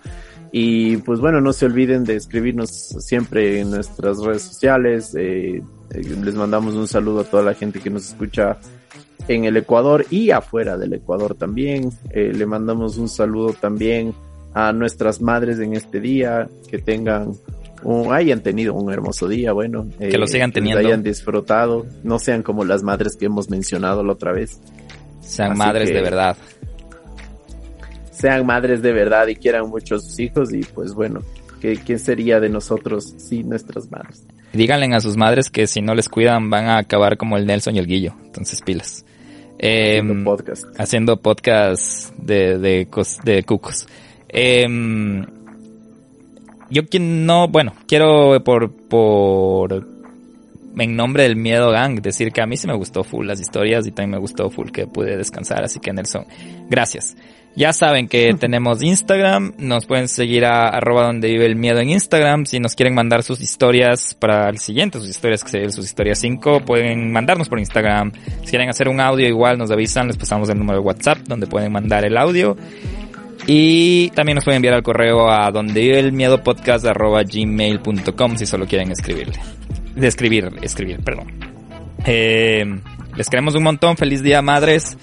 Y 0.52 0.98
pues 0.98 1.20
bueno, 1.20 1.40
no 1.40 1.54
se 1.54 1.66
olviden 1.66 2.04
de 2.04 2.16
escribirnos 2.16 2.70
siempre 2.70 3.60
en 3.60 3.72
nuestras 3.72 4.20
redes 4.20 4.44
sociales. 4.44 5.16
Eh, 5.16 5.62
eh, 5.92 6.02
les 6.24 6.36
mandamos 6.36 6.76
un 6.76 6.88
saludo 6.88 7.22
a 7.22 7.24
toda 7.24 7.44
la 7.44 7.54
gente 7.54 7.80
que 7.80 7.90
nos 7.90 8.08
escucha 8.08 8.58
en 9.30 9.46
el 9.46 9.58
Ecuador 9.58 10.06
y 10.10 10.32
afuera 10.32 10.78
del 10.78 10.94
Ecuador 10.94 11.36
también. 11.36 11.92
le 12.14 12.46
mandamos 12.46 12.98
un 12.98 13.10
saludo 13.10 13.54
también 13.54 14.14
a 14.54 14.74
nuestras 14.74 15.22
madres 15.22 15.60
en 15.60 15.74
este 15.74 16.00
día, 16.00 16.50
que 16.70 16.80
tengan 16.80 17.34
hayan 18.12 18.42
tenido 18.42 18.74
un 18.74 18.92
hermoso 18.92 19.28
día, 19.28 19.54
bueno. 19.54 19.88
Que 20.00 20.18
lo 20.18 20.26
eh, 20.26 20.30
sigan 20.30 20.52
teniendo. 20.52 20.80
hayan 20.80 21.04
disfrutado, 21.04 21.86
no 22.04 22.20
sean 22.20 22.44
como 22.44 22.66
las 22.66 22.84
madres 22.84 23.16
que 23.16 23.26
hemos 23.26 23.50
mencionado 23.50 24.04
la 24.04 24.14
otra 24.14 24.34
vez. 24.34 24.60
Sean 25.22 25.58
madres 25.58 25.90
de 25.90 26.02
verdad. 26.02 26.38
Sean 28.12 28.46
madres 28.46 28.82
de 28.82 28.94
verdad 28.94 29.28
y 29.28 29.36
quieran 29.36 29.70
mucho 29.70 29.96
a 29.96 30.00
sus 30.00 30.20
hijos 30.20 30.52
y 30.54 30.62
pues 30.64 30.94
bueno, 30.94 31.22
¿qué, 31.62 32.00
sería 32.00 32.40
de 32.40 32.50
nosotros 32.50 33.14
sin 33.18 33.50
nuestras 33.50 33.92
madres? 33.92 34.26
díganle 34.54 34.88
a 34.96 35.02
sus 35.02 35.18
madres 35.18 35.52
que 35.52 35.68
si 35.68 35.82
no 35.82 35.94
les 35.94 36.10
cuidan 36.10 36.50
van 36.50 36.66
a 36.66 36.80
acabar 36.80 37.18
como 37.18 37.38
el 37.38 37.46
Nelson 37.46 37.76
y 37.76 37.80
el 37.80 37.86
Guillo. 37.86 38.16
Entonces 38.26 38.62
pilas. 38.62 39.06
Eh, 39.60 40.00
Haciendo 40.00 40.24
podcast. 40.24 40.66
haciendo 40.80 41.18
podcast 41.22 42.12
de, 42.18 42.58
de 42.58 43.44
cucos. 43.44 43.88
Em, 44.30 45.26
yo 46.70 46.86
quien 46.86 47.26
no, 47.26 47.48
bueno, 47.48 47.74
quiero 47.88 48.44
por, 48.44 48.72
por, 48.72 49.88
en 50.78 50.96
nombre 50.96 51.24
del 51.24 51.36
Miedo 51.36 51.72
Gang 51.72 52.02
decir 52.02 52.32
que 52.32 52.42
a 52.42 52.46
mí 52.46 52.58
sí 52.58 52.68
me 52.68 52.76
gustó 52.76 53.04
full 53.04 53.26
las 53.26 53.40
historias 53.40 53.88
y 53.88 53.92
también 53.92 54.12
me 54.12 54.18
gustó 54.18 54.50
full 54.50 54.70
que 54.70 54.88
pude 54.88 55.18
descansar, 55.18 55.64
así 55.64 55.80
que 55.80 55.94
Nelson, 55.94 56.26
gracias. 56.70 57.16
Ya 57.56 57.74
saben 57.74 58.08
que 58.08 58.34
tenemos 58.40 58.84
Instagram, 58.84 59.54
nos 59.58 59.88
pueden 59.88 60.08
seguir 60.08 60.46
a 60.46 60.68
arroba 60.68 61.06
donde 61.06 61.30
vive 61.30 61.46
el 61.46 61.56
miedo 61.56 61.80
en 61.80 61.90
Instagram, 61.90 62.46
si 62.46 62.60
nos 62.60 62.76
quieren 62.76 62.94
mandar 62.94 63.24
sus 63.24 63.42
historias 63.42 64.14
para 64.14 64.50
el 64.50 64.60
siguiente, 64.60 65.00
sus 65.00 65.10
historias 65.10 65.44
que 65.44 65.50
serían 65.50 65.72
sus 65.72 65.86
historias 65.86 66.20
5, 66.20 66.62
pueden 66.62 67.12
mandarnos 67.12 67.50
por 67.50 67.60
Instagram, 67.60 68.12
si 68.44 68.50
quieren 68.52 68.70
hacer 68.70 68.88
un 68.90 69.00
audio 69.00 69.28
igual 69.28 69.58
nos 69.58 69.72
avisan, 69.72 70.08
les 70.08 70.18
pasamos 70.18 70.50
el 70.50 70.60
número 70.60 70.80
de 70.80 70.86
WhatsApp 70.86 71.18
donde 71.28 71.48
pueden 71.48 71.72
mandar 71.72 72.06
el 72.06 72.18
audio 72.18 72.56
y 73.48 74.10
también 74.10 74.36
nos 74.36 74.44
pueden 74.44 74.58
enviar 74.58 74.74
al 74.74 74.84
correo 74.84 75.32
a 75.32 75.50
donde 75.52 75.80
vive 75.80 76.00
el 76.00 76.12
miedo 76.12 76.44
podcast 76.44 76.86
arroba 76.86 77.24
gmail.com 77.24 78.36
si 78.36 78.46
solo 78.46 78.68
quieren 78.68 78.92
escribirle. 78.92 79.40
De 79.96 80.06
escribir, 80.08 80.52
escribir, 80.62 81.00
perdón. 81.00 81.32
Eh, 82.06 82.66
les 83.16 83.30
queremos 83.30 83.56
un 83.56 83.64
montón. 83.64 83.96
Feliz 83.96 84.22
día, 84.22 84.42
madres. 84.42 84.98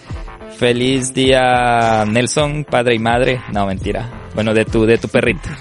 Feliz 0.59 1.15
día, 1.15 2.05
Nelson, 2.07 2.65
padre 2.65 2.95
y 2.95 2.99
madre. 2.99 3.41
No, 3.51 3.67
mentira. 3.67 4.09
Bueno, 4.35 4.53
de 4.53 4.67
tu, 4.67 4.85
de 4.85 4.99
tu 4.99 5.09
perrito. 5.09 5.49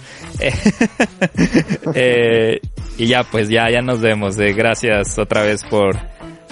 Eh, 1.95 2.59
y 2.97 3.07
ya, 3.07 3.23
pues 3.23 3.47
ya, 3.49 3.69
ya 3.69 3.81
nos 3.81 4.01
vemos. 4.01 4.37
Eh, 4.39 4.53
gracias 4.53 5.17
otra 5.17 5.43
vez 5.43 5.63
por 5.63 5.95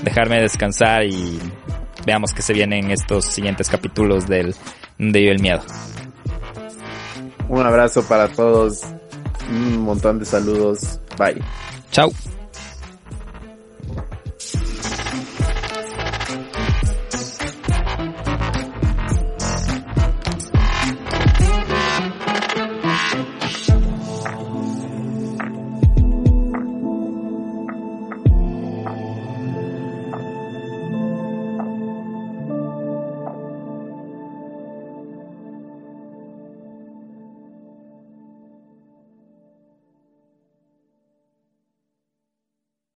dejarme 0.04 0.40
descansar 0.40 1.04
y 1.04 1.40
veamos 2.06 2.32
que 2.34 2.42
se 2.42 2.54
vienen 2.54 2.92
estos 2.92 3.26
siguientes 3.26 3.70
capítulos 3.70 4.28
del 4.28 4.56
de 4.98 5.30
el 5.30 5.40
Miedo. 5.40 5.64
Un 7.52 7.66
abrazo 7.66 8.02
para 8.04 8.30
todos. 8.30 8.82
Un 9.50 9.80
montón 9.80 10.20
de 10.20 10.26
saludos. 10.26 11.00
Bye. 11.18 11.44
Chao. 11.92 12.10